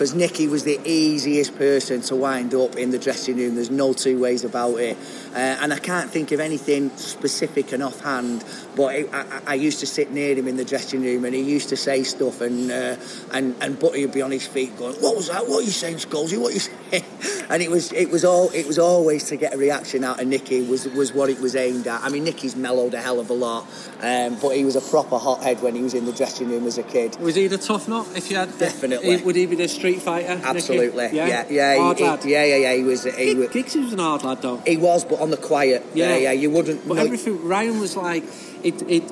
because 0.00 0.14
Nicky 0.14 0.48
was 0.48 0.64
the 0.64 0.80
easiest 0.82 1.58
person 1.58 2.00
to 2.00 2.16
wind 2.16 2.54
up 2.54 2.76
in 2.76 2.90
the 2.90 2.98
dressing 2.98 3.36
room. 3.36 3.54
There's 3.54 3.68
no 3.68 3.92
two 3.92 4.18
ways 4.18 4.44
about 4.44 4.76
it. 4.76 4.96
Uh, 5.34 5.58
and 5.60 5.74
I 5.74 5.78
can't 5.78 6.08
think 6.08 6.32
of 6.32 6.40
anything 6.40 6.88
specific 6.96 7.72
and 7.72 7.82
offhand, 7.82 8.42
but 8.74 8.94
it, 8.94 9.10
I, 9.12 9.42
I, 9.46 9.54
used 9.54 9.80
to 9.80 9.86
sit 9.86 10.10
near 10.10 10.34
him 10.34 10.48
in 10.48 10.56
the 10.56 10.64
dressing 10.64 11.02
room 11.02 11.26
and 11.26 11.34
he 11.34 11.42
used 11.42 11.68
to 11.68 11.76
say 11.76 12.02
stuff, 12.02 12.40
and 12.40 12.70
uh, 12.70 12.96
and 13.32 13.54
and 13.60 13.78
Butty 13.78 14.04
would 14.06 14.14
be 14.14 14.22
on 14.22 14.30
his 14.30 14.46
feet 14.46 14.76
going, 14.78 14.94
"What 14.96 15.16
was 15.16 15.28
that? 15.28 15.46
What 15.46 15.60
are 15.60 15.64
you 15.64 15.70
saying, 15.70 15.98
Scholesy? 15.98 16.40
What 16.40 16.50
are 16.50 16.54
you 16.54 16.60
saying?" 16.90 17.04
And 17.50 17.62
it 17.62 17.70
was 17.70 17.92
it 17.92 18.10
was 18.10 18.24
all 18.24 18.48
it 18.50 18.66
was 18.66 18.78
always 18.78 19.24
to 19.24 19.36
get 19.36 19.54
a 19.54 19.58
reaction 19.58 20.02
out 20.02 20.20
of 20.20 20.26
Nicky 20.26 20.62
was 20.62 20.86
was 20.88 21.12
what 21.12 21.28
it 21.28 21.40
was 21.40 21.54
aimed 21.54 21.86
at. 21.86 22.02
I 22.02 22.08
mean, 22.08 22.24
Nicky's 22.24 22.56
mellowed 22.56 22.94
a 22.94 23.00
hell 23.00 23.20
of 23.20 23.28
a 23.30 23.34
lot, 23.34 23.66
um, 24.00 24.36
but 24.40 24.56
he 24.56 24.64
was 24.64 24.76
a 24.76 24.80
proper 24.80 25.18
hothead 25.18 25.62
when 25.62 25.74
he 25.74 25.82
was 25.82 25.94
in 25.94 26.06
the 26.06 26.12
dressing 26.12 26.48
room 26.48 26.66
as 26.66 26.78
a 26.78 26.82
kid. 26.82 27.20
Was 27.20 27.34
he 27.34 27.46
the 27.46 27.58
tough 27.58 27.86
nut? 27.86 28.08
If 28.16 28.30
you 28.30 28.36
had 28.36 28.56
definitely, 28.58 29.18
would 29.18 29.36
he 29.36 29.46
be 29.46 29.56
the 29.56 29.68
street 29.68 29.89
fighter? 29.96 30.40
Absolutely, 30.44 31.04
Nicky? 31.04 31.16
yeah, 31.16 31.26
yeah, 31.26 31.46
yeah, 31.50 31.94
he, 31.94 32.04
lad. 32.04 32.24
yeah, 32.24 32.44
yeah, 32.44 32.56
yeah. 32.56 32.74
He 32.74 32.82
was. 32.82 33.04
He 33.04 33.34
was, 33.34 33.48
Giggs 33.50 33.74
was 33.74 33.92
an 33.92 33.98
hard 33.98 34.22
lad, 34.22 34.42
though. 34.42 34.58
He 34.58 34.76
was, 34.76 35.04
but 35.04 35.20
on 35.20 35.30
the 35.30 35.36
quiet. 35.36 35.84
Yeah, 35.94 36.10
yeah. 36.10 36.16
yeah 36.16 36.32
you 36.32 36.50
wouldn't. 36.50 36.86
But 36.86 36.98
everything 36.98 37.46
Ryan 37.46 37.80
was 37.80 37.96
like, 37.96 38.24
it, 38.62 38.82
it, 38.82 39.10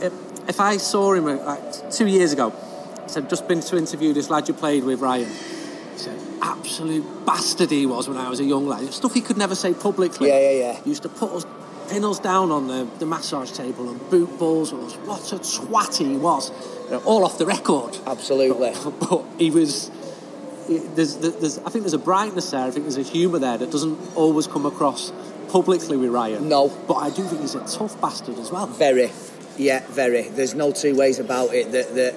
it 0.00 0.12
if 0.48 0.60
I 0.60 0.76
saw 0.76 1.12
him 1.14 1.26
uh, 1.26 1.36
like 1.36 1.90
two 1.90 2.06
years 2.06 2.32
ago, 2.32 2.52
I 3.02 3.06
said 3.06 3.28
just 3.28 3.48
been 3.48 3.60
to 3.60 3.76
interview 3.76 4.12
this 4.12 4.30
lad 4.30 4.48
you 4.48 4.54
played 4.54 4.84
with, 4.84 5.00
Ryan. 5.00 5.28
He 5.28 5.98
said 5.98 6.18
absolute 6.42 7.26
bastard 7.26 7.70
he 7.70 7.86
was 7.86 8.08
when 8.08 8.18
I 8.18 8.28
was 8.28 8.40
a 8.40 8.44
young 8.44 8.66
lad. 8.66 8.92
Stuff 8.92 9.14
he 9.14 9.20
could 9.20 9.36
never 9.36 9.54
say 9.54 9.74
publicly. 9.74 10.28
Yeah, 10.28 10.38
yeah, 10.38 10.50
yeah. 10.50 10.80
He 10.82 10.90
used 10.90 11.02
to 11.02 11.08
put 11.08 11.30
us 11.32 11.46
pin 11.88 12.04
us 12.04 12.18
down 12.18 12.50
on 12.50 12.66
the, 12.66 12.88
the 12.98 13.06
massage 13.06 13.50
table 13.52 13.88
and 13.88 14.10
boot 14.10 14.38
balls 14.38 14.72
us. 14.72 14.94
What 15.06 15.32
a 15.32 15.36
twat 15.36 15.96
he 15.96 16.16
was. 16.16 16.50
You 16.86 16.92
know, 16.92 17.02
all 17.04 17.24
off 17.24 17.38
the 17.38 17.46
record. 17.46 17.96
Absolutely. 18.06 18.72
But, 18.82 19.00
but 19.00 19.24
he 19.38 19.50
was. 19.50 19.90
There's, 20.68 21.16
there's, 21.16 21.58
I 21.58 21.70
think 21.70 21.84
there's 21.84 21.94
a 21.94 21.98
brightness 21.98 22.50
there. 22.50 22.60
I 22.60 22.70
think 22.70 22.84
there's 22.84 22.96
a 22.96 23.02
humour 23.02 23.38
there 23.38 23.58
that 23.58 23.70
doesn't 23.70 24.16
always 24.16 24.46
come 24.46 24.66
across 24.66 25.12
publicly 25.50 25.96
with 25.96 26.10
Ryan. 26.10 26.48
No. 26.48 26.68
But 26.88 26.94
I 26.94 27.10
do 27.10 27.22
think 27.24 27.42
he's 27.42 27.54
a 27.54 27.64
tough 27.66 28.00
bastard 28.00 28.38
as 28.38 28.50
well. 28.50 28.66
Very. 28.66 29.10
Yeah, 29.56 29.84
very. 29.88 30.22
There's 30.22 30.54
no 30.54 30.72
two 30.72 30.96
ways 30.96 31.18
about 31.18 31.54
it. 31.54 31.72
That 31.72 31.94
that 31.94 32.14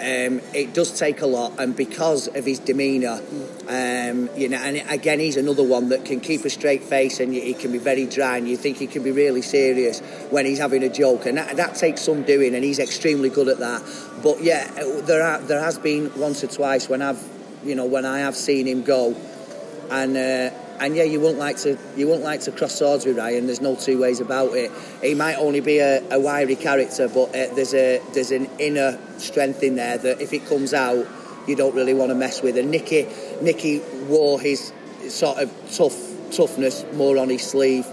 um, 0.00 0.40
it 0.54 0.74
does 0.74 0.96
take 0.96 1.22
a 1.22 1.26
lot, 1.26 1.58
and 1.58 1.74
because 1.74 2.28
of 2.28 2.44
his 2.44 2.60
demeanour, 2.60 3.20
um, 3.66 4.30
you 4.36 4.48
know, 4.48 4.56
and 4.56 4.88
again, 4.88 5.18
he's 5.18 5.36
another 5.36 5.64
one 5.64 5.88
that 5.88 6.04
can 6.04 6.20
keep 6.20 6.44
a 6.44 6.50
straight 6.50 6.84
face, 6.84 7.18
and 7.18 7.34
he 7.34 7.52
can 7.52 7.72
be 7.72 7.78
very 7.78 8.06
dry, 8.06 8.36
and 8.36 8.48
you 8.48 8.56
think 8.56 8.76
he 8.78 8.86
can 8.86 9.02
be 9.02 9.10
really 9.10 9.42
serious 9.42 10.00
when 10.30 10.46
he's 10.46 10.60
having 10.60 10.84
a 10.84 10.88
joke, 10.88 11.26
and 11.26 11.36
that, 11.36 11.56
that 11.56 11.74
takes 11.74 12.00
some 12.00 12.22
doing, 12.22 12.54
and 12.54 12.62
he's 12.62 12.78
extremely 12.78 13.28
good 13.28 13.48
at 13.48 13.58
that. 13.58 13.82
But 14.22 14.40
yeah, 14.40 14.70
there 15.02 15.22
are, 15.22 15.40
there 15.40 15.60
has 15.60 15.78
been 15.78 16.12
once 16.16 16.44
or 16.44 16.46
twice 16.46 16.88
when 16.88 17.02
I've, 17.02 17.20
you 17.64 17.74
know, 17.74 17.86
when 17.86 18.04
I 18.04 18.20
have 18.20 18.36
seen 18.36 18.66
him 18.66 18.82
go, 18.82 19.16
and. 19.90 20.16
Uh, 20.16 20.50
and 20.80 20.94
yeah, 20.94 21.02
you 21.02 21.20
wouldn't 21.20 21.38
like 21.38 21.56
to 21.58 21.76
you 21.96 22.06
wouldn't 22.06 22.24
like 22.24 22.42
to 22.42 22.52
cross 22.52 22.78
swords 22.78 23.04
with 23.04 23.18
Ryan. 23.18 23.46
There's 23.46 23.60
no 23.60 23.74
two 23.74 24.00
ways 24.00 24.20
about 24.20 24.54
it. 24.54 24.70
He 25.02 25.14
might 25.14 25.36
only 25.36 25.60
be 25.60 25.78
a, 25.78 26.02
a 26.10 26.20
wiry 26.20 26.56
character, 26.56 27.08
but 27.08 27.30
uh, 27.30 27.54
there's 27.54 27.74
a 27.74 28.00
there's 28.12 28.30
an 28.30 28.48
inner 28.58 28.98
strength 29.18 29.62
in 29.62 29.76
there 29.76 29.98
that 29.98 30.20
if 30.20 30.32
it 30.32 30.46
comes 30.46 30.74
out, 30.74 31.06
you 31.46 31.56
don't 31.56 31.74
really 31.74 31.94
want 31.94 32.10
to 32.10 32.14
mess 32.14 32.42
with. 32.42 32.56
And 32.56 32.70
Nicky 32.70 33.08
Nicky 33.42 33.80
wore 34.06 34.40
his 34.40 34.72
sort 35.08 35.38
of 35.38 35.50
tough 35.74 35.96
toughness 36.30 36.84
more 36.92 37.18
on 37.18 37.28
his 37.28 37.42
sleeve. 37.42 37.86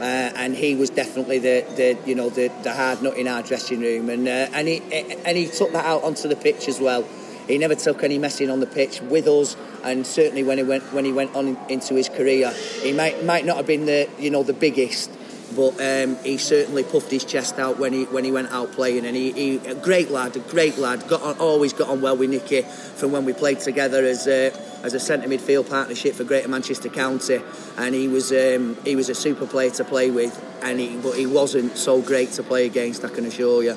Uh, 0.00 0.32
and 0.34 0.56
he 0.56 0.74
was 0.74 0.90
definitely 0.90 1.38
the, 1.38 1.64
the 1.76 1.98
you 2.06 2.14
know 2.14 2.28
the, 2.28 2.48
the 2.64 2.72
hard 2.72 3.02
nut 3.02 3.16
in 3.16 3.28
our 3.28 3.42
dressing 3.42 3.80
room, 3.80 4.10
and 4.10 4.26
uh, 4.26 4.48
and 4.52 4.66
he 4.66 4.82
and 5.24 5.36
he 5.36 5.46
took 5.46 5.70
that 5.72 5.84
out 5.84 6.02
onto 6.02 6.26
the 6.28 6.34
pitch 6.34 6.66
as 6.66 6.80
well. 6.80 7.06
He 7.46 7.58
never 7.58 7.74
took 7.74 8.04
any 8.04 8.18
messing 8.18 8.50
on 8.50 8.60
the 8.60 8.66
pitch 8.66 9.00
with 9.02 9.26
us, 9.26 9.56
and 9.82 10.06
certainly 10.06 10.42
when 10.42 10.58
he 10.58 10.64
went 10.64 10.84
when 10.92 11.04
he 11.04 11.12
went 11.12 11.34
on 11.34 11.56
into 11.68 11.94
his 11.94 12.08
career, 12.08 12.50
he 12.82 12.92
might 12.92 13.24
might 13.24 13.44
not 13.44 13.56
have 13.56 13.66
been 13.66 13.86
the 13.86 14.08
you 14.18 14.30
know 14.30 14.42
the 14.42 14.52
biggest, 14.52 15.10
but 15.56 15.80
um, 15.80 16.16
he 16.24 16.38
certainly 16.38 16.84
puffed 16.84 17.10
his 17.10 17.24
chest 17.24 17.58
out 17.58 17.78
when 17.78 17.92
he 17.92 18.04
when 18.04 18.24
he 18.24 18.32
went 18.32 18.52
out 18.52 18.72
playing, 18.72 19.04
and 19.04 19.16
he, 19.16 19.32
he 19.32 19.56
a 19.66 19.74
great 19.74 20.10
lad, 20.10 20.36
a 20.36 20.40
great 20.40 20.78
lad. 20.78 21.06
Got 21.08 21.22
on, 21.22 21.38
always 21.38 21.72
got 21.72 21.88
on 21.88 22.00
well 22.00 22.16
with 22.16 22.30
Nicky 22.30 22.62
from 22.62 23.12
when 23.12 23.24
we 23.24 23.32
played 23.32 23.60
together 23.60 24.04
as. 24.04 24.26
Uh, 24.26 24.50
as 24.82 24.94
a 24.94 25.00
centre 25.00 25.28
midfield 25.28 25.68
partnership 25.68 26.14
for 26.14 26.24
Greater 26.24 26.48
Manchester 26.48 26.88
County, 26.88 27.40
and 27.76 27.94
he 27.94 28.08
was 28.08 28.32
um, 28.32 28.76
he 28.84 28.96
was 28.96 29.08
a 29.08 29.14
super 29.14 29.46
player 29.46 29.70
to 29.70 29.84
play 29.84 30.10
with, 30.10 30.36
and 30.62 30.80
he, 30.80 30.96
but 30.96 31.12
he 31.12 31.26
wasn't 31.26 31.76
so 31.76 32.02
great 32.02 32.32
to 32.32 32.42
play 32.42 32.66
against. 32.66 33.04
I 33.04 33.08
can 33.08 33.24
assure 33.24 33.62
you. 33.62 33.76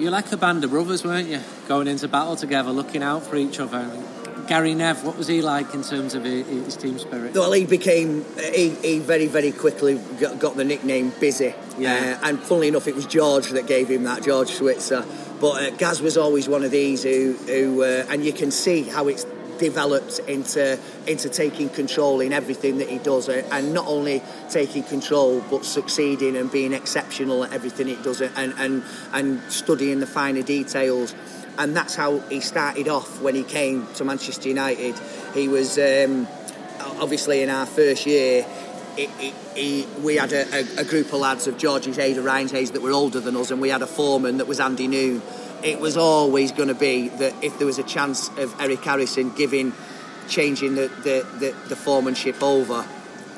You're 0.00 0.10
like 0.10 0.32
a 0.32 0.38
band 0.38 0.64
of 0.64 0.70
brothers, 0.70 1.04
weren't 1.04 1.28
you? 1.28 1.40
Going 1.68 1.86
into 1.86 2.08
battle 2.08 2.34
together, 2.34 2.70
looking 2.70 3.02
out 3.02 3.22
for 3.22 3.36
each 3.36 3.60
other. 3.60 3.86
Gary 4.48 4.74
Nev, 4.74 5.04
what 5.04 5.18
was 5.18 5.26
he 5.26 5.42
like 5.42 5.74
in 5.74 5.82
terms 5.82 6.14
of 6.14 6.24
his 6.24 6.74
team 6.74 6.98
spirit? 6.98 7.34
Well, 7.34 7.52
he 7.52 7.66
became, 7.66 8.24
he, 8.38 8.70
he 8.70 8.98
very, 8.98 9.26
very 9.26 9.52
quickly 9.52 10.00
got, 10.18 10.56
the 10.56 10.64
nickname 10.64 11.12
Busy. 11.20 11.54
Yeah. 11.76 12.18
Uh, 12.22 12.28
and 12.28 12.40
funnily 12.40 12.68
enough, 12.68 12.88
it 12.88 12.94
was 12.94 13.04
George 13.04 13.50
that 13.50 13.66
gave 13.66 13.88
him 13.88 14.04
that, 14.04 14.22
George 14.22 14.48
Switzer. 14.48 15.04
But 15.38 15.62
uh, 15.62 15.70
Gaz 15.76 16.00
was 16.00 16.16
always 16.16 16.48
one 16.48 16.64
of 16.64 16.70
these 16.70 17.02
who, 17.02 17.34
who 17.34 17.82
uh, 17.82 18.06
and 18.08 18.24
you 18.24 18.32
can 18.32 18.50
see 18.50 18.84
how 18.84 19.06
it's 19.06 19.26
developed 19.60 20.18
into 20.20 20.78
into 21.06 21.28
taking 21.28 21.68
control 21.68 22.20
in 22.20 22.32
everything 22.32 22.78
that 22.78 22.88
he 22.88 22.98
does, 22.98 23.28
uh, 23.28 23.46
and 23.52 23.72
not 23.72 23.86
only 23.86 24.22
taking 24.48 24.82
control 24.82 25.44
but 25.50 25.64
succeeding 25.64 26.36
and 26.36 26.50
being 26.50 26.72
exceptional 26.72 27.44
at 27.44 27.52
everything 27.52 27.86
he 27.86 27.96
does, 27.96 28.20
uh, 28.20 28.30
and 28.36 28.54
and 28.58 28.82
and 29.12 29.40
studying 29.52 30.00
the 30.00 30.06
finer 30.06 30.42
details. 30.42 31.14
And 31.58 31.76
that's 31.76 31.94
how 31.94 32.20
he 32.20 32.40
started 32.40 32.88
off 32.88 33.20
when 33.20 33.34
he 33.34 33.42
came 33.42 33.86
to 33.94 34.04
Manchester 34.04 34.48
United. 34.48 34.98
He 35.34 35.46
was 35.46 35.78
um, 35.78 36.26
obviously 36.98 37.42
in 37.42 37.50
our 37.50 37.66
first 37.66 38.06
year. 38.06 38.46
We 38.96 40.16
had 40.16 40.32
a, 40.32 40.44
a, 40.54 40.80
a, 40.80 40.84
group 40.84 41.12
of 41.12 41.20
lads 41.20 41.46
of 41.46 41.58
George's 41.58 41.98
age, 41.98 42.16
of 42.16 42.24
Ryan's 42.24 42.52
age, 42.54 42.70
that 42.70 42.82
were 42.82 42.92
older 42.92 43.20
than 43.20 43.36
us, 43.36 43.50
and 43.50 43.60
we 43.60 43.68
had 43.68 43.82
a 43.82 43.86
foreman 43.86 44.38
that 44.38 44.46
was 44.46 44.58
Andy 44.58 44.88
Noon 44.88 45.22
it 45.64 45.80
was 45.80 45.96
always 45.96 46.52
going 46.52 46.68
to 46.68 46.74
be 46.74 47.08
that 47.08 47.34
if 47.42 47.58
there 47.58 47.66
was 47.66 47.78
a 47.78 47.82
chance 47.82 48.28
of 48.36 48.54
Eric 48.60 48.84
Harrison 48.84 49.30
giving, 49.30 49.72
changing 50.28 50.74
the, 50.74 50.88
the, 51.02 51.26
the, 51.38 51.68
the 51.68 51.76
foremanship 51.76 52.42
over, 52.42 52.86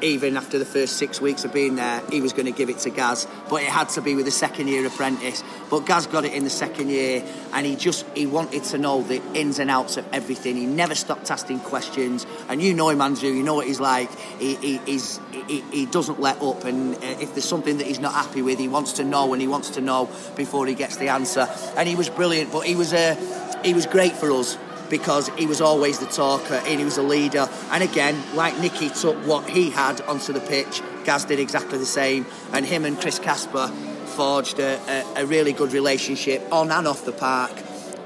even 0.03 0.37
after 0.37 0.59
the 0.59 0.65
first 0.65 0.97
six 0.97 1.21
weeks 1.21 1.45
of 1.45 1.53
being 1.53 1.77
there, 1.77 2.03
he 2.11 2.21
was 2.21 2.33
going 2.33 2.47
to 2.47 2.53
give 2.53 2.69
it 2.69 2.79
to 2.79 2.91
Gaz. 2.91 3.27
But 3.49 3.63
it 3.63 3.69
had 3.69 3.89
to 3.91 4.03
be 4.03 4.15
with 4.15 4.27
a 4.27 4.33
second 4.33 4.69
year 4.69 4.87
apprentice. 4.87 5.43
But 5.71 5.87
Gaz 5.87 6.07
got 6.07 6.25
it 6.25 6.35
in 6.35 6.45
the 6.45 6.51
second 6.51 6.91
year, 6.91 7.25
and 7.53 7.65
he 7.65 7.77
just 7.77 8.05
he 8.17 8.27
wanted 8.27 8.65
to 8.65 8.79
know 8.79 9.03
the 9.03 9.23
ins 9.35 9.59
and 9.59 9.71
outs 9.71 9.97
of 9.97 10.07
everything. 10.13 10.57
He 10.57 10.67
never 10.67 10.95
stopped 10.95 11.31
asking 11.31 11.61
questions, 11.61 12.27
and 12.49 12.61
you 12.61 12.75
know 12.75 12.89
him, 12.89 13.01
Andrew. 13.01 13.31
You 13.31 13.43
know 13.43 13.55
what 13.55 13.67
he's 13.67 13.81
like. 13.81 14.11
He, 14.39 14.57
he 14.57 14.77
he's, 14.79 15.21
he, 15.47 15.61
he 15.73 15.87
doesn't 15.87 16.21
let 16.21 16.43
up, 16.43 16.65
and 16.65 16.97
uh, 16.97 16.99
if 17.21 17.35
there's 17.35 17.49
something 17.49 17.79
that 17.79 17.87
he's 17.87 18.01
not 18.01 18.13
happy 18.13 18.43
with, 18.43 18.59
he 18.59 18.69
wants 18.69 18.95
to 18.95 19.05
know, 19.05 19.33
and 19.33 19.41
he 19.41 19.49
wants 19.49 19.71
to 19.71 19.81
know 19.81 20.11
before 20.37 20.67
he 20.67 20.75
gets 20.75 20.97
the 20.97 21.09
answer. 21.09 21.49
And 21.77 21.89
he 21.89 21.95
was 21.95 22.11
brilliant, 22.11 22.53
but 22.53 22.67
he 22.67 22.75
was 22.75 22.93
a 22.93 23.13
uh, 23.13 23.63
he 23.63 23.75
was 23.75 23.87
great 23.87 24.13
for 24.13 24.31
us 24.33 24.59
because 24.93 25.29
he 25.39 25.47
was 25.47 25.63
always 25.63 25.99
the 25.99 26.07
talker 26.07 26.61
and 26.67 26.79
he 26.79 26.85
was 26.85 26.99
a 26.99 27.03
leader. 27.03 27.49
And 27.71 27.83
again, 27.83 28.23
like 28.37 28.59
Nicky 28.59 28.91
took 28.91 29.17
what 29.27 29.49
he 29.49 29.71
had 29.71 30.03
onto 30.03 30.35
the 30.35 30.41
pitch, 30.41 30.83
Gaz 31.05 31.25
did 31.25 31.41
exactly 31.41 31.79
the 31.79 31.87
same. 31.87 32.27
And 32.53 32.67
him 32.67 32.85
and 32.85 33.01
Chris 33.01 33.19
Casper 33.19 33.69
forged 34.17 34.59
a, 34.59 34.79
a, 35.17 35.23
a 35.23 35.27
really 35.27 35.55
good 35.55 35.73
relationship 35.73 36.43
on 36.53 36.71
and 36.71 36.87
off 36.87 37.07
the 37.07 37.13
park. 37.13 37.53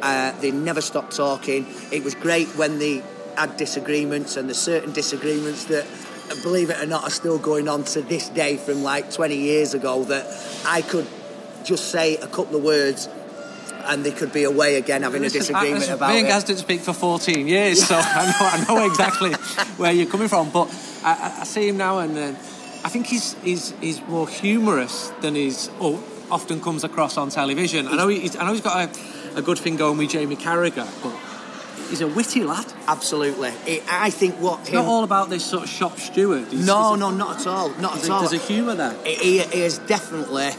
Uh, 0.01 0.31
they 0.40 0.53
never 0.53 0.81
stopped 0.81 1.16
talking. 1.16 1.66
It 1.90 2.05
was 2.05 2.14
great 2.14 2.46
when 2.51 2.79
they 2.79 3.03
had 3.37 3.57
disagreements, 3.57 4.37
and 4.37 4.49
there's 4.49 4.59
certain 4.59 4.92
disagreements 4.92 5.64
that, 5.64 5.87
believe 6.44 6.70
it 6.70 6.81
or 6.81 6.87
not, 6.87 7.03
are 7.03 7.11
still 7.11 7.38
going 7.38 7.68
on 7.68 7.83
to 7.83 8.01
this 8.03 8.29
day 8.29 8.59
from 8.59 8.85
like 8.85 9.11
20 9.11 9.37
years 9.37 9.75
ago. 9.75 10.05
That 10.05 10.25
I 10.64 10.83
could 10.83 11.09
just 11.64 11.90
say 11.90 12.16
a 12.18 12.29
couple 12.29 12.57
of 12.57 12.62
words 12.62 13.09
and 13.88 14.05
they 14.05 14.11
could 14.11 14.33
be 14.33 14.44
away 14.44 14.77
again 14.77 15.03
having 15.03 15.25
a 15.25 15.29
disagreement 15.29 15.81
listen, 15.81 15.94
about 15.94 16.11
me 16.11 16.18
and 16.18 16.27
it. 16.27 16.31
Gaz 16.31 16.44
didn't 16.44 16.61
speak 16.61 16.81
for 16.81 16.92
14 16.92 17.46
years, 17.46 17.85
so 17.85 17.94
I 17.96 18.27
know, 18.27 18.46
I 18.46 18.64
know 18.81 18.87
exactly 18.90 19.33
where 19.77 19.92
you're 19.92 20.11
coming 20.11 20.29
from. 20.29 20.51
But 20.51 20.68
I, 21.05 21.38
I 21.40 21.44
see 21.44 21.68
him 21.68 21.77
now, 21.77 21.99
and 21.99 22.16
uh, 22.16 22.29
I 22.85 22.88
think 22.88 23.07
he's, 23.07 23.35
he's, 23.42 23.70
he's 23.81 24.01
more 24.03 24.29
humorous 24.29 25.11
than 25.20 25.35
he's 25.35 25.70
oh, 25.81 26.03
often 26.31 26.61
comes 26.61 26.85
across 26.85 27.16
on 27.16 27.31
television. 27.31 27.88
I 27.88 27.96
know, 27.96 28.09
he's, 28.09 28.37
I 28.37 28.44
know 28.44 28.53
he's 28.53 28.61
got 28.61 28.88
a, 28.88 29.38
a 29.38 29.42
good 29.42 29.59
thing 29.59 29.77
going 29.77 29.99
with 29.99 30.11
Jamie 30.11 30.37
Carragher, 30.37 30.87
but 31.03 31.16
he's 31.88 32.01
a 32.01 32.09
witty 32.09 32.42
lad. 32.44 32.72
Absolutely. 32.87 33.51
It, 33.66 33.83
I 33.90 34.11
think 34.11 34.37
what 34.37 34.61
it's 34.61 34.70
him, 34.70 34.77
not 34.77 34.87
all 34.87 35.05
about 35.05 35.31
this 35.31 35.44
sort 35.44 35.64
of 35.64 35.68
shop 35.68 35.99
steward. 35.99 36.49
He's, 36.49 36.66
no, 36.66 36.92
he's 36.92 37.01
no, 37.01 37.11
not 37.11 37.40
at 37.40 37.46
all. 37.46 37.70
Not 37.70 38.03
at 38.03 38.11
all. 38.11 38.20
There's 38.20 38.33
a 38.33 38.44
humour 38.44 38.75
there. 38.75 38.94
He, 39.05 39.38
he 39.38 39.62
is 39.62 39.79
definitely. 39.79 40.51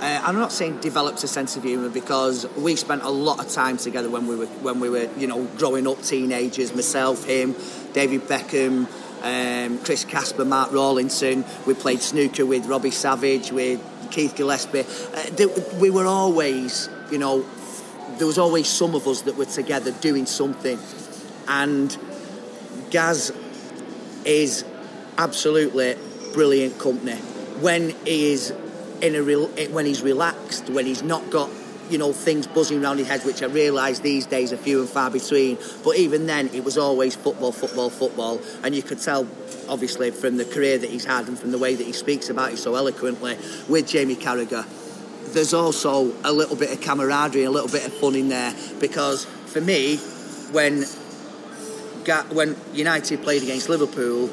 Uh, 0.00 0.20
I'm 0.24 0.36
not 0.36 0.52
saying 0.52 0.80
developed 0.80 1.22
a 1.24 1.28
sense 1.28 1.56
of 1.56 1.62
humour 1.62 1.88
because 1.88 2.46
we 2.56 2.76
spent 2.76 3.02
a 3.02 3.08
lot 3.08 3.38
of 3.38 3.50
time 3.50 3.76
together 3.76 4.10
when 4.10 4.26
we 4.26 4.36
were 4.36 4.46
when 4.46 4.80
we 4.80 4.90
were 4.90 5.08
you 5.16 5.26
know 5.26 5.44
growing 5.56 5.86
up, 5.86 6.02
teenagers. 6.02 6.74
Myself, 6.74 7.24
him, 7.24 7.54
David 7.92 8.22
Beckham, 8.22 8.86
um, 9.22 9.78
Chris 9.78 10.04
Casper, 10.04 10.44
Mark 10.44 10.72
Rawlinson. 10.72 11.44
We 11.66 11.74
played 11.74 12.02
snooker 12.02 12.44
with 12.44 12.66
Robbie 12.66 12.90
Savage, 12.90 13.52
with 13.52 13.80
Keith 14.10 14.36
Gillespie. 14.36 14.84
Uh, 15.14 15.48
we 15.78 15.90
were 15.90 16.06
always, 16.06 16.88
you 17.10 17.18
know, 17.18 17.44
there 18.18 18.26
was 18.26 18.38
always 18.38 18.68
some 18.68 18.94
of 18.94 19.06
us 19.08 19.22
that 19.22 19.36
were 19.36 19.46
together 19.46 19.92
doing 19.92 20.26
something, 20.26 20.78
and 21.48 21.96
Gaz 22.90 23.32
is 24.24 24.64
absolutely 25.18 25.96
brilliant 26.32 26.78
company 26.78 27.16
when 27.60 27.90
he 28.04 28.32
is 28.32 28.52
in 29.04 29.14
a 29.14 29.22
real, 29.22 29.48
when 29.70 29.84
he's 29.84 30.02
relaxed, 30.02 30.70
when 30.70 30.86
he's 30.86 31.02
not 31.02 31.30
got 31.30 31.50
you 31.90 31.98
know 31.98 32.14
things 32.14 32.46
buzzing 32.46 32.82
around 32.82 32.98
his 32.98 33.08
head, 33.08 33.22
which 33.24 33.42
I 33.42 33.46
realise 33.46 33.98
these 33.98 34.24
days 34.24 34.52
are 34.52 34.56
few 34.56 34.80
and 34.80 34.88
far 34.88 35.10
between. 35.10 35.58
But 35.84 35.96
even 35.96 36.26
then, 36.26 36.48
it 36.54 36.64
was 36.64 36.78
always 36.78 37.14
football, 37.14 37.52
football, 37.52 37.90
football, 37.90 38.40
and 38.62 38.74
you 38.74 38.82
could 38.82 39.00
tell. 39.00 39.28
Obviously, 39.66 40.10
from 40.10 40.36
the 40.36 40.44
career 40.44 40.76
that 40.76 40.90
he's 40.90 41.06
had 41.06 41.26
and 41.26 41.38
from 41.38 41.50
the 41.50 41.58
way 41.58 41.74
that 41.74 41.84
he 41.84 41.92
speaks 41.92 42.28
about 42.28 42.52
it 42.52 42.58
so 42.58 42.74
eloquently 42.74 43.38
with 43.66 43.88
Jamie 43.88 44.14
Carragher, 44.14 44.66
there's 45.32 45.54
also 45.54 46.12
a 46.22 46.32
little 46.32 46.56
bit 46.56 46.70
of 46.70 46.82
camaraderie, 46.82 47.44
a 47.44 47.50
little 47.50 47.70
bit 47.70 47.86
of 47.86 47.92
fun 47.94 48.14
in 48.14 48.28
there. 48.28 48.54
Because 48.78 49.24
for 49.24 49.60
me, 49.62 49.96
when 50.52 50.84
when 52.32 52.56
United 52.72 53.22
played 53.22 53.42
against 53.42 53.68
Liverpool, 53.68 54.28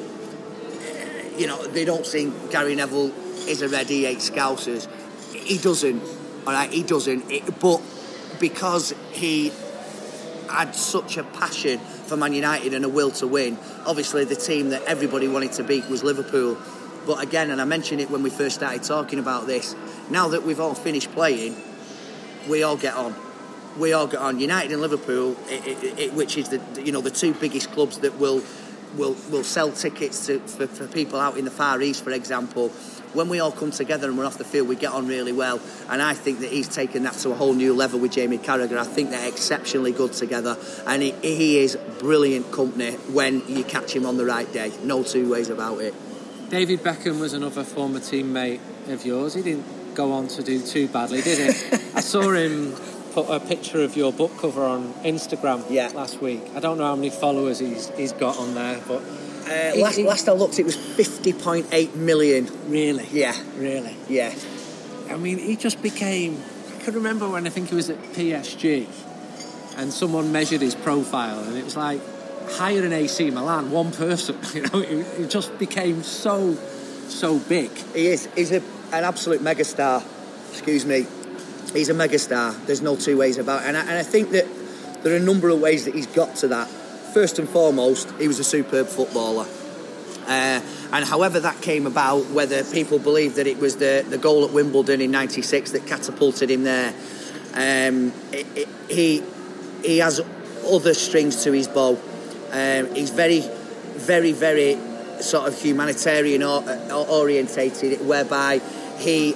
eh, 0.82 1.30
you 1.38 1.46
know 1.46 1.66
they 1.68 1.84
don't 1.84 2.06
think 2.06 2.50
Gary 2.50 2.74
Neville 2.74 3.10
is 3.48 3.62
a 3.62 3.68
red, 3.68 3.88
he 3.88 4.04
hates 4.04 4.30
Scousers. 4.30 4.88
He 5.32 5.58
doesn't. 5.58 6.02
All 6.46 6.52
right, 6.52 6.70
he 6.70 6.82
doesn't. 6.82 7.30
It, 7.30 7.60
but 7.60 7.80
because 8.40 8.92
he 9.12 9.52
had 10.48 10.74
such 10.74 11.16
a 11.16 11.24
passion 11.24 11.78
for 11.78 12.16
Man 12.16 12.32
United 12.32 12.74
and 12.74 12.84
a 12.84 12.88
will 12.88 13.10
to 13.12 13.26
win, 13.26 13.56
obviously 13.86 14.24
the 14.24 14.36
team 14.36 14.70
that 14.70 14.82
everybody 14.84 15.28
wanted 15.28 15.52
to 15.52 15.64
beat 15.64 15.88
was 15.88 16.02
Liverpool. 16.02 16.58
But 17.06 17.22
again, 17.22 17.50
and 17.50 17.60
I 17.60 17.64
mentioned 17.64 18.00
it 18.00 18.10
when 18.10 18.22
we 18.22 18.30
first 18.30 18.56
started 18.56 18.82
talking 18.82 19.18
about 19.18 19.46
this, 19.46 19.74
now 20.10 20.28
that 20.28 20.42
we've 20.42 20.60
all 20.60 20.74
finished 20.74 21.10
playing, 21.12 21.56
we 22.48 22.62
all 22.62 22.76
get 22.76 22.94
on. 22.94 23.14
We 23.78 23.92
all 23.92 24.06
get 24.06 24.20
on. 24.20 24.38
United 24.38 24.72
and 24.72 24.80
Liverpool, 24.80 25.36
it, 25.48 25.66
it, 25.66 25.98
it, 25.98 26.12
which 26.12 26.36
is 26.36 26.50
the 26.50 26.60
you 26.82 26.92
know 26.92 27.00
the 27.00 27.10
two 27.10 27.32
biggest 27.34 27.72
clubs 27.72 27.98
that 28.00 28.18
will 28.18 28.42
will 28.96 29.16
will 29.30 29.44
sell 29.44 29.72
tickets 29.72 30.26
to 30.26 30.38
for, 30.40 30.66
for 30.66 30.86
people 30.86 31.18
out 31.18 31.38
in 31.38 31.44
the 31.44 31.50
Far 31.50 31.80
East, 31.80 32.04
for 32.04 32.10
example 32.10 32.70
when 33.14 33.28
we 33.28 33.40
all 33.40 33.52
come 33.52 33.70
together 33.70 34.08
and 34.08 34.18
we're 34.18 34.24
off 34.24 34.38
the 34.38 34.44
field, 34.44 34.68
we 34.68 34.76
get 34.76 34.92
on 34.92 35.06
really 35.06 35.32
well. 35.32 35.60
And 35.88 36.02
I 36.02 36.14
think 36.14 36.40
that 36.40 36.50
he's 36.50 36.68
taken 36.68 37.02
that 37.04 37.14
to 37.14 37.30
a 37.30 37.34
whole 37.34 37.54
new 37.54 37.74
level 37.74 38.00
with 38.00 38.12
Jamie 38.12 38.38
Carragher. 38.38 38.78
I 38.78 38.84
think 38.84 39.10
they're 39.10 39.28
exceptionally 39.28 39.92
good 39.92 40.12
together, 40.12 40.56
and 40.86 41.02
he, 41.02 41.12
he 41.22 41.58
is 41.58 41.76
brilliant 41.98 42.52
company 42.52 42.92
when 43.12 43.46
you 43.48 43.64
catch 43.64 43.94
him 43.94 44.06
on 44.06 44.16
the 44.16 44.24
right 44.24 44.50
day. 44.52 44.72
No 44.82 45.02
two 45.02 45.30
ways 45.30 45.48
about 45.48 45.80
it. 45.80 45.94
David 46.50 46.80
Beckham 46.80 47.20
was 47.20 47.32
another 47.32 47.64
former 47.64 48.00
teammate 48.00 48.60
of 48.88 49.06
yours. 49.06 49.34
He 49.34 49.42
didn't 49.42 49.94
go 49.94 50.12
on 50.12 50.28
to 50.28 50.42
do 50.42 50.60
too 50.60 50.88
badly, 50.88 51.22
did 51.22 51.54
he? 51.54 51.76
I 51.94 52.00
saw 52.00 52.32
him 52.32 52.74
put 53.12 53.28
a 53.28 53.40
picture 53.40 53.82
of 53.82 53.96
your 53.96 54.12
book 54.12 54.32
cover 54.38 54.64
on 54.64 54.92
Instagram 55.04 55.64
yeah. 55.70 55.88
last 55.88 56.20
week. 56.20 56.42
I 56.54 56.60
don't 56.60 56.78
know 56.78 56.84
how 56.84 56.96
many 56.96 57.10
followers 57.10 57.58
he's 57.58 57.88
he's 57.90 58.12
got 58.12 58.38
on 58.38 58.54
there, 58.54 58.80
but 58.88 59.02
uh, 59.46 59.72
last, 59.76 59.98
last 59.98 60.28
I 60.28 60.32
looked, 60.32 60.58
it 60.58 60.64
was 60.64 60.76
50.8 60.76 61.94
million. 61.94 62.48
Really? 62.68 63.06
Yeah. 63.10 63.36
Really? 63.56 63.96
Yeah. 64.08 64.34
I 65.10 65.16
mean, 65.16 65.38
he 65.38 65.56
just 65.56 65.82
became. 65.82 66.42
I 66.74 66.84
can 66.84 66.94
remember 66.94 67.28
when 67.28 67.46
I 67.46 67.50
think 67.50 67.68
he 67.68 67.74
was 67.74 67.90
at 67.90 67.98
PSG 68.12 68.86
and 69.76 69.92
someone 69.92 70.32
measured 70.32 70.60
his 70.60 70.74
profile 70.74 71.40
and 71.44 71.56
it 71.56 71.64
was 71.64 71.76
like 71.76 72.00
higher 72.50 72.80
than 72.80 72.92
AC 72.92 73.30
Milan, 73.30 73.70
one 73.70 73.92
person. 73.92 74.38
You 74.54 74.62
know, 74.62 74.80
he 74.80 75.26
just 75.26 75.58
became 75.58 76.02
so, 76.02 76.54
so 77.08 77.38
big. 77.38 77.70
He 77.94 78.06
is. 78.08 78.28
He's 78.34 78.52
a, 78.52 78.56
an 78.92 79.04
absolute 79.04 79.40
megastar. 79.40 80.04
Excuse 80.50 80.84
me. 80.84 81.06
He's 81.72 81.88
a 81.88 81.94
megastar. 81.94 82.66
There's 82.66 82.82
no 82.82 82.96
two 82.96 83.16
ways 83.16 83.38
about 83.38 83.62
it. 83.62 83.68
And 83.68 83.76
I, 83.76 83.80
and 83.80 83.90
I 83.90 84.02
think 84.02 84.30
that 84.30 84.46
there 85.02 85.12
are 85.12 85.16
a 85.16 85.20
number 85.20 85.48
of 85.48 85.60
ways 85.60 85.84
that 85.86 85.94
he's 85.94 86.06
got 86.06 86.36
to 86.36 86.48
that 86.48 86.68
first 87.12 87.38
and 87.38 87.48
foremost, 87.48 88.10
he 88.18 88.26
was 88.26 88.38
a 88.38 88.44
superb 88.44 88.86
footballer. 88.86 89.46
Uh, 90.26 90.60
and 90.92 91.04
however 91.04 91.40
that 91.40 91.60
came 91.62 91.86
about, 91.86 92.26
whether 92.30 92.64
people 92.64 92.98
believe 92.98 93.34
that 93.36 93.46
it 93.46 93.58
was 93.58 93.76
the, 93.76 94.04
the 94.08 94.18
goal 94.18 94.44
at 94.44 94.52
Wimbledon 94.52 95.00
in 95.00 95.10
'96 95.10 95.72
that 95.72 95.86
catapulted 95.86 96.50
him 96.50 96.62
there, 96.62 96.94
um, 97.54 98.12
it, 98.32 98.46
it, 98.56 98.68
he 98.88 99.22
he 99.82 99.98
has 99.98 100.20
other 100.70 100.94
strings 100.94 101.42
to 101.44 101.52
his 101.52 101.66
bow. 101.66 101.98
Um, 102.52 102.94
he's 102.94 103.10
very, 103.10 103.40
very, 103.94 104.32
very 104.32 104.78
sort 105.20 105.48
of 105.48 105.60
humanitarian 105.60 106.42
or, 106.42 106.62
orientated, 106.92 108.06
whereby 108.06 108.60
he 108.98 109.34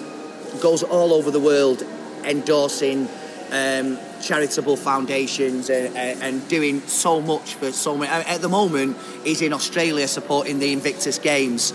goes 0.60 0.82
all 0.82 1.12
over 1.12 1.30
the 1.30 1.40
world 1.40 1.82
endorsing 2.24 3.08
um, 3.50 3.98
charitable 4.22 4.76
foundations 4.76 5.70
and, 5.70 5.96
and, 5.96 6.48
doing 6.48 6.80
so 6.82 7.20
much 7.20 7.54
for 7.54 7.72
so 7.72 7.96
many. 7.96 8.10
At 8.10 8.40
the 8.40 8.48
moment, 8.48 8.96
he's 9.24 9.42
in 9.42 9.52
Australia 9.52 10.08
supporting 10.08 10.58
the 10.58 10.72
Invictus 10.72 11.18
Games. 11.18 11.72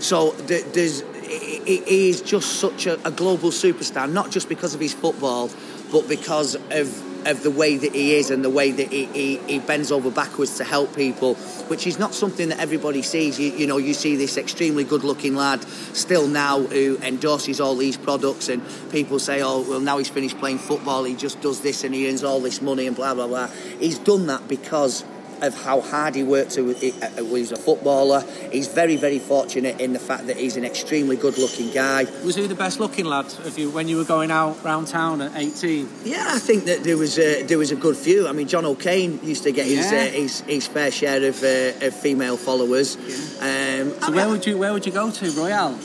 So 0.00 0.32
there's, 0.32 1.02
he 1.66 2.08
is 2.08 2.20
just 2.20 2.60
such 2.60 2.86
a, 2.86 2.94
a 3.06 3.10
global 3.10 3.50
superstar, 3.50 4.10
not 4.10 4.30
just 4.30 4.48
because 4.48 4.74
of 4.74 4.80
his 4.80 4.92
football, 4.92 5.50
but 5.90 6.08
because 6.08 6.54
of 6.70 7.14
of 7.26 7.42
the 7.42 7.50
way 7.50 7.76
that 7.76 7.94
he 7.94 8.14
is 8.14 8.30
and 8.30 8.44
the 8.44 8.50
way 8.50 8.70
that 8.70 8.88
he, 8.92 9.06
he, 9.06 9.36
he, 9.38 9.58
bends 9.58 9.90
over 9.90 10.10
backwards 10.10 10.58
to 10.58 10.64
help 10.64 10.94
people, 10.94 11.34
which 11.68 11.86
is 11.86 11.98
not 11.98 12.14
something 12.14 12.50
that 12.50 12.60
everybody 12.60 13.02
sees. 13.02 13.38
You, 13.38 13.50
you 13.52 13.66
know, 13.66 13.78
you 13.78 13.94
see 13.94 14.16
this 14.16 14.36
extremely 14.36 14.84
good 14.84 15.04
looking 15.04 15.34
lad 15.34 15.62
still 15.94 16.28
now 16.28 16.60
who 16.60 16.98
endorses 16.98 17.60
all 17.60 17.76
these 17.76 17.96
products, 17.96 18.48
and 18.48 18.62
people 18.90 19.18
say, 19.18 19.42
oh, 19.42 19.62
well, 19.62 19.80
now 19.80 19.98
he's 19.98 20.08
finished 20.08 20.38
playing 20.38 20.58
football, 20.58 21.04
he 21.04 21.14
just 21.14 21.40
does 21.40 21.60
this 21.60 21.84
and 21.84 21.94
he 21.94 22.08
earns 22.08 22.24
all 22.24 22.40
this 22.40 22.60
money 22.60 22.86
and 22.86 22.96
blah, 22.96 23.14
blah, 23.14 23.26
blah. 23.26 23.46
He's 23.78 23.98
done 23.98 24.26
that 24.26 24.46
because 24.48 25.04
of 25.46 25.54
how 25.54 25.80
hard 25.80 26.14
he 26.14 26.22
worked 26.22 26.52
to, 26.52 26.70
uh, 26.70 27.24
he's 27.24 27.52
a 27.52 27.56
footballer. 27.56 28.22
He's 28.50 28.68
very, 28.68 28.96
very 28.96 29.18
fortunate 29.18 29.80
in 29.80 29.92
the 29.92 29.98
fact 29.98 30.26
that 30.26 30.36
he's 30.36 30.56
an 30.56 30.64
extremely 30.64 31.16
good-looking 31.16 31.72
guy. 31.72 32.04
Was 32.24 32.36
he 32.36 32.46
the 32.46 32.54
best-looking 32.54 33.04
lad 33.04 33.26
of 33.44 33.58
you 33.58 33.70
when 33.70 33.88
you 33.88 33.96
were 33.96 34.04
going 34.04 34.30
out 34.30 34.62
round 34.64 34.88
town 34.88 35.20
at 35.20 35.36
18? 35.36 35.88
Yeah, 36.04 36.24
I 36.28 36.38
think 36.38 36.64
that 36.64 36.84
there 36.84 36.96
was 36.96 37.18
a, 37.18 37.42
there 37.42 37.58
was 37.58 37.70
a 37.70 37.76
good 37.76 37.96
few. 37.96 38.28
I 38.28 38.32
mean, 38.32 38.48
John 38.48 38.64
O'Kane 38.64 39.20
used 39.22 39.44
to 39.44 39.52
get 39.52 39.66
his 39.66 39.90
yeah. 39.90 39.98
uh, 39.98 40.10
his, 40.10 40.40
his, 40.42 40.66
fair 40.66 40.90
share 40.90 41.22
of, 41.24 41.42
uh, 41.42 41.86
of 41.86 41.94
female 41.94 42.36
followers. 42.36 42.96
Yeah. 42.96 43.82
Um, 43.82 44.00
so 44.00 44.12
where 44.12 44.28
would 44.28 44.46
you 44.46 44.58
where 44.58 44.72
would 44.72 44.86
you 44.86 44.92
go 44.92 45.10
to 45.10 45.30
Royale? 45.32 45.78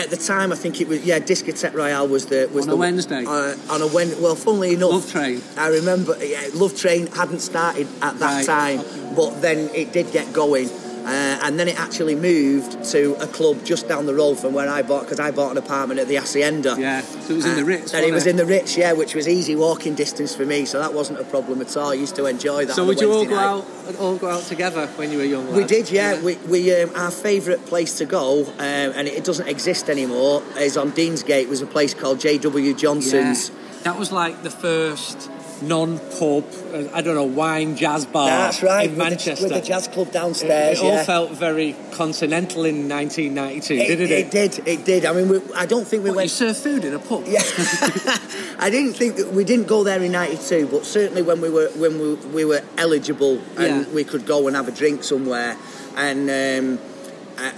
At 0.00 0.10
the 0.10 0.16
time, 0.16 0.52
I 0.52 0.56
think 0.56 0.80
it 0.80 0.88
was 0.88 1.04
yeah, 1.04 1.18
Discotheque 1.18 1.74
Royale 1.74 2.08
was 2.08 2.26
the 2.26 2.48
was 2.52 2.64
on 2.64 2.70
the, 2.70 2.76
a 2.76 2.78
Wednesday. 2.78 3.24
Uh, 3.24 3.56
on 3.70 3.82
a 3.82 3.86
Wednesday. 3.86 4.20
Well, 4.20 4.34
funnily 4.34 4.74
enough, 4.74 4.90
Love 4.90 5.10
Train. 5.10 5.42
I 5.56 5.68
remember 5.68 6.16
yeah, 6.24 6.48
Love 6.54 6.76
Train 6.76 7.06
hadn't 7.08 7.40
started 7.40 7.86
at 8.02 8.18
that 8.18 8.46
right. 8.46 8.80
time, 8.80 9.14
but 9.14 9.40
then 9.40 9.72
it 9.74 9.92
did 9.92 10.10
get 10.12 10.32
going. 10.32 10.68
Uh, 11.10 11.40
and 11.42 11.58
then 11.58 11.66
it 11.66 11.76
actually 11.76 12.14
moved 12.14 12.84
to 12.84 13.16
a 13.20 13.26
club 13.26 13.64
just 13.64 13.88
down 13.88 14.06
the 14.06 14.14
road 14.14 14.36
from 14.36 14.54
where 14.54 14.68
I 14.68 14.82
bought 14.82 15.02
because 15.02 15.18
I 15.18 15.32
bought 15.32 15.50
an 15.50 15.58
apartment 15.58 15.98
at 15.98 16.06
the 16.06 16.14
Hacienda. 16.14 16.76
Yeah, 16.78 17.00
so 17.00 17.32
it 17.32 17.36
was 17.36 17.46
in 17.46 17.56
the 17.56 17.62
uh, 17.62 17.64
Ritz. 17.64 17.94
And 17.94 18.06
it 18.06 18.12
was 18.12 18.28
in 18.28 18.36
the 18.36 18.46
Ritz, 18.46 18.76
yeah, 18.76 18.92
which 18.92 19.16
was 19.16 19.26
easy 19.26 19.56
walking 19.56 19.96
distance 19.96 20.36
for 20.36 20.46
me, 20.46 20.64
so 20.66 20.78
that 20.78 20.94
wasn't 20.94 21.18
a 21.18 21.24
problem 21.24 21.60
at 21.62 21.76
all. 21.76 21.90
I 21.90 21.94
used 21.94 22.14
to 22.14 22.26
enjoy 22.26 22.66
that. 22.66 22.76
So 22.76 22.86
would 22.86 23.00
you 23.00 23.12
all 23.12 23.24
go 23.24 23.34
night. 23.34 23.64
out, 23.88 23.96
all 23.98 24.18
go 24.18 24.30
out 24.30 24.44
together 24.44 24.86
when 24.94 25.10
you 25.10 25.18
were 25.18 25.24
young? 25.24 25.52
We 25.52 25.64
did, 25.64 25.90
yeah. 25.90 26.14
yeah. 26.14 26.22
We, 26.22 26.36
we 26.36 26.80
um, 26.80 26.92
our 26.94 27.10
favourite 27.10 27.66
place 27.66 27.98
to 27.98 28.04
go, 28.04 28.44
um, 28.44 28.60
and 28.60 29.08
it 29.08 29.24
doesn't 29.24 29.48
exist 29.48 29.90
anymore, 29.90 30.44
is 30.58 30.76
on 30.76 30.92
Deansgate. 30.92 31.48
Was 31.48 31.60
a 31.60 31.66
place 31.66 31.92
called 31.92 32.20
J.W. 32.20 32.72
Johnson's. 32.74 33.48
Yeah. 33.48 33.56
That 33.82 33.98
was 33.98 34.12
like 34.12 34.44
the 34.44 34.50
first 34.50 35.28
non-pub, 35.62 36.44
uh, 36.72 36.88
I 36.92 37.02
don't 37.02 37.14
know, 37.14 37.24
wine 37.24 37.76
jazz 37.76 38.06
bar. 38.06 38.28
That's 38.28 38.62
right, 38.62 38.88
in 38.88 38.96
Manchester 38.96 39.46
with 39.46 39.54
the, 39.54 39.60
jazz 39.60 39.88
club 39.88 40.10
downstairs. 40.10 40.78
It, 40.78 40.84
it 40.84 40.86
yeah. 40.86 40.98
all 40.98 41.04
felt 41.04 41.30
very 41.32 41.74
continental 41.92 42.64
in 42.64 42.88
1992, 42.88 43.74
it, 43.74 43.86
didn't 43.86 44.04
it? 44.06 44.10
It 44.10 44.30
did. 44.30 44.68
It 44.68 44.84
did. 44.84 45.04
I 45.04 45.12
mean, 45.12 45.28
we, 45.28 45.40
I 45.54 45.66
don't 45.66 45.86
think 45.86 46.04
we 46.04 46.10
what, 46.10 46.16
went. 46.16 46.24
You 46.26 46.28
serve 46.28 46.56
food 46.56 46.84
in 46.84 46.94
a 46.94 46.98
pub. 46.98 47.24
Yeah. 47.26 47.40
I 48.58 48.68
didn't 48.70 48.94
think 48.94 49.16
that 49.16 49.32
we 49.32 49.44
didn't 49.44 49.66
go 49.66 49.84
there 49.84 50.02
in 50.02 50.12
'92, 50.12 50.68
but 50.68 50.84
certainly 50.84 51.22
when 51.22 51.40
we 51.40 51.50
were 51.50 51.68
when 51.76 51.98
we, 51.98 52.14
we 52.14 52.44
were 52.44 52.62
eligible 52.76 53.40
and 53.56 53.86
yeah. 53.86 53.94
we 53.94 54.04
could 54.04 54.26
go 54.26 54.46
and 54.46 54.56
have 54.56 54.68
a 54.68 54.72
drink 54.72 55.04
somewhere, 55.04 55.56
and 55.96 56.28
um, 56.28 56.78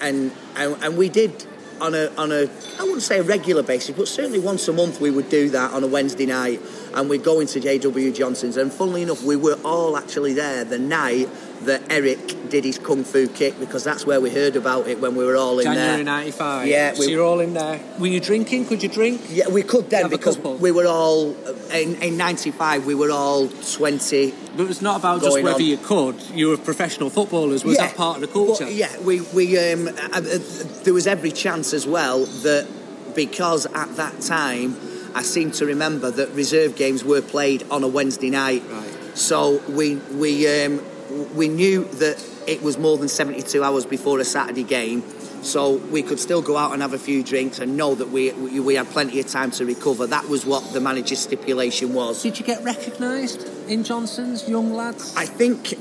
and, 0.01 0.33
and 0.57 0.83
and 0.83 0.97
we 0.97 1.09
did 1.09 1.47
on 1.81 1.95
a 1.95 2.09
on 2.17 2.33
a 2.33 2.49
I 2.79 2.83
wouldn't 2.83 3.03
say 3.03 3.19
a 3.19 3.23
regular 3.23 3.63
basis, 3.63 3.97
but 3.97 4.09
certainly 4.09 4.39
once 4.39 4.69
a 4.69 4.73
month 4.73 5.01
we 5.01 5.11
would 5.11 5.29
do 5.29 5.51
that 5.51 5.73
on 5.73 5.83
a 5.85 5.87
Wednesday 5.87 6.27
night, 6.27 6.61
and 6.95 7.09
we'd 7.09 7.25
go 7.25 7.41
into 7.41 7.61
JW 7.61 8.15
Johnson's. 8.15 8.57
And 8.57 8.73
funnily 8.73 9.03
enough, 9.03 9.23
we 9.23 9.37
were 9.37 9.59
all 9.65 9.97
actually 9.97 10.35
there 10.35 10.65
the 10.65 10.79
night 10.79 11.29
that 11.63 11.83
Eric 11.91 12.51
did 12.51 12.65
his 12.65 12.79
kung 12.79 13.05
fu 13.05 13.29
kick 13.29 13.59
because 13.61 13.85
that's 13.85 14.05
where 14.05 14.21
we 14.21 14.31
heard 14.31 14.57
about 14.57 14.89
it 14.89 15.01
when 15.01 15.15
we 15.15 15.25
were 15.25 15.37
all 15.37 15.59
in 15.59 15.65
January 15.65 15.87
there. 15.87 15.97
January 15.99 16.25
'95. 16.25 16.69
Yeah, 16.69 16.95
so 16.95 17.03
you're 17.05 17.25
all 17.25 17.41
in 17.41 17.55
there. 17.55 17.81
Were 17.99 18.09
you 18.09 18.21
drinking? 18.21 18.67
Could 18.67 18.83
you 18.83 18.89
drink? 18.89 19.21
Yeah, 19.29 19.49
we 19.49 19.63
could 19.63 19.89
then 19.91 20.11
because 20.11 20.39
we 20.39 20.73
were 20.73 20.87
all 20.87 21.35
in 21.73 22.17
'95. 22.17 22.87
We 22.87 22.95
were 22.95 23.11
all 23.11 23.49
20. 23.49 24.35
But 24.57 24.69
it's 24.69 24.83
not 24.83 25.01
about 25.01 25.23
just 25.23 25.43
whether 25.43 25.57
on. 25.57 25.65
you 25.65 25.79
could. 25.79 26.21
You 26.35 26.49
were 26.49 26.59
professional 26.59 27.09
footballers. 27.09 27.65
Was 27.65 27.79
yeah, 27.79 27.87
that 27.87 27.97
part 27.97 28.17
of 28.17 28.21
the 28.23 28.29
culture? 28.29 28.65
But, 28.65 28.75
yeah, 28.75 28.99
we 29.01 29.21
we 29.21 29.59
um, 29.59 29.89
uh, 29.89 29.93
uh, 30.13 30.39
there 30.85 30.93
was 30.93 31.07
every 31.07 31.33
chance 31.33 31.73
as 31.73 31.87
well 31.87 32.25
that 32.25 32.69
because 33.15 33.67
at 33.67 33.97
that 33.97 34.21
time 34.21 34.77
I 35.15 35.23
seem 35.23 35.51
to 35.53 35.67
remember 35.67 36.11
that 36.11 36.31
reserve 36.31 36.77
games 36.77 37.05
were 37.05 37.23
played 37.23 37.65
on 37.71 37.83
a 37.83 37.89
Wednesday 37.89 38.31
night. 38.31 38.63
Right. 38.69 39.17
So 39.17 39.63
we 39.69 39.97
we 39.97 40.47
um, 40.65 40.83
we 41.35 41.49
knew 41.49 41.85
that 41.85 42.23
it 42.47 42.63
was 42.63 42.79
more 42.79 42.99
than 42.99 43.09
72 43.09 43.63
hours 43.63 43.87
before 43.87 44.19
a 44.21 44.25
Saturday 44.25 44.65
game. 44.65 45.03
So 45.43 45.77
we 45.77 46.03
could 46.03 46.21
still 46.21 46.41
go 46.41 46.57
out 46.57 46.73
and 46.73 46.83
have 46.83 46.93
a 46.93 46.99
few 46.99 47.23
drinks 47.23 47.59
and 47.59 47.77
know 47.77 47.95
that 47.97 48.11
we, 48.11 48.33
we, 48.33 48.75
had 48.77 48.87
plenty 48.89 49.19
of 49.21 49.27
time 49.27 49.51
to 49.53 49.67
recover. 49.67 50.07
That 50.07 50.29
was 50.29 50.47
what 50.47 50.73
the 50.73 50.81
manager's 50.81 51.19
stipulation 51.19 51.95
was. 51.95 52.23
Did 52.23 52.39
you 52.39 52.47
get 52.47 52.63
recognised 52.63 53.49
in 53.69 53.83
Johnson's, 53.83 54.49
young 54.49 54.73
lads? 54.73 55.15
I 55.17 55.27
think 55.27 55.75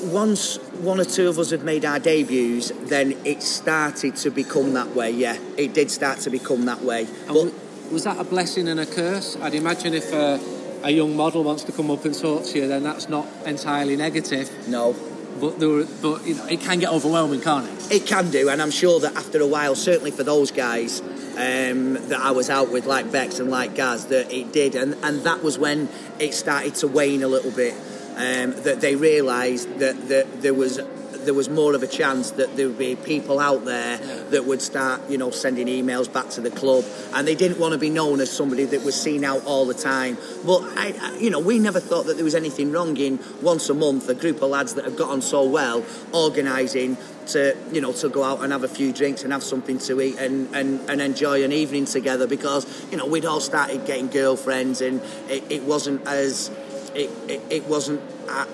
once 0.00 0.58
one 0.80 1.00
or 1.00 1.04
two 1.04 1.28
of 1.28 1.38
us 1.38 1.50
had 1.50 1.64
made 1.64 1.84
our 1.84 1.98
debuts, 1.98 2.70
then 2.88 3.18
it 3.24 3.42
started 3.42 4.14
to 4.16 4.30
become 4.30 4.74
that 4.74 4.94
way. 4.94 5.10
Yeah, 5.10 5.36
it 5.56 5.74
did 5.74 5.90
start 5.90 6.20
to 6.20 6.30
become 6.30 6.66
that 6.66 6.82
way. 6.82 7.08
But 7.26 7.52
was 7.90 8.04
that 8.04 8.18
a 8.18 8.24
blessing 8.24 8.68
and 8.68 8.78
a 8.78 8.86
curse? 8.86 9.36
I'd 9.36 9.54
imagine 9.54 9.94
if 9.94 10.12
uh, 10.12 10.38
a 10.82 10.90
young 10.90 11.16
model 11.16 11.42
wants 11.42 11.64
to 11.64 11.72
come 11.72 11.90
up 11.90 12.04
and 12.04 12.14
talk 12.18 12.44
to 12.44 12.58
you, 12.58 12.68
then 12.68 12.82
that's 12.84 13.08
not 13.08 13.26
entirely 13.44 13.96
negative. 13.96 14.68
No. 14.68 14.94
But 15.40 15.58
there 15.58 15.68
were, 15.68 15.86
but 16.02 16.26
you 16.26 16.34
know, 16.34 16.46
it 16.46 16.60
can 16.60 16.78
get 16.78 16.90
overwhelming, 16.90 17.40
can't 17.40 17.68
it? 17.68 17.92
It 17.92 18.06
can 18.06 18.30
do, 18.30 18.48
and 18.48 18.60
I'm 18.60 18.70
sure 18.70 19.00
that 19.00 19.16
after 19.16 19.40
a 19.40 19.46
while, 19.46 19.74
certainly 19.74 20.10
for 20.10 20.24
those 20.24 20.50
guys, 20.50 21.00
um, 21.00 21.94
that 22.08 22.20
I 22.20 22.32
was 22.32 22.50
out 22.50 22.72
with, 22.72 22.86
like 22.86 23.12
Bex 23.12 23.38
and 23.38 23.50
like 23.50 23.74
Gaz, 23.74 24.06
that 24.06 24.32
it 24.32 24.52
did, 24.52 24.74
and 24.74 24.94
and 25.02 25.22
that 25.22 25.42
was 25.42 25.58
when 25.58 25.88
it 26.18 26.34
started 26.34 26.74
to 26.76 26.88
wane 26.88 27.22
a 27.22 27.28
little 27.28 27.52
bit. 27.52 27.74
Um, 28.16 28.50
that 28.64 28.80
they 28.80 28.96
realised 28.96 29.78
that, 29.78 30.08
that 30.08 30.42
there 30.42 30.52
was 30.52 30.80
there 31.24 31.34
was 31.34 31.48
more 31.48 31.74
of 31.74 31.82
a 31.82 31.86
chance 31.86 32.32
that 32.32 32.56
there 32.56 32.68
would 32.68 32.78
be 32.78 32.96
people 32.96 33.38
out 33.38 33.64
there 33.64 33.98
that 34.30 34.44
would 34.44 34.62
start, 34.62 35.00
you 35.08 35.18
know, 35.18 35.30
sending 35.30 35.66
emails 35.66 36.12
back 36.12 36.30
to 36.30 36.40
the 36.40 36.50
club, 36.50 36.84
and 37.14 37.26
they 37.26 37.34
didn't 37.34 37.58
want 37.58 37.72
to 37.72 37.78
be 37.78 37.90
known 37.90 38.20
as 38.20 38.30
somebody 38.30 38.64
that 38.64 38.84
was 38.84 39.00
seen 39.00 39.24
out 39.24 39.44
all 39.44 39.66
the 39.66 39.74
time. 39.74 40.16
But 40.44 40.62
I, 40.76 40.94
I, 41.00 41.16
you 41.18 41.30
know, 41.30 41.40
we 41.40 41.58
never 41.58 41.80
thought 41.80 42.06
that 42.06 42.14
there 42.14 42.24
was 42.24 42.34
anything 42.34 42.72
wrong 42.72 42.96
in 42.96 43.18
once 43.42 43.68
a 43.68 43.74
month 43.74 44.08
a 44.08 44.14
group 44.14 44.42
of 44.42 44.50
lads 44.50 44.74
that 44.74 44.84
have 44.84 44.96
got 44.96 45.10
on 45.10 45.22
so 45.22 45.46
well 45.48 45.84
organising 46.12 46.96
to 47.28 47.56
you 47.72 47.80
know 47.80 47.92
to 47.92 48.08
go 48.08 48.24
out 48.24 48.42
and 48.42 48.52
have 48.52 48.64
a 48.64 48.68
few 48.68 48.92
drinks 48.92 49.22
and 49.22 49.32
have 49.32 49.42
something 49.42 49.78
to 49.78 50.00
eat 50.00 50.16
and, 50.18 50.54
and, 50.54 50.80
and 50.88 51.00
enjoy 51.00 51.44
an 51.44 51.52
evening 51.52 51.84
together 51.84 52.26
because 52.26 52.66
you 52.90 52.96
know 52.96 53.06
we'd 53.06 53.24
all 53.24 53.40
started 53.40 53.84
getting 53.86 54.08
girlfriends 54.08 54.80
and 54.80 55.00
it, 55.28 55.44
it 55.50 55.62
wasn't 55.62 56.04
as 56.06 56.50
it, 56.94 57.10
it, 57.28 57.42
it 57.50 57.66
wasn't 57.66 58.00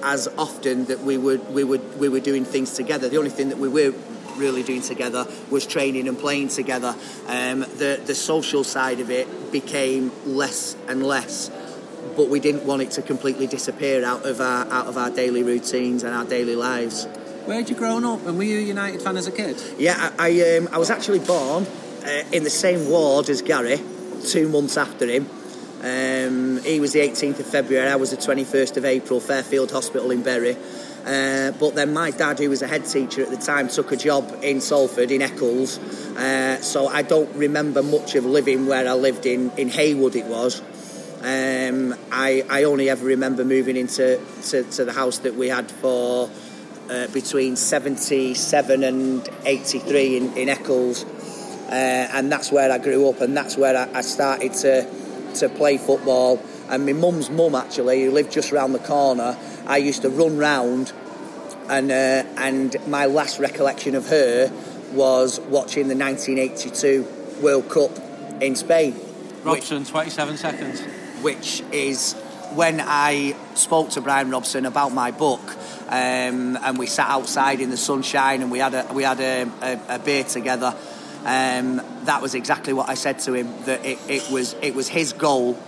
as 0.03 0.29
often 0.39 0.87
that 0.87 1.01
we 1.01 1.19
would 1.19 1.53
we 1.53 1.65
would 1.65 1.99
we 1.99 2.09
were 2.09 2.21
doing 2.21 2.45
things 2.45 2.75
together. 2.75 3.09
The 3.09 3.19
only 3.19 3.31
thing 3.31 3.49
that 3.49 3.59
we 3.59 3.69
were 3.69 3.93
really 4.37 4.63
doing 4.63 4.83
together 4.83 5.27
was 5.51 5.67
training 5.67 6.09
and 6.09 6.19
playing 6.19 6.49
together. 6.49 6.95
Um, 7.27 7.61
the 7.61 8.01
the 8.05 8.15
social 8.15 8.65
side 8.65 9.01
of 9.01 9.11
it 9.11 9.53
became 9.53 10.13
less 10.25 10.77
and 10.89 11.05
less, 11.07 11.51
but 12.17 12.29
we 12.29 12.41
didn't 12.41 12.65
want 12.65 12.83
it 12.83 12.91
to 12.93 13.03
completely 13.03 13.47
disappear 13.47 14.05
out 14.05 14.25
of 14.25 14.41
our 14.41 14.67
out 14.71 14.87
of 14.87 14.97
our 14.97 15.11
daily 15.11 15.43
routines 15.43 16.03
and 16.03 16.15
our 16.15 16.25
daily 16.25 16.57
lives. 16.57 17.07
Where 17.47 17.59
would 17.59 17.69
you 17.69 17.77
grown 17.77 18.05
up, 18.05 18.27
and 18.27 18.39
were 18.39 18.45
you 18.45 18.59
a 18.59 18.63
United 18.63 19.03
fan 19.03 19.17
as 19.17 19.27
a 19.27 19.33
kid? 19.33 19.61
Yeah, 19.79 20.13
I 20.19 20.31
I, 20.31 20.57
um, 20.57 20.69
I 20.73 20.79
was 20.79 20.91
actually 20.91 21.19
born 21.21 21.67
uh, 22.05 22.23
in 22.33 22.43
the 22.43 22.51
same 22.51 22.89
ward 22.89 23.29
as 23.29 23.43
Gary, 23.43 23.81
two 24.27 24.49
months 24.49 24.77
after 24.77 25.07
him. 25.07 25.29
Um, 25.85 26.63
he 26.63 26.81
was 26.81 26.95
the 26.95 27.01
18th 27.01 27.41
of 27.41 27.47
February, 27.47 27.87
I 27.91 27.97
was 27.97 28.11
the 28.11 28.17
21st 28.17 28.79
of 28.79 28.87
April, 28.87 29.21
Fairfield 29.21 29.71
Hospital 29.71 30.11
in 30.13 30.23
Bury. 30.23 30.57
Uh, 31.05 31.51
but 31.61 31.75
then 31.75 31.93
my 31.93 32.11
dad, 32.11 32.39
who 32.39 32.49
was 32.49 32.63
a 32.63 32.67
head 32.67 32.87
teacher 32.87 33.23
at 33.23 33.29
the 33.29 33.37
time, 33.37 33.69
took 33.69 33.93
a 33.93 33.97
job 33.97 34.39
in 34.43 34.63
Salford, 34.63 35.11
in 35.11 35.21
Eccles. 35.21 35.77
Uh, 36.17 36.59
so 36.63 36.89
I 36.89 37.03
don't 37.03 37.31
remember 37.37 37.83
much 37.83 38.15
of 38.15 38.25
living 38.25 38.67
where 38.67 38.89
I 38.89 38.95
lived 38.95 39.27
in, 39.27 39.51
in 39.59 39.69
Heywood, 39.69 40.17
it 40.17 40.25
was. 40.25 40.63
Um, 41.21 41.95
I, 42.11 42.47
I 42.49 42.65
only 42.65 42.89
ever 42.89 43.05
remember 43.05 43.45
moving 43.45 43.77
into 43.77 44.19
to, 44.45 44.63
to 44.63 44.87
the 44.87 44.93
house 44.93 45.19
that 45.19 45.35
we 45.35 45.51
had 45.51 45.71
for 45.71 46.31
uh, 46.89 47.09
between 47.09 47.57
77 47.57 48.85
and 48.85 49.29
83 49.45 50.17
in, 50.17 50.33
in 50.39 50.49
Eccles. 50.49 51.05
Uh, 51.05 52.09
and 52.15 52.33
that's 52.33 52.51
where 52.51 52.73
I 52.73 52.79
grew 52.79 53.07
up, 53.11 53.21
and 53.21 53.37
that's 53.37 53.59
where 53.59 53.77
I, 53.77 53.99
I 53.99 54.01
started 54.01 54.55
to 54.55 55.04
to 55.37 55.49
play 55.49 55.79
football. 55.79 56.43
And 56.69 56.87
my 56.87 56.93
mum's 56.93 57.31
mum, 57.31 57.55
actually, 57.55 58.05
who 58.05 58.11
lived 58.11 58.33
just 58.33 58.53
around 58.53 58.73
the 58.73 58.79
corner, 58.79 59.37
I 59.67 59.79
used 59.79 60.03
to 60.03 60.11
run 60.11 60.39
round, 60.39 60.93
and 61.69 61.91
uh, 61.91 62.25
and 62.37 62.77
my 62.87 63.07
last 63.07 63.39
recollection 63.39 63.95
of 63.95 64.09
her 64.09 64.51
was 64.93 65.41
watching 65.41 65.89
the 65.89 65.97
1982 65.97 67.07
World 67.43 67.69
Cup 67.69 67.91
in 68.41 68.57
Spain. 68.57 68.95
Robson, 69.43 69.81
which, 69.81 69.91
27 69.91 70.37
seconds. 70.37 70.81
Which 71.23 71.63
is 71.73 72.15
when 72.55 72.81
I 72.81 73.35
spoke 73.55 73.91
to 73.91 74.01
Brian 74.01 74.31
Robson 74.31 74.65
about 74.65 74.93
my 74.93 75.11
book, 75.11 75.43
um, 75.89 76.57
and 76.57 76.79
we 76.79 76.87
sat 76.87 77.09
outside 77.09 77.61
in 77.61 77.71
the 77.71 77.77
sunshine 77.77 78.43
and 78.43 78.51
we 78.51 78.59
had 78.59 78.75
a 78.75 78.93
we 78.93 79.03
had 79.03 79.21
a, 79.21 79.51
a, 79.63 79.97
a 79.97 79.99
beer 79.99 80.25
together 80.25 80.75
um, 81.25 81.81
that 82.05 82.21
was 82.21 82.35
exactly 82.35 82.73
what 82.73 82.89
I 82.89 82.95
said 82.95 83.19
to 83.21 83.35
him. 83.35 83.53
That 83.65 83.85
it, 83.85 83.99
it 84.09 84.31
was 84.31 84.55
it 84.63 84.75
was 84.75 84.89
his 84.89 85.13
goal 85.13 85.59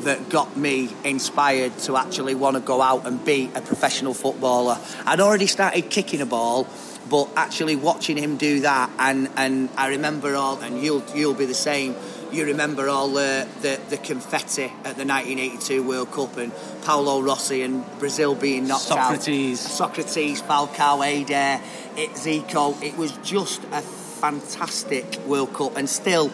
that 0.00 0.28
got 0.28 0.56
me 0.56 0.88
inspired 1.04 1.76
to 1.78 1.96
actually 1.96 2.34
want 2.34 2.56
to 2.56 2.60
go 2.60 2.80
out 2.80 3.06
and 3.06 3.24
be 3.24 3.50
a 3.54 3.60
professional 3.60 4.14
footballer. 4.14 4.78
I'd 5.04 5.20
already 5.20 5.46
started 5.46 5.90
kicking 5.90 6.20
a 6.20 6.26
ball, 6.26 6.68
but 7.10 7.28
actually 7.36 7.76
watching 7.76 8.16
him 8.16 8.36
do 8.36 8.60
that, 8.60 8.90
and, 8.98 9.28
and 9.36 9.68
I 9.76 9.88
remember 9.88 10.34
all, 10.36 10.60
and 10.60 10.82
you'll 10.82 11.04
you'll 11.14 11.34
be 11.34 11.46
the 11.46 11.54
same. 11.54 11.94
You 12.30 12.44
remember 12.44 12.90
all 12.90 13.08
the, 13.08 13.48
the, 13.62 13.80
the 13.88 13.96
confetti 13.96 14.64
at 14.64 14.96
the 14.98 15.06
1982 15.06 15.82
World 15.82 16.12
Cup 16.12 16.36
and 16.36 16.52
Paolo 16.82 17.22
Rossi 17.22 17.62
and 17.62 17.86
Brazil 17.98 18.34
being 18.34 18.66
knocked 18.66 18.82
Socrates. 18.82 19.64
out. 19.64 19.70
Socrates, 19.70 20.42
Falcao, 20.42 21.06
Eder, 21.06 21.58
it, 21.96 22.10
Zico. 22.10 22.82
It 22.82 22.98
was 22.98 23.12
just 23.24 23.64
a 23.72 23.80
fantastic 24.18 25.18
World 25.26 25.54
Cup 25.54 25.76
and 25.76 25.88
still 25.88 26.30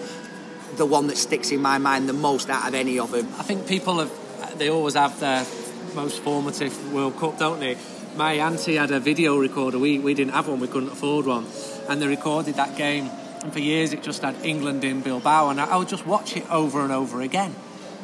the 0.77 0.87
one 0.87 1.07
that 1.09 1.17
sticks 1.17 1.51
in 1.51 1.61
my 1.61 1.79
mind 1.79 2.09
the 2.09 2.13
most 2.13 2.51
out 2.51 2.67
of 2.67 2.75
any 2.75 2.99
of 2.99 3.11
them. 3.11 3.27
I 3.39 3.43
think 3.43 3.67
people 3.67 3.99
have, 3.99 4.59
they 4.59 4.71
always 4.71 4.95
have 4.95 5.19
their 5.21 5.47
most 5.95 6.21
formative 6.21 6.93
World 6.93 7.17
Cup, 7.17 7.39
don't 7.39 7.61
they? 7.61 7.77
My 8.17 8.35
auntie 8.35 8.77
had 8.77 8.91
a 8.91 9.01
video 9.01 9.37
recorder. 9.39 9.79
We, 9.79 9.99
we 9.99 10.15
didn't 10.15 10.33
have 10.33 10.49
one, 10.49 10.61
we 10.61 10.69
couldn't 10.69 10.91
afford 10.91 11.27
one. 11.27 11.47
And 11.89 12.01
they 12.01 12.07
recorded 12.07 12.55
that 12.57 12.77
game. 12.77 13.11
And 13.43 13.53
for 13.53 13.61
years 13.61 13.93
it 13.93 14.03
just 14.03 14.23
had 14.23 14.35
England 14.45 14.85
in 14.85 15.03
Bilbao. 15.03 15.51
And 15.51 15.61
I, 15.61 15.67
I 15.67 15.77
would 15.77 15.89
just 15.89 16.07
watch 16.07 16.37
it 16.37 16.51
over 16.51 16.83
and 16.83 16.93
over 16.93 17.21
again. 17.21 17.55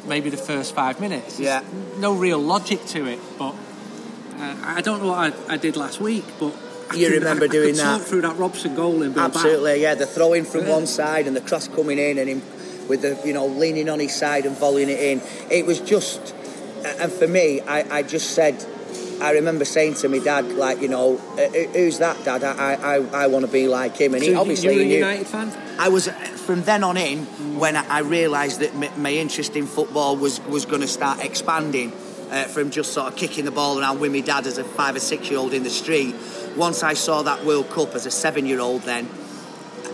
Maybe 0.05 0.29
the 0.29 0.37
first 0.37 0.73
five 0.73 0.99
minutes. 0.99 1.39
Yeah. 1.39 1.63
no 1.97 2.13
real 2.13 2.39
logic 2.39 2.85
to 2.87 3.05
it, 3.05 3.19
but 3.37 3.55
uh, 4.37 4.55
I 4.63 4.81
don't 4.81 5.01
know 5.03 5.09
what 5.09 5.33
I, 5.49 5.53
I 5.53 5.57
did 5.57 5.75
last 5.75 6.01
week, 6.01 6.25
but 6.39 6.55
you 6.95 7.09
remember 7.11 7.47
doing 7.47 7.75
that 7.75 8.01
through 8.01 8.21
that 8.21 8.37
Robson 8.37 8.75
goal. 8.75 9.03
Absolutely, 9.17 9.81
yeah. 9.81 9.95
The 9.95 10.05
throwing 10.05 10.45
from 10.45 10.65
yeah. 10.65 10.73
one 10.73 10.87
side 10.87 11.27
and 11.27 11.35
the 11.35 11.41
cross 11.41 11.67
coming 11.67 11.99
in, 11.99 12.17
and 12.17 12.29
him 12.29 12.41
with 12.87 13.01
the 13.01 13.19
you 13.25 13.33
know 13.33 13.47
leaning 13.47 13.89
on 13.89 13.99
his 13.99 14.13
side 14.13 14.45
and 14.45 14.55
volleying 14.55 14.89
it 14.89 14.99
in. 14.99 15.21
It 15.49 15.65
was 15.65 15.79
just, 15.79 16.35
and 16.85 17.11
for 17.11 17.27
me, 17.27 17.61
I, 17.61 17.97
I 17.97 18.03
just 18.03 18.31
said. 18.31 18.65
I 19.21 19.33
remember 19.33 19.65
saying 19.65 19.93
to 19.95 20.09
my 20.09 20.17
dad, 20.17 20.45
like, 20.53 20.81
you 20.81 20.87
know, 20.87 21.17
who's 21.17 21.99
that, 21.99 22.25
Dad? 22.25 22.43
I, 22.43 22.73
I, 22.73 23.25
I 23.25 23.27
want 23.27 23.45
to 23.45 23.51
be 23.51 23.67
like 23.67 23.95
him. 23.95 24.15
And 24.15 24.23
so 24.23 24.31
he 24.31 24.35
obviously 24.35 24.73
you 24.73 24.79
were 24.79 24.85
a. 24.85 25.13
United 25.13 25.27
fan. 25.27 25.51
I 25.77 25.89
was 25.89 26.07
from 26.07 26.63
then 26.63 26.83
on 26.83 26.97
in 26.97 27.27
mm. 27.27 27.59
when 27.59 27.75
I 27.75 27.99
realised 27.99 28.61
that 28.61 28.97
my 28.97 29.11
interest 29.11 29.55
in 29.55 29.67
football 29.67 30.17
was 30.17 30.41
was 30.47 30.65
going 30.65 30.81
to 30.81 30.87
start 30.87 31.23
expanding. 31.23 31.93
Uh, 32.31 32.45
from 32.45 32.71
just 32.71 32.93
sort 32.93 33.09
of 33.09 33.17
kicking 33.17 33.43
the 33.43 33.51
ball 33.51 33.77
around 33.77 33.99
with 33.99 34.09
my 34.09 34.21
dad 34.21 34.47
as 34.47 34.57
a 34.57 34.63
five 34.63 34.95
or 34.95 35.01
six 35.01 35.29
year 35.29 35.37
old 35.37 35.53
in 35.53 35.63
the 35.63 35.69
street 35.69 36.15
once 36.57 36.83
I 36.83 36.93
saw 36.93 37.23
that 37.23 37.45
World 37.45 37.69
Cup 37.69 37.95
as 37.95 38.05
a 38.05 38.11
seven-year-old, 38.11 38.83
then 38.83 39.07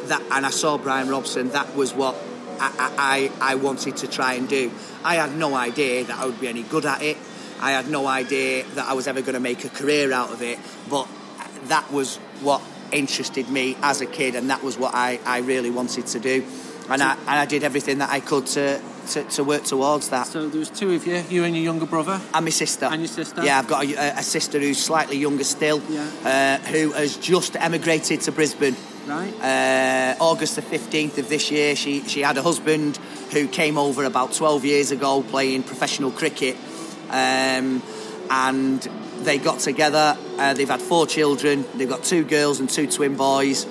that, 0.06 0.22
and 0.32 0.46
I 0.46 0.50
saw 0.50 0.78
Brian 0.78 1.10
Robson, 1.10 1.50
that 1.50 1.76
was 1.76 1.94
what 1.94 2.16
I, 2.60 3.32
I, 3.42 3.52
I 3.54 3.56
wanted 3.56 3.98
to 3.98 4.08
try 4.08 4.34
and 4.34 4.48
do. 4.48 4.72
I 5.04 5.16
had 5.16 5.36
no 5.36 5.56
idea 5.56 6.04
that 6.06 6.18
I 6.18 6.26
would 6.26 6.40
be 6.40 6.48
any 6.48 6.64
good 6.64 6.86
at 6.86 7.02
it. 7.02 7.18
I 7.60 7.72
had 7.72 7.90
no 7.90 8.08
idea 8.08 8.66
that 8.76 8.88
I 8.88 8.94
was 8.94 9.08
ever 9.08 9.22
going 9.22 9.34
to 9.34 9.40
make 9.40 9.66
a 9.66 9.70
career 9.70 10.12
out 10.12 10.32
of 10.32 10.42
it, 10.42 10.60
but 10.90 11.08
that 11.66 11.92
was 11.92 12.18
what 12.42 12.62
interested 12.92 13.50
me 13.50 13.76
as 13.82 14.02
a 14.02 14.06
kid, 14.06 14.36
and 14.36 14.50
that 14.50 14.64
was 14.64 14.78
what 14.78 14.94
I, 14.94 15.20
I 15.26 15.40
really 15.40 15.72
wanted 15.72 16.08
to 16.08 16.20
do. 16.20 16.46
And 16.90 17.02
I, 17.02 17.16
and 17.16 17.30
I 17.30 17.46
did 17.46 17.64
everything 17.64 17.98
that 17.98 18.10
I 18.10 18.20
could 18.20 18.46
to, 18.48 18.82
to, 19.08 19.24
to, 19.24 19.44
work 19.44 19.64
towards 19.64 20.10
that. 20.10 20.28
So 20.28 20.48
there 20.48 20.60
was 20.60 20.70
two 20.70 20.94
of 20.94 21.06
you, 21.06 21.24
you 21.30 21.44
and 21.44 21.56
your 21.56 21.64
younger 21.64 21.86
brother, 21.86 22.20
and 22.34 22.46
my 22.46 22.52
sister. 22.52 22.86
And 22.86 23.02
your 23.02 23.08
sister. 23.08 23.44
Yeah, 23.44 23.60
I've 23.60 23.68
got 23.68 23.86
a, 23.86 24.20
a 24.20 24.24
sister 24.24 24.60
who's 24.60 24.84
slightly 24.84 25.18
younger 25.18 25.44
still, 25.44 25.82
yeah. 25.90 26.10
uh, 26.24 26.68
who 26.68 26.92
has 26.92 27.18
just 27.18 27.56
emigrated 27.56 28.22
to 28.22 28.32
Brisbane. 28.32 28.76
Right. 29.08 29.34
Uh, 29.42 30.22
August 30.22 30.56
the 30.58 30.62
fifteenth 30.62 31.18
of 31.18 31.30
this 31.30 31.50
year, 31.50 31.76
she 31.76 32.04
she 32.04 32.22
had 32.22 32.38
a 32.38 32.42
husband 32.42 32.98
who 33.32 33.48
came 33.48 33.78
over 33.78 34.04
about 34.04 34.34
twelve 34.34 34.66
years 34.66 34.92
ago 34.92 35.24
playing 35.24 35.64
professional 35.64 36.12
cricket, 36.12 36.58
um, 37.10 37.82
and 38.30 38.82
they 39.20 39.38
got 39.38 39.60
together. 39.60 40.18
Uh, 40.38 40.54
they've 40.54 40.70
had 40.70 40.82
four 40.82 41.08
children. 41.08 41.66
They've 41.76 41.88
got 41.88 42.04
two 42.04 42.26
girls 42.26 42.60
and 42.60 42.70
two 42.70 42.88
twin 42.88 43.16
boys 43.16 43.66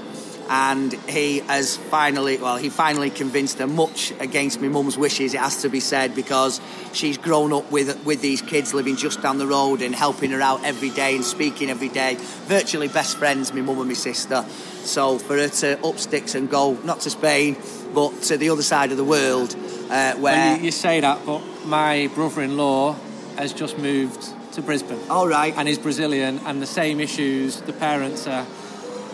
and 0.48 0.92
he 0.92 1.40
has 1.40 1.76
finally, 1.76 2.38
well, 2.38 2.56
he 2.56 2.68
finally 2.68 3.10
convinced 3.10 3.58
her, 3.58 3.66
much 3.66 4.12
against 4.20 4.60
my 4.60 4.68
mum's 4.68 4.96
wishes, 4.96 5.34
it 5.34 5.40
has 5.40 5.62
to 5.62 5.68
be 5.68 5.80
said, 5.80 6.14
because 6.14 6.60
she's 6.92 7.18
grown 7.18 7.52
up 7.52 7.70
with 7.70 8.04
with 8.04 8.20
these 8.20 8.42
kids 8.42 8.72
living 8.74 8.96
just 8.96 9.22
down 9.22 9.38
the 9.38 9.46
road 9.46 9.82
and 9.82 9.94
helping 9.94 10.30
her 10.30 10.40
out 10.40 10.64
every 10.64 10.90
day 10.90 11.16
and 11.16 11.24
speaking 11.24 11.70
every 11.70 11.88
day. 11.88 12.16
Virtually 12.46 12.88
best 12.88 13.16
friends, 13.16 13.52
my 13.52 13.60
mum 13.60 13.78
and 13.78 13.88
my 13.88 13.94
sister. 13.94 14.44
So 14.84 15.18
for 15.18 15.36
her 15.36 15.48
to 15.48 15.84
up 15.86 15.98
sticks 15.98 16.34
and 16.34 16.48
go 16.48 16.74
not 16.84 17.00
to 17.00 17.10
Spain, 17.10 17.56
but 17.92 18.22
to 18.22 18.36
the 18.36 18.50
other 18.50 18.62
side 18.62 18.90
of 18.92 18.96
the 18.96 19.04
world, 19.04 19.56
uh, 19.90 20.14
where 20.14 20.56
you, 20.56 20.66
you 20.66 20.70
say 20.70 21.00
that, 21.00 21.26
but 21.26 21.42
my 21.64 22.08
brother-in-law 22.14 22.96
has 23.36 23.52
just 23.52 23.78
moved 23.78 24.32
to 24.52 24.62
Brisbane. 24.62 25.00
All 25.10 25.28
right, 25.28 25.52
and 25.56 25.68
he's 25.68 25.78
Brazilian, 25.78 26.40
and 26.46 26.62
the 26.62 26.66
same 26.66 27.00
issues. 27.00 27.60
The 27.60 27.72
parents 27.72 28.26
are 28.26 28.46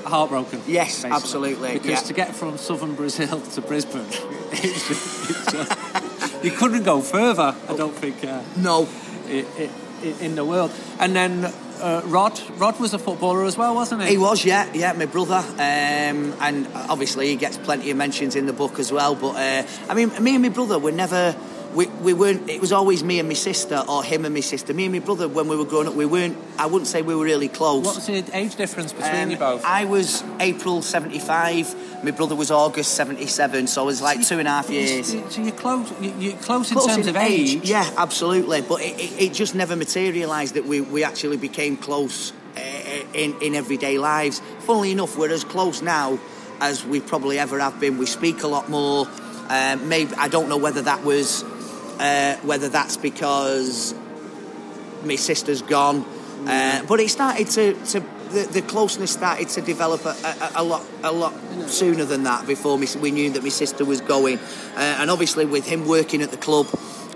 heartbroken. 0.04 0.62
Yes, 0.66 1.02
basically. 1.02 1.10
absolutely. 1.16 1.72
Because 1.74 1.90
yeah. 1.90 2.08
to 2.08 2.12
get 2.12 2.34
from 2.34 2.58
southern 2.58 2.94
Brazil 2.94 3.40
to 3.40 3.60
Brisbane, 3.60 4.06
it's 4.52 4.90
it's 4.90 6.44
you 6.44 6.50
couldn't 6.50 6.84
go 6.84 7.00
further. 7.00 7.54
I 7.68 7.76
don't 7.76 7.94
think. 7.94 8.24
Uh, 8.24 8.42
no. 8.56 8.88
It, 9.28 9.46
it, 9.58 9.70
in, 10.02 10.18
in 10.20 10.34
the 10.34 10.44
world. 10.44 10.70
And 10.98 11.14
then 11.14 11.44
uh, 11.80 12.02
Rod, 12.04 12.40
Rod 12.58 12.78
was 12.78 12.94
a 12.94 12.98
footballer 12.98 13.44
as 13.44 13.56
well, 13.56 13.74
wasn't 13.74 14.02
he? 14.02 14.10
He 14.10 14.18
was, 14.18 14.44
yeah, 14.44 14.70
yeah, 14.72 14.92
my 14.92 15.06
brother, 15.06 15.36
um, 15.54 16.34
and 16.40 16.66
obviously 16.88 17.28
he 17.28 17.36
gets 17.36 17.56
plenty 17.56 17.90
of 17.90 17.96
mentions 17.96 18.36
in 18.36 18.46
the 18.46 18.52
book 18.52 18.78
as 18.78 18.92
well. 18.92 19.14
But 19.14 19.36
uh, 19.36 19.66
I 19.88 19.94
mean, 19.94 20.10
me 20.22 20.34
and 20.34 20.42
my 20.42 20.48
brother 20.48 20.78
were 20.78 20.92
never 20.92 21.36
we, 21.74 21.86
we 21.86 22.12
weren't 22.12 22.48
it 22.48 22.60
was 22.60 22.72
always 22.72 23.02
me 23.02 23.18
and 23.18 23.28
my 23.28 23.34
sister 23.34 23.82
or 23.88 24.04
him 24.04 24.24
and 24.24 24.34
my 24.34 24.40
sister. 24.40 24.74
Me 24.74 24.84
and 24.84 24.92
my 24.92 24.98
brother 24.98 25.28
when 25.28 25.48
we 25.48 25.56
were 25.56 25.64
growing 25.64 25.88
up 25.88 25.94
we 25.94 26.04
weren't 26.04 26.36
I 26.58 26.66
wouldn't 26.66 26.86
say 26.86 27.02
we 27.02 27.14
were 27.14 27.24
really 27.24 27.48
close. 27.48 27.84
What 27.84 27.96
was 27.96 28.06
the 28.06 28.24
age 28.36 28.56
difference 28.56 28.92
between 28.92 29.24
um, 29.24 29.30
you 29.30 29.36
both? 29.36 29.64
I 29.64 29.84
was 29.84 30.22
April 30.40 30.82
75 30.82 32.04
my 32.04 32.10
brother 32.10 32.34
was 32.34 32.50
August 32.50 32.94
77 32.94 33.66
so 33.66 33.82
it 33.82 33.86
was 33.86 34.02
like 34.02 34.26
two 34.26 34.38
and 34.38 34.48
a 34.48 34.50
half 34.50 34.70
years. 34.70 35.08
so 35.08 35.42
you're 35.42 35.52
close 35.52 35.92
you're 36.00 36.36
close 36.38 36.70
in 36.70 36.76
close 36.76 36.86
terms 36.86 37.06
in 37.06 37.16
of 37.16 37.22
age. 37.22 37.56
age 37.56 37.68
yeah 37.68 37.88
absolutely 37.96 38.60
but 38.62 38.80
it, 38.80 38.98
it, 38.98 39.22
it 39.22 39.32
just 39.32 39.54
never 39.54 39.76
materialised 39.76 40.54
that 40.54 40.66
we, 40.66 40.80
we 40.80 41.04
actually 41.04 41.36
became 41.36 41.76
close 41.76 42.32
uh, 42.56 42.60
in, 43.14 43.40
in 43.40 43.54
everyday 43.54 43.98
lives. 43.98 44.40
Funnily 44.60 44.92
enough 44.92 45.16
we're 45.16 45.30
as 45.30 45.44
close 45.44 45.80
now 45.80 46.18
as 46.60 46.84
we 46.84 47.00
probably 47.00 47.40
ever 47.40 47.58
have 47.58 47.80
been. 47.80 47.98
We 47.98 48.06
speak 48.06 48.42
a 48.42 48.46
lot 48.46 48.68
more 48.68 49.08
um, 49.48 49.88
maybe 49.88 50.14
I 50.16 50.28
don't 50.28 50.48
know 50.48 50.56
whether 50.56 50.82
that 50.82 51.04
was 51.04 51.44
uh, 52.02 52.36
whether 52.38 52.68
that's 52.68 52.96
because 52.96 53.94
my 55.04 55.16
sister's 55.16 55.62
gone. 55.62 56.04
Uh, 56.46 56.84
but 56.86 56.98
it 56.98 57.08
started 57.08 57.48
to, 57.48 57.74
to 57.84 58.00
the, 58.30 58.48
the, 58.50 58.62
closeness 58.62 59.12
started 59.12 59.48
to 59.50 59.60
develop 59.60 60.04
a, 60.04 60.08
a, 60.08 60.52
a 60.56 60.64
lot 60.64 60.84
a 61.04 61.12
lot 61.12 61.32
sooner 61.68 62.04
than 62.04 62.24
that 62.24 62.46
before 62.48 62.76
we 62.76 63.10
knew 63.12 63.30
that 63.30 63.44
my 63.44 63.48
sister 63.48 63.84
was 63.84 64.00
going. 64.00 64.38
Uh, 64.74 64.98
and 64.98 65.10
obviously, 65.10 65.46
with 65.46 65.66
him 65.66 65.86
working 65.86 66.22
at 66.22 66.30
the 66.30 66.36
club. 66.36 66.66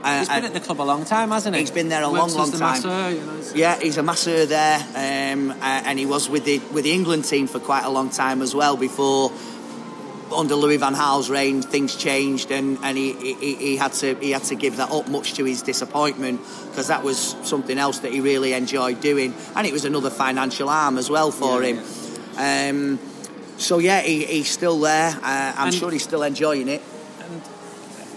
Uh, 0.04 0.20
he's 0.20 0.28
been 0.28 0.44
at 0.44 0.54
the 0.54 0.60
club 0.60 0.80
a 0.80 0.84
long 0.84 1.04
time, 1.04 1.30
hasn't 1.30 1.56
he? 1.56 1.62
He's 1.62 1.72
been 1.72 1.88
there 1.88 2.04
a 2.04 2.08
long, 2.08 2.30
long 2.32 2.52
time. 2.52 2.60
Masseur, 2.60 3.10
you 3.10 3.26
know, 3.26 3.42
yeah, 3.56 3.80
he's 3.80 3.96
a 3.96 4.04
masseur 4.04 4.46
there, 4.46 4.78
um, 4.94 5.50
uh, 5.50 5.54
and 5.60 5.98
he 5.98 6.06
was 6.06 6.28
with 6.28 6.44
the 6.44 6.60
with 6.72 6.84
the 6.84 6.92
England 6.92 7.24
team 7.24 7.48
for 7.48 7.58
quite 7.58 7.84
a 7.84 7.90
long 7.90 8.10
time 8.10 8.40
as 8.40 8.54
well 8.54 8.76
before 8.76 9.32
under 10.32 10.54
Louis 10.54 10.76
van 10.76 10.94
Gaal's 10.94 11.30
reign, 11.30 11.62
things 11.62 11.96
changed, 11.96 12.50
and, 12.50 12.78
and 12.82 12.96
he, 12.96 13.12
he, 13.12 13.54
he, 13.54 13.76
had 13.76 13.92
to 13.94 14.14
he 14.16 14.30
had 14.30 14.44
to 14.44 14.54
give 14.54 14.76
that 14.76 14.90
up, 14.90 15.08
much 15.08 15.34
to 15.34 15.44
his 15.44 15.62
disappointment, 15.62 16.40
because 16.70 16.88
that 16.88 17.02
was 17.02 17.36
something 17.42 17.78
else 17.78 18.00
that 18.00 18.12
he 18.12 18.20
really 18.20 18.52
enjoyed 18.52 19.00
doing, 19.00 19.34
and 19.54 19.66
it 19.66 19.72
was 19.72 19.84
another 19.84 20.10
financial 20.10 20.68
arm 20.68 20.98
as 20.98 21.08
well 21.10 21.30
for 21.30 21.62
yeah, 21.62 21.74
him. 21.74 21.84
Yeah. 22.34 22.70
Um, 22.70 22.98
so 23.58 23.78
yeah, 23.78 24.00
he, 24.00 24.24
he's 24.24 24.50
still 24.50 24.78
there. 24.80 25.10
Uh, 25.10 25.54
I'm 25.56 25.68
and, 25.68 25.74
sure 25.74 25.90
he's 25.90 26.04
still 26.04 26.22
enjoying 26.22 26.68
it. 26.68 26.82
And 27.20 27.42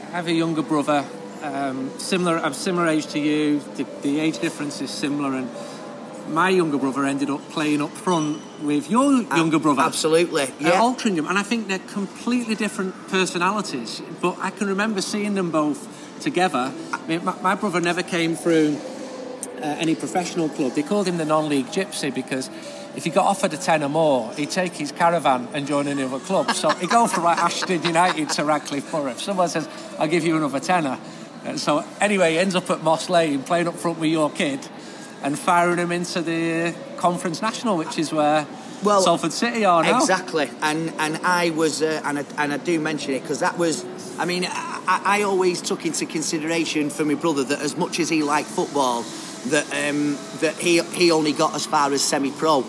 I 0.07 0.11
have 0.11 0.27
a 0.27 0.33
younger 0.33 0.63
brother, 0.63 1.05
um, 1.41 1.91
similar. 1.99 2.37
I'm 2.37 2.53
similar 2.53 2.87
age 2.87 3.07
to 3.07 3.19
you. 3.19 3.59
The, 3.75 3.85
the 4.01 4.19
age 4.19 4.39
difference 4.39 4.81
is 4.81 4.91
similar, 4.91 5.35
and 5.35 5.49
my 6.29 6.49
younger 6.49 6.77
brother 6.77 7.05
ended 7.05 7.29
up 7.29 7.41
playing 7.49 7.81
up 7.81 7.91
front 7.91 8.41
with 8.61 8.89
your 8.89 9.21
younger 9.21 9.59
brother. 9.59 9.81
Absolutely, 9.81 10.47
yeah. 10.59 10.79
Altrincham, 10.79 11.27
and 11.27 11.37
I 11.37 11.43
think 11.43 11.67
they're 11.67 11.79
completely 11.79 12.55
different 12.55 12.95
personalities. 13.09 14.01
But 14.21 14.37
I 14.39 14.51
can 14.51 14.67
remember 14.67 15.01
seeing 15.01 15.33
them 15.33 15.51
both 15.51 16.21
together. 16.21 16.71
I 16.93 17.07
mean, 17.07 17.25
my, 17.25 17.39
my, 17.41 17.55
brother 17.55 17.79
never 17.79 18.03
came 18.03 18.35
through 18.35 18.77
uh, 19.57 19.61
any 19.61 19.95
professional 19.95 20.49
club. 20.49 20.73
They 20.73 20.83
called 20.83 21.07
him 21.07 21.17
the 21.17 21.25
non-league 21.25 21.67
gypsy 21.67 22.13
because 22.13 22.49
if 22.95 23.03
he 23.03 23.09
got 23.09 23.25
offered 23.25 23.53
a 23.53 23.57
ten 23.57 23.83
or 23.83 23.89
more, 23.89 24.33
he'd 24.33 24.51
take 24.51 24.73
his 24.73 24.91
caravan 24.91 25.47
and 25.53 25.65
join 25.65 25.87
another 25.87 26.19
club. 26.19 26.51
So 26.51 26.69
he'd 26.69 26.89
go 26.89 27.07
from 27.07 27.23
like 27.23 27.37
Ashton 27.37 27.83
United 27.83 28.29
to 28.31 28.45
Radcliffe 28.45 28.91
Borough. 28.91 29.11
If 29.11 29.21
someone 29.21 29.49
says, 29.49 29.67
"I'll 29.97 30.07
give 30.07 30.23
you 30.23 30.37
another 30.37 30.59
tenner," 30.59 30.99
so 31.55 31.83
anyway, 32.01 32.33
he 32.33 32.39
ends 32.39 32.55
up 32.55 32.69
at 32.69 32.83
Moss 32.83 33.09
Lane 33.09 33.43
playing 33.43 33.67
up 33.67 33.75
front 33.75 33.99
with 33.99 34.11
your 34.11 34.29
kid 34.29 34.67
and 35.23 35.37
firing 35.37 35.77
them 35.77 35.91
into 35.91 36.21
the 36.21 36.73
Conference 36.97 37.41
National, 37.41 37.77
which 37.77 37.97
is 37.97 38.11
where 38.11 38.45
well, 38.83 39.01
Salford 39.01 39.33
City 39.33 39.65
are 39.65 39.83
now. 39.83 39.97
Exactly, 39.97 40.49
and 40.61 40.93
and 40.97 41.17
I 41.17 41.49
was 41.51 41.81
uh, 41.81 42.01
and 42.05 42.19
I, 42.19 42.25
and 42.37 42.53
I 42.53 42.57
do 42.57 42.79
mention 42.79 43.13
it 43.13 43.21
because 43.21 43.39
that 43.39 43.57
was. 43.57 43.85
I 44.17 44.25
mean, 44.25 44.45
I, 44.45 45.01
I, 45.05 45.21
always 45.21 45.61
took 45.61 45.85
into 45.85 46.05
consideration 46.05 46.89
for 46.89 47.05
my 47.05 47.13
brother 47.13 47.43
that 47.45 47.61
as 47.61 47.77
much 47.77 47.99
as 47.99 48.09
he 48.09 48.21
liked 48.21 48.49
football, 48.49 49.03
that 49.47 49.65
um, 49.73 50.17
that 50.39 50.55
he 50.57 50.81
he 50.81 51.11
only 51.11 51.33
got 51.33 51.55
as 51.55 51.65
far 51.65 51.91
as 51.91 52.01
semi-pro 52.03 52.65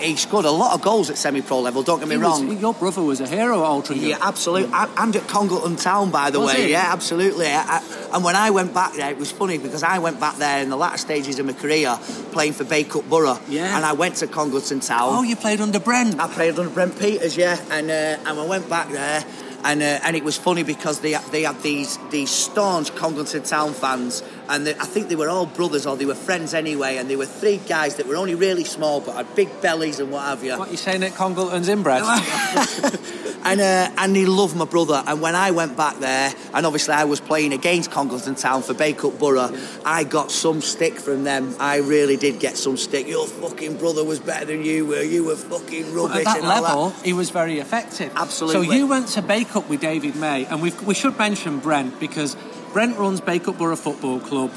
he 0.00 0.16
scored 0.16 0.44
a 0.44 0.50
lot 0.50 0.74
of 0.74 0.82
goals 0.82 1.10
at 1.10 1.18
semi-pro 1.18 1.60
level. 1.60 1.82
Don't 1.82 1.98
get 1.98 2.08
me 2.08 2.16
he 2.16 2.20
wrong. 2.20 2.48
Was, 2.48 2.60
your 2.60 2.74
brother 2.74 3.02
was 3.02 3.20
a 3.20 3.28
hero 3.28 3.60
at 3.60 3.66
Altrincham. 3.66 4.08
Yeah, 4.08 4.18
absolutely. 4.20 4.72
And 4.74 5.16
at 5.16 5.28
Congleton 5.28 5.76
Town, 5.76 6.10
by 6.10 6.30
the 6.30 6.40
was 6.40 6.54
way. 6.54 6.70
Yeah, 6.70 6.92
absolutely. 6.92 7.46
I, 7.46 7.82
and 8.12 8.24
when 8.24 8.36
I 8.36 8.50
went 8.50 8.74
back 8.74 8.94
there, 8.94 9.10
it 9.10 9.18
was 9.18 9.30
funny 9.30 9.58
because 9.58 9.82
I 9.82 9.98
went 9.98 10.20
back 10.20 10.36
there 10.36 10.62
in 10.62 10.70
the 10.70 10.76
latter 10.76 10.98
stages 10.98 11.38
of 11.38 11.46
my 11.46 11.52
career 11.52 11.98
playing 12.32 12.54
for 12.54 12.64
Bacup 12.64 13.08
Borough. 13.08 13.38
Yeah. 13.48 13.76
And 13.76 13.84
I 13.84 13.92
went 13.92 14.16
to 14.16 14.26
Congleton 14.26 14.80
Town. 14.80 15.08
Oh, 15.14 15.22
you 15.22 15.36
played 15.36 15.60
under 15.60 15.80
Brent. 15.80 16.20
I 16.20 16.28
played 16.28 16.58
under 16.58 16.70
Brent 16.70 16.98
Peters, 16.98 17.36
yeah. 17.36 17.58
And 17.70 17.90
uh, 17.90 18.28
and 18.28 18.38
I 18.38 18.46
went 18.46 18.68
back 18.68 18.90
there 18.90 19.24
and 19.64 19.82
uh, 19.82 20.00
and 20.04 20.16
it 20.16 20.24
was 20.24 20.36
funny 20.36 20.62
because 20.62 21.00
they 21.00 21.14
they 21.30 21.42
had 21.42 21.60
these 21.62 21.98
these 22.10 22.30
staunch 22.30 22.94
Congleton 22.94 23.42
Town 23.42 23.72
fans, 23.72 24.22
and 24.50 24.66
they, 24.66 24.74
I 24.74 24.84
think 24.84 25.08
they 25.08 25.16
were 25.16 25.28
all 25.28 25.46
brothers 25.46 25.86
or 25.86 25.96
they 25.96 26.06
were 26.06 26.14
friends 26.14 26.52
anyway, 26.52 26.96
and 26.96 27.08
they 27.08 27.16
were 27.16 27.26
three 27.26 27.58
guys 27.58 27.96
that 27.96 28.06
were 28.06 28.16
only 28.16 28.34
really 28.34 28.64
small 28.64 29.00
but 29.00 29.14
had 29.14 29.34
big 29.36 29.60
bellies 29.62 30.00
and 30.00 30.10
what 30.10 30.24
have 30.24 30.42
you. 30.42 30.58
What 30.58 30.70
you 30.70 30.76
saying 30.76 31.00
that 31.00 31.14
Congleton's 31.14 31.68
inbred? 31.68 32.02
and 33.44 33.60
uh, 33.60 33.90
and 33.96 34.16
he 34.16 34.26
loved 34.26 34.56
my 34.56 34.64
brother, 34.64 35.02
and 35.06 35.22
when 35.22 35.36
I 35.36 35.52
went 35.52 35.76
back 35.76 35.98
there, 36.00 36.34
and 36.52 36.66
obviously 36.66 36.94
I 36.94 37.04
was 37.04 37.20
playing 37.20 37.52
against 37.52 37.90
Congleton 37.90 38.34
Town 38.34 38.62
for 38.62 38.74
Bacup 38.74 39.18
Borough. 39.18 39.56
I 39.84 40.04
got 40.04 40.30
some 40.30 40.60
stick 40.60 40.94
from 40.94 41.22
them. 41.24 41.54
I 41.60 41.76
really 41.76 42.16
did 42.16 42.40
get 42.40 42.56
some 42.56 42.76
stick. 42.76 43.06
Your 43.06 43.28
fucking 43.28 43.76
brother 43.76 44.04
was 44.04 44.18
better 44.18 44.46
than 44.46 44.64
you 44.64 44.86
were. 44.86 45.02
You 45.02 45.24
were 45.24 45.36
fucking 45.36 45.94
rubbish. 45.94 46.24
Well, 46.24 46.36
at 46.36 46.42
that 46.42 46.42
level, 46.42 46.90
that. 46.90 47.06
he 47.06 47.12
was 47.12 47.30
very 47.30 47.60
effective. 47.60 48.12
Absolutely. 48.16 48.66
So 48.66 48.72
you 48.72 48.88
went 48.88 49.08
to 49.08 49.22
Bacup 49.22 49.60
up 49.60 49.68
with 49.68 49.80
David 49.80 50.16
May, 50.16 50.46
and 50.46 50.62
we 50.62 50.72
we 50.86 50.94
should 50.94 51.18
mention 51.18 51.58
Brent 51.60 52.00
because 52.00 52.36
Brent 52.72 52.98
runs 52.98 53.20
Bacup 53.20 53.58
Borough 53.58 53.76
Football 53.76 54.20
Club. 54.20 54.52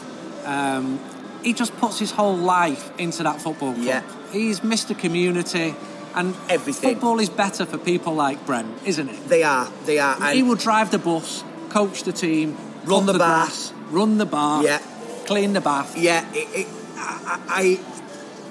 Um, 0.45 0.99
he 1.43 1.53
just 1.53 1.75
puts 1.77 1.99
his 1.99 2.11
whole 2.11 2.35
life 2.35 2.91
into 2.99 3.23
that 3.23 3.41
football 3.41 3.73
club. 3.73 3.85
Yeah. 3.85 4.03
He's 4.31 4.61
Mr. 4.61 4.97
Community. 4.97 5.75
And 6.15 6.35
everything. 6.47 6.93
Football 6.93 7.19
is 7.19 7.29
better 7.29 7.65
for 7.65 7.79
people 7.79 8.13
like 8.13 8.45
Brent, 8.45 8.71
isn't 8.85 9.09
it? 9.09 9.27
They 9.27 9.41
are. 9.41 9.67
They 9.85 9.97
are. 9.97 10.15
And 10.21 10.35
he 10.35 10.43
will 10.43 10.55
drive 10.55 10.91
the 10.91 10.99
bus, 10.99 11.43
coach 11.69 12.03
the 12.03 12.11
team, 12.11 12.55
run 12.85 13.07
the, 13.07 13.13
the 13.13 13.19
bar, 13.19 13.45
grass, 13.45 13.73
run 13.89 14.19
the 14.19 14.25
bar, 14.27 14.63
yeah, 14.63 14.79
clean 15.25 15.53
the 15.53 15.61
bath. 15.61 15.97
Yeah. 15.97 16.23
It, 16.31 16.67
it, 16.67 16.67
I, 16.97 17.79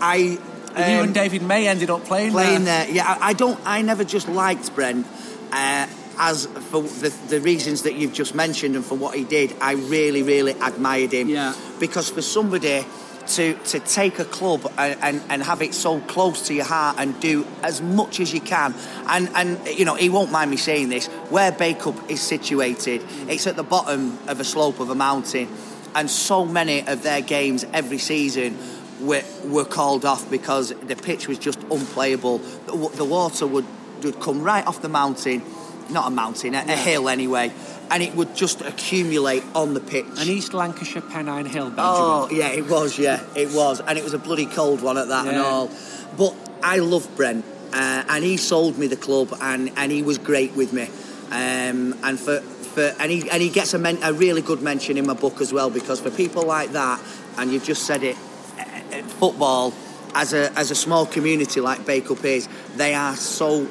I, 0.01 0.39
I 0.75 0.85
um, 0.85 0.91
you 0.91 1.01
and 1.03 1.15
David 1.15 1.43
May 1.43 1.69
ended 1.69 1.89
up 1.89 2.05
playing 2.05 2.33
there. 2.33 2.45
playing 2.45 2.65
there. 2.65 2.87
there. 2.87 2.95
Yeah, 2.95 3.07
I, 3.07 3.29
I 3.29 3.33
don't. 3.33 3.61
I 3.65 3.83
never 3.83 4.03
just 4.03 4.29
liked 4.29 4.75
Brent. 4.75 5.07
Uh, 5.53 5.87
as 6.19 6.47
for 6.47 6.83
the, 6.83 7.09
the 7.29 7.41
reasons 7.41 7.83
that 7.83 7.95
you've 7.95 8.13
just 8.13 8.35
mentioned 8.35 8.77
and 8.77 8.85
for 8.85 8.97
what 8.97 9.15
he 9.15 9.25
did, 9.25 9.55
I 9.61 9.73
really, 9.73 10.23
really 10.23 10.53
admired 10.53 11.13
him. 11.13 11.29
Yeah. 11.29 11.55
Because 11.79 12.11
for 12.11 12.23
somebody 12.23 12.85
to, 13.29 13.55
to 13.55 13.81
take 13.81 14.19
a 14.19 14.25
club 14.25 14.71
and, 14.77 14.99
and, 15.03 15.23
and, 15.29 15.43
have 15.43 15.63
it 15.63 15.75
so 15.75 16.01
close 16.01 16.49
to 16.49 16.55
your 16.55 16.65
heart 16.65 16.97
and 16.99 17.19
do 17.21 17.47
as 17.63 17.81
much 17.81 18.21
as 18.21 18.33
you 18.33 18.41
can. 18.41 18.75
And, 19.07 19.29
and 19.35 19.67
you 19.69 19.85
know, 19.85 19.95
he 19.95 20.09
won't 20.09 20.33
mind 20.33 20.51
me 20.51 20.57
saying 20.57 20.89
this, 20.89 21.07
where 21.31 21.53
Bacup 21.53 22.11
is 22.11 22.21
situated, 22.21 23.03
it's 23.29 23.47
at 23.47 23.57
the 23.57 23.63
bottom 23.63 24.19
of 24.29 24.41
a 24.41 24.45
slope 24.45 24.81
of 24.81 24.91
a 24.91 24.95
mountain. 24.95 25.49
And 25.95 26.11
so 26.11 26.45
many 26.45 26.87
of 26.87 27.03
their 27.03 27.21
games 27.21 27.65
every 27.73 27.99
season 27.99 28.59
were, 29.01 29.23
were 29.45 29.65
called 29.65 30.05
off 30.05 30.31
because 30.31 30.71
the 30.71 30.97
pitch 30.97 31.29
was 31.29 31.39
just 31.39 31.61
unplayable. 31.65 32.39
The, 32.39 32.91
the 32.95 33.05
water 33.05 33.47
would, 33.47 33.67
would 34.03 34.21
come 34.21 34.43
right 34.43 34.67
off 34.67 34.83
the 34.83 34.89
mountain 34.89 35.43
not 35.91 36.07
a 36.09 36.11
mountain, 36.11 36.55
a, 36.55 36.59
a 36.61 36.76
hill 36.76 37.09
anyway, 37.09 37.53
and 37.91 38.03
it 38.03 38.14
would 38.14 38.35
just 38.35 38.61
accumulate 38.61 39.45
on 39.55 39.74
the 39.74 39.80
pitch. 39.80 40.07
An 40.18 40.28
East 40.28 40.55
Lancashire 40.55 41.03
Pennine 41.03 41.47
Hill, 41.47 41.66
Benjamin. 41.66 41.76
Oh, 41.78 42.28
yeah, 42.30 42.49
it 42.49 42.68
was, 42.68 42.99
yeah, 42.99 43.22
it 43.37 43.51
was. 43.51 43.80
And 43.80 43.99
it 43.99 44.05
was 44.05 44.14
a 44.14 44.18
bloody 44.18 44.47
cold 44.47 44.83
one 44.83 44.99
at 44.99 45.09
that 45.09 45.26
yeah. 45.26 45.33
and 45.33 45.41
all. 45.41 45.70
But 46.16 46.35
I 46.62 46.78
love 46.78 47.09
Brent, 47.16 47.45
uh, 47.72 48.05
and 48.09 48.24
he 48.24 48.37
sold 48.37 48.78
me 48.78 48.87
the 48.87 48.97
club, 48.97 49.37
and, 49.41 49.70
and 49.76 49.93
he 49.93 50.03
was 50.03 50.18
great 50.18 50.53
with 50.53 50.72
me. 50.72 50.89
Um, 51.33 51.95
and 52.03 52.20
for, 52.20 52.41
for 52.41 52.95
and 52.99 53.11
he 53.11 53.30
and 53.30 53.41
he 53.41 53.49
gets 53.49 53.72
a, 53.72 53.78
men, 53.78 53.99
a 54.03 54.12
really 54.12 54.43
good 54.43 54.61
mention 54.61 54.99
in 54.99 55.07
my 55.07 55.14
book 55.14 55.41
as 55.41 55.51
well 55.51 55.70
because 55.70 55.99
for 55.99 56.11
people 56.11 56.45
like 56.45 56.72
that, 56.72 57.01
and 57.39 57.51
you've 57.51 57.64
just 57.64 57.85
said 57.85 58.03
it, 58.03 58.16
uh, 58.59 58.62
uh, 58.62 59.03
football 59.03 59.72
as 60.14 60.35
a 60.35 60.53
as 60.59 60.70
a 60.70 60.74
small 60.74 61.07
community 61.07 61.61
like 61.61 61.80
Bacup 61.80 62.22
is, 62.24 62.49
they 62.76 62.93
are 62.93 63.16
so 63.16 63.66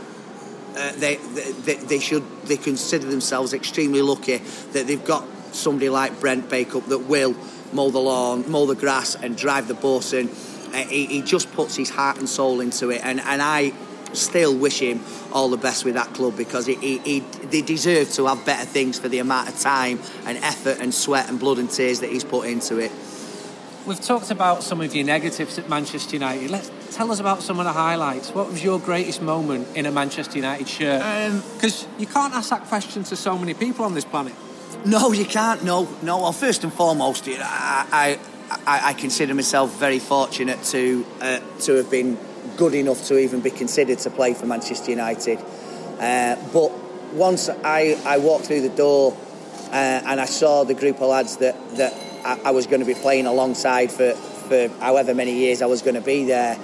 uh, 0.75 0.91
they, 0.93 1.15
they, 1.15 1.75
they 1.75 1.99
should 1.99 2.23
they 2.43 2.57
consider 2.57 3.05
themselves 3.05 3.53
extremely 3.53 4.01
lucky 4.01 4.37
that 4.37 4.87
they've 4.87 5.03
got 5.03 5.25
somebody 5.53 5.89
like 5.89 6.19
Brent 6.19 6.49
Bacup 6.49 6.87
that 6.87 6.99
will 6.99 7.35
mow 7.73 7.89
the 7.89 7.99
lawn, 7.99 8.49
mow 8.49 8.65
the 8.65 8.75
grass, 8.75 9.15
and 9.15 9.37
drive 9.37 9.67
the 9.67 9.73
bus. 9.73 10.13
And 10.13 10.29
uh, 10.29 10.83
he, 10.87 11.05
he, 11.05 11.21
just 11.21 11.51
puts 11.53 11.75
his 11.75 11.89
heart 11.89 12.17
and 12.17 12.27
soul 12.27 12.61
into 12.61 12.89
it. 12.89 13.01
And, 13.03 13.19
and 13.19 13.41
I 13.41 13.73
still 14.13 14.55
wish 14.55 14.79
him 14.79 15.01
all 15.31 15.49
the 15.49 15.57
best 15.57 15.85
with 15.85 15.93
that 15.95 16.13
club 16.13 16.35
because 16.35 16.65
he, 16.65 16.75
he, 16.75 16.97
he, 16.99 17.19
they 17.19 17.61
deserve 17.61 18.11
to 18.11 18.27
have 18.27 18.45
better 18.45 18.65
things 18.65 18.99
for 18.99 19.09
the 19.09 19.19
amount 19.19 19.49
of 19.49 19.59
time 19.59 19.99
and 20.25 20.37
effort 20.39 20.77
and 20.79 20.93
sweat 20.93 21.29
and 21.29 21.39
blood 21.39 21.57
and 21.57 21.69
tears 21.69 22.01
that 22.01 22.09
he's 22.09 22.23
put 22.23 22.47
into 22.47 22.77
it. 22.77 22.91
we've 23.85 24.01
talked 24.01 24.31
about 24.31 24.63
some 24.63 24.81
of 24.81 24.93
your 24.93 25.05
negatives 25.05 25.57
at 25.57 25.69
Manchester 25.69 26.15
United. 26.15 26.49
Let's 26.49 26.69
tell 26.91 27.11
us 27.11 27.19
about 27.19 27.41
some 27.41 27.59
of 27.59 27.65
the 27.65 27.73
highlights. 27.73 28.31
What 28.31 28.47
was 28.47 28.63
your 28.63 28.79
greatest 28.79 29.21
moment 29.21 29.75
in 29.75 29.85
a 29.85 29.91
Manchester 29.91 30.35
United 30.37 30.67
shirt? 30.67 30.99
Because 31.53 31.85
um, 31.85 31.91
you 31.97 32.05
can't 32.05 32.33
ask 32.33 32.49
that 32.49 32.63
question 32.65 33.03
to 33.05 33.15
so 33.15 33.37
many 33.37 33.53
people 33.53 33.85
on 33.85 33.93
this 33.93 34.05
planet. 34.05 34.33
No, 34.85 35.11
you 35.11 35.25
can't. 35.25 35.63
No, 35.63 35.87
no. 36.01 36.19
Well, 36.19 36.31
first 36.31 36.63
and 36.63 36.73
foremost, 36.73 37.27
I, 37.27 38.17
I, 38.67 38.89
I 38.89 38.93
consider 38.93 39.33
myself 39.33 39.77
very 39.77 39.99
fortunate 39.99 40.63
to 40.65 41.05
uh, 41.21 41.39
to 41.61 41.75
have 41.75 41.89
been 41.89 42.17
good 42.57 42.73
enough 42.73 43.05
to 43.05 43.17
even 43.17 43.41
be 43.41 43.51
considered 43.51 43.99
to 43.99 44.09
play 44.09 44.33
for 44.33 44.45
Manchester 44.45 44.91
United. 44.91 45.39
Uh, 45.99 46.35
but 46.51 46.71
once 47.13 47.49
I, 47.49 47.99
I 48.05 48.17
walked 48.17 48.45
through 48.45 48.61
the 48.61 48.69
door 48.69 49.15
uh, 49.71 50.01
and 50.05 50.19
I 50.19 50.25
saw 50.25 50.63
the 50.63 50.73
group 50.73 50.95
of 51.01 51.09
lads 51.09 51.37
that, 51.37 51.55
that 51.77 51.93
I, 52.25 52.49
I 52.49 52.51
was 52.51 52.67
going 52.67 52.79
to 52.79 52.85
be 52.85 52.93
playing 52.93 53.25
alongside 53.25 53.91
for, 53.91 54.13
for 54.13 54.67
however 54.79 55.13
many 55.13 55.33
years 55.33 55.61
I 55.61 55.67
was 55.67 55.81
going 55.81 55.95
to 55.95 56.01
be 56.01 56.25
there, 56.25 56.57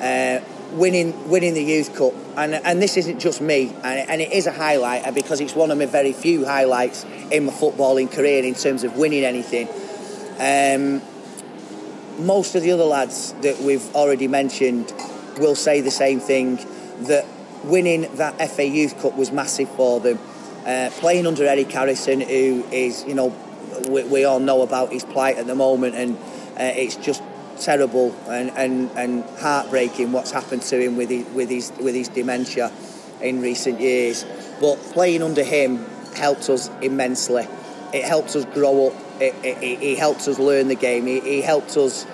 uh, 0.00 0.40
winning 0.72 1.28
winning 1.28 1.54
the 1.54 1.62
Youth 1.62 1.96
Cup. 1.96 2.14
And, 2.36 2.54
and 2.54 2.80
this 2.80 2.96
isn't 2.96 3.18
just 3.18 3.40
me, 3.40 3.72
and, 3.82 4.08
and 4.08 4.20
it 4.20 4.32
is 4.32 4.46
a 4.46 4.52
highlight 4.52 5.12
because 5.14 5.40
it's 5.40 5.54
one 5.54 5.70
of 5.70 5.78
my 5.78 5.86
very 5.86 6.12
few 6.12 6.44
highlights 6.44 7.04
in 7.32 7.46
my 7.46 7.52
footballing 7.52 8.12
career 8.12 8.44
in 8.44 8.54
terms 8.54 8.84
of 8.84 8.96
winning 8.96 9.24
anything. 9.24 9.68
Um, 10.38 11.02
most 12.24 12.54
of 12.54 12.62
the 12.62 12.72
other 12.72 12.84
lads 12.84 13.32
that 13.42 13.58
we've 13.60 13.94
already 13.94 14.28
mentioned 14.28 14.92
will 15.38 15.54
say 15.54 15.80
the 15.80 15.90
same 15.90 16.20
thing 16.20 16.56
that 17.02 17.24
winning 17.64 18.02
that 18.16 18.50
FA 18.50 18.66
Youth 18.66 19.00
Cup 19.00 19.16
was 19.16 19.32
massive 19.32 19.68
for 19.70 20.00
them. 20.00 20.18
Uh, 20.66 20.90
playing 20.94 21.26
under 21.26 21.46
Eric 21.46 21.70
Harrison, 21.70 22.20
who 22.20 22.64
is, 22.70 23.04
you 23.04 23.14
know, 23.14 23.34
we, 23.88 24.02
we, 24.04 24.24
all 24.24 24.40
know 24.40 24.62
about 24.62 24.92
his 24.92 25.04
plight 25.04 25.38
at 25.38 25.46
the 25.46 25.54
moment, 25.54 25.94
and 25.94 26.16
uh, 26.58 26.74
it's 26.76 26.96
just 26.96 27.22
terrible 27.60 28.14
and, 28.28 28.50
and, 28.56 28.90
and 28.96 29.24
heartbreaking 29.38 30.12
what's 30.12 30.30
happened 30.30 30.62
to 30.62 30.80
him 30.80 30.96
with 30.96 31.10
his, 31.10 31.26
with 31.30 31.50
his 31.50 31.72
with 31.80 31.94
his 31.94 32.08
dementia 32.08 32.72
in 33.20 33.40
recent 33.40 33.80
years. 33.80 34.24
But 34.60 34.76
playing 34.92 35.22
under 35.22 35.42
him 35.42 35.84
helped 36.14 36.48
us 36.48 36.70
immensely. 36.82 37.46
It 37.92 38.04
helped 38.04 38.34
us 38.36 38.44
grow 38.46 38.88
up. 38.88 38.94
It, 39.20 39.34
it, 39.42 39.82
it 39.82 39.98
helped 39.98 40.28
us 40.28 40.38
learn 40.38 40.68
the 40.68 40.74
game. 40.74 41.06
He, 41.06 41.40
helped 41.40 41.76
us 41.76 42.06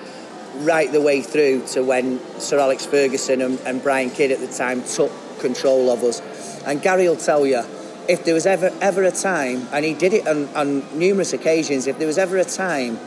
right 0.59 0.91
the 0.91 1.01
way 1.01 1.21
through 1.21 1.67
to 1.69 1.83
when 1.83 2.21
Sir 2.39 2.59
Alex 2.59 2.87
Ferguson 2.87 3.43
and, 3.43 3.59
and 3.61 3.83
Brian 3.83 4.11
Kidd 4.11 4.31
at 4.31 4.41
the 4.41 4.47
time 4.47 4.83
took 4.85 5.13
control 5.41 5.91
of 5.91 6.03
us. 6.03 6.21
And 6.65 6.81
Gary 6.81 7.09
will 7.09 7.17
tell 7.17 7.45
you, 7.47 7.63
if 8.09 8.25
there 8.25 8.35
was 8.35 8.47
ever 8.47 8.73
ever 8.81 9.03
a 9.03 9.11
time, 9.11 9.69
and 9.73 9.85
he 9.85 9.95
did 9.95 10.13
it 10.13 10.29
on, 10.29 10.49
on 10.55 10.99
numerous 10.99 11.33
occasions, 11.33 11.87
if 11.87 11.99
there 11.99 12.07
was 12.07 12.19
ever 12.19 12.39
a 12.39 12.45
time 12.45 12.99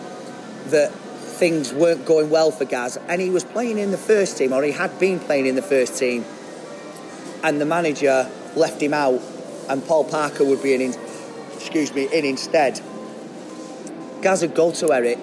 that 0.68 0.92
things 1.38 1.74
weren't 1.74 2.06
going 2.06 2.30
well 2.30 2.52
for 2.52 2.66
Gaz, 2.66 2.98
and 3.08 3.22
he 3.22 3.30
was 3.30 3.44
playing 3.44 3.78
in 3.78 3.92
the 3.92 3.98
first 3.98 4.38
team, 4.38 4.54
or 4.54 4.64
he 4.64 4.72
had 4.72 5.00
been 5.00 5.20
playing 5.20 5.46
in 5.46 5.56
the 5.56 5.62
first 5.62 5.98
team, 5.98 6.26
and 7.44 7.62
the 7.62 7.66
manager 7.66 8.30
left 8.56 8.82
him 8.82 8.94
out, 8.94 9.22
and 9.70 9.86
Paul 9.86 10.04
Parker 10.04 10.44
would 10.44 10.64
be 10.64 10.74
in, 10.74 10.94
excuse 11.56 11.94
me, 11.94 12.08
in 12.12 12.26
instead. 12.26 12.82
Gaz 14.22 14.42
would 14.42 14.56
go 14.56 14.72
to 14.72 14.94
Eric, 14.94 15.20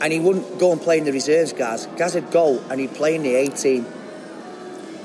and 0.00 0.12
he 0.12 0.20
wouldn't 0.20 0.58
go 0.58 0.72
and 0.72 0.80
play 0.80 0.98
in 0.98 1.04
the 1.04 1.12
reserves, 1.12 1.52
Gaz. 1.52 1.86
Gaz 1.96 2.14
would 2.14 2.30
go 2.30 2.62
and 2.70 2.80
he'd 2.80 2.94
play 2.94 3.14
in 3.14 3.22
the 3.22 3.34
A 3.34 3.48
team 3.48 3.86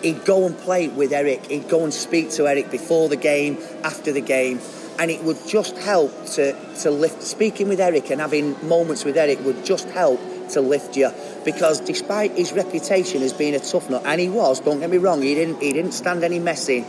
he'd 0.01 0.25
go 0.25 0.45
and 0.45 0.57
play 0.57 0.87
with 0.87 1.11
Eric. 1.11 1.47
He'd 1.47 1.69
go 1.69 1.83
and 1.83 1.93
speak 1.93 2.31
to 2.31 2.47
Eric 2.47 2.71
before 2.71 3.09
the 3.09 3.15
game, 3.15 3.57
after 3.83 4.11
the 4.11 4.21
game, 4.21 4.59
and 4.99 5.11
it 5.11 5.23
would 5.23 5.37
just 5.47 5.77
help 5.77 6.11
to, 6.25 6.55
to 6.75 6.91
lift. 6.91 7.21
Speaking 7.23 7.69
with 7.69 7.79
Eric 7.79 8.09
and 8.09 8.19
having 8.19 8.55
moments 8.67 9.05
with 9.05 9.17
Eric 9.17 9.43
would 9.45 9.63
just 9.63 9.87
help 9.89 10.19
to 10.49 10.61
lift 10.61 10.95
you 10.95 11.11
because 11.43 11.79
despite 11.81 12.31
his 12.31 12.53
reputation 12.53 13.21
as 13.21 13.33
being 13.33 13.55
a 13.55 13.59
tough 13.59 13.89
nut, 13.89 14.03
and 14.05 14.19
he 14.19 14.29
was, 14.29 14.59
don't 14.59 14.79
get 14.79 14.89
me 14.89 14.97
wrong, 14.97 15.21
he 15.21 15.35
didn't 15.35 15.61
he 15.61 15.73
didn't 15.73 15.91
stand 15.93 16.23
any 16.23 16.39
messing. 16.39 16.85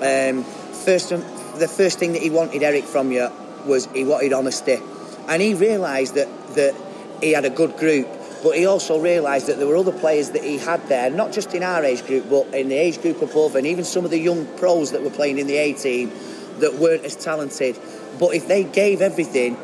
Um, 0.00 0.44
first, 0.84 1.10
the 1.10 1.68
first 1.68 1.98
thing 1.98 2.12
that 2.12 2.22
he 2.22 2.30
wanted 2.30 2.62
Eric 2.62 2.84
from 2.84 3.12
you 3.12 3.30
was 3.66 3.86
he 3.86 4.04
wanted 4.04 4.32
honesty, 4.32 4.78
and 5.28 5.42
he 5.42 5.54
realised 5.54 6.14
that 6.14 6.28
that 6.54 6.74
he 7.20 7.32
had 7.32 7.44
a 7.44 7.50
good 7.50 7.76
group 7.76 8.08
but 8.42 8.56
he 8.56 8.66
also 8.66 9.00
realised 9.00 9.46
that 9.46 9.58
there 9.58 9.68
were 9.68 9.76
other 9.76 9.92
players 9.92 10.30
that 10.30 10.42
he 10.42 10.58
had 10.58 10.84
there, 10.88 11.10
not 11.10 11.30
just 11.30 11.54
in 11.54 11.62
our 11.62 11.84
age 11.84 12.04
group, 12.04 12.28
but 12.28 12.52
in 12.52 12.68
the 12.68 12.74
age 12.74 13.00
group 13.00 13.22
above, 13.22 13.54
and 13.54 13.68
even 13.68 13.84
some 13.84 14.04
of 14.04 14.10
the 14.10 14.18
young 14.18 14.46
pros 14.56 14.90
that 14.90 15.02
were 15.02 15.10
playing 15.10 15.38
in 15.38 15.46
the 15.46 15.56
A 15.56 15.72
team 15.74 16.10
that 16.60 16.74
weren't 16.74 17.04
as 17.04 17.16
talented. 17.16 17.78
But 18.18 18.34
if 18.34 18.48
they 18.48 18.64
gave 18.64 19.00
everything, 19.00 19.56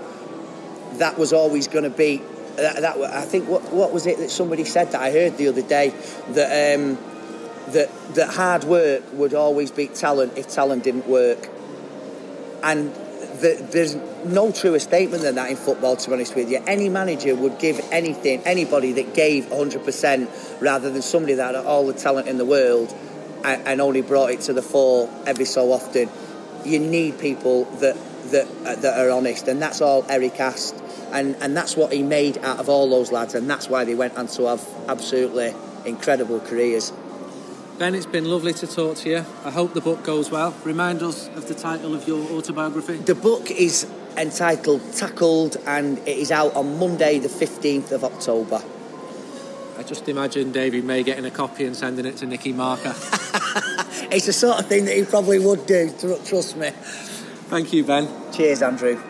that 0.95 1.18
was 1.18 1.32
always 1.32 1.68
going 1.68 1.84
to 1.84 1.91
be. 1.91 2.22
That, 2.57 2.80
that, 2.80 2.97
I 2.99 3.22
think 3.22 3.49
what 3.49 3.72
what 3.72 3.93
was 3.93 4.07
it 4.07 4.18
that 4.18 4.30
somebody 4.30 4.64
said 4.64 4.91
that 4.93 5.01
I 5.01 5.12
heard 5.12 5.36
the 5.36 5.49
other 5.49 5.62
day 5.62 5.95
that 6.30 6.74
um, 6.76 6.99
that 7.68 7.89
that 8.14 8.34
hard 8.34 8.64
work 8.64 9.05
would 9.12 9.34
always 9.34 9.70
beat 9.70 9.95
talent 9.95 10.36
if 10.36 10.49
talent 10.49 10.82
didn't 10.82 11.07
work, 11.07 11.49
and 12.62 12.93
the, 13.41 13.66
there's 13.70 13.97
no 14.24 14.53
truer 14.53 14.78
statement 14.78 15.22
than 15.22 15.36
that 15.36 15.51
in 15.51 15.57
football, 15.57 15.97
to 15.97 16.09
be 16.09 16.14
honest 16.14 16.34
with 16.34 16.51
you. 16.51 16.62
Any 16.66 16.89
manager 16.89 17.34
would 17.34 17.59
give 17.59 17.80
anything, 17.91 18.43
anybody 18.45 18.93
that 18.93 19.14
gave 19.14 19.47
100% 19.47 20.61
rather 20.61 20.91
than 20.91 21.03
somebody 21.03 21.34
that 21.34 21.55
had 21.55 21.64
all 21.64 21.86
the 21.86 21.93
talent 21.93 22.28
in 22.28 22.39
the 22.39 22.45
world 22.45 22.95
and, 23.45 23.66
and 23.66 23.80
only 23.80 24.03
brought 24.03 24.30
it 24.30 24.41
to 24.43 24.53
the 24.53 24.62
fore 24.62 25.11
every 25.26 25.45
so 25.45 25.72
often. 25.72 26.09
You 26.68 26.78
need 26.78 27.18
people 27.18 27.64
that 27.80 27.96
that 28.30 28.46
uh, 28.64 28.74
that 28.76 28.98
are 28.98 29.10
honest, 29.10 29.48
and 29.48 29.60
that's 29.60 29.80
all 29.80 30.04
Eric 30.08 30.38
asked, 30.38 30.76
and 31.12 31.36
and 31.40 31.56
that's 31.56 31.76
what 31.76 31.92
he 31.92 32.02
made 32.02 32.38
out 32.38 32.58
of 32.58 32.68
all 32.68 32.88
those 32.90 33.10
lads, 33.10 33.34
and 33.34 33.48
that's 33.48 33.68
why 33.68 33.84
they 33.84 33.94
went 33.94 34.16
on 34.16 34.26
to 34.28 34.46
have 34.46 34.66
absolutely 34.88 35.54
incredible 35.84 36.40
careers. 36.40 36.92
Ben, 37.78 37.94
it's 37.94 38.06
been 38.06 38.24
lovely 38.24 38.52
to 38.54 38.66
talk 38.66 38.96
to 38.98 39.08
you. 39.08 39.24
I 39.44 39.50
hope 39.50 39.72
the 39.72 39.80
book 39.80 40.02
goes 40.02 40.32
well. 40.32 40.52
Remind 40.64 41.00
us 41.00 41.28
of 41.28 41.46
the 41.46 41.54
title 41.54 41.94
of 41.94 42.08
your 42.08 42.20
autobiography. 42.32 42.96
The 42.96 43.14
book 43.14 43.52
is 43.52 43.86
entitled 44.16 44.80
Tackled 44.94 45.56
and 45.64 45.98
it 45.98 46.18
is 46.18 46.32
out 46.32 46.56
on 46.56 46.80
Monday, 46.80 47.20
the 47.20 47.28
15th 47.28 47.92
of 47.92 48.02
October. 48.02 48.60
I 49.78 49.84
just 49.84 50.08
imagine 50.08 50.50
David 50.50 50.84
May 50.84 51.04
getting 51.04 51.24
a 51.24 51.30
copy 51.30 51.64
and 51.64 51.76
sending 51.76 52.04
it 52.04 52.16
to 52.16 52.26
Nicky 52.26 52.52
Marker. 52.52 52.94
it's 54.10 54.26
the 54.26 54.32
sort 54.32 54.58
of 54.58 54.66
thing 54.66 54.86
that 54.86 54.96
he 54.96 55.04
probably 55.04 55.38
would 55.38 55.66
do, 55.66 55.94
trust 56.26 56.56
me. 56.56 56.70
Thank 56.70 57.72
you, 57.72 57.84
Ben. 57.84 58.08
Cheers, 58.32 58.60
Andrew. 58.60 59.00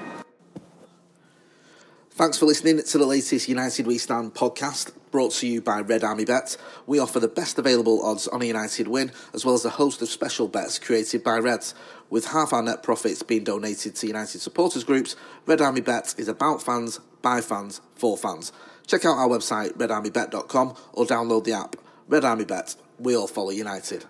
Thanks 2.10 2.36
for 2.36 2.44
listening 2.44 2.82
to 2.82 2.98
the 2.98 3.06
latest 3.06 3.48
United 3.48 3.86
We 3.86 3.96
Stand 3.96 4.34
podcast 4.34 4.92
brought 5.10 5.32
to 5.34 5.46
you 5.46 5.62
by 5.62 5.80
Red 5.80 6.04
Army 6.04 6.26
Bet. 6.26 6.58
We 6.86 6.98
offer 6.98 7.18
the 7.18 7.28
best 7.28 7.58
available 7.58 8.04
odds 8.04 8.28
on 8.28 8.42
a 8.42 8.44
United 8.44 8.88
win, 8.88 9.10
as 9.32 9.46
well 9.46 9.54
as 9.54 9.64
a 9.64 9.70
host 9.70 10.02
of 10.02 10.08
special 10.08 10.48
bets 10.48 10.78
created 10.78 11.24
by 11.24 11.38
Reds. 11.38 11.74
With 12.10 12.26
half 12.26 12.52
our 12.52 12.62
net 12.62 12.82
profits 12.82 13.22
being 13.22 13.44
donated 13.44 13.94
to 13.96 14.06
United 14.06 14.40
supporters 14.42 14.84
groups, 14.84 15.16
Red 15.46 15.62
Army 15.62 15.80
Bet 15.80 16.14
is 16.18 16.28
about 16.28 16.62
fans, 16.62 17.00
by 17.22 17.40
fans, 17.40 17.80
for 17.94 18.18
fans. 18.18 18.52
Check 18.88 19.04
out 19.04 19.18
our 19.18 19.28
website, 19.28 19.74
redarmybet.com, 19.74 20.74
or 20.94 21.04
download 21.04 21.44
the 21.44 21.52
app. 21.52 21.76
Red 22.08 22.24
Army 22.24 22.46
Bet, 22.46 22.74
we 22.98 23.14
all 23.14 23.28
follow 23.28 23.50
United. 23.50 24.06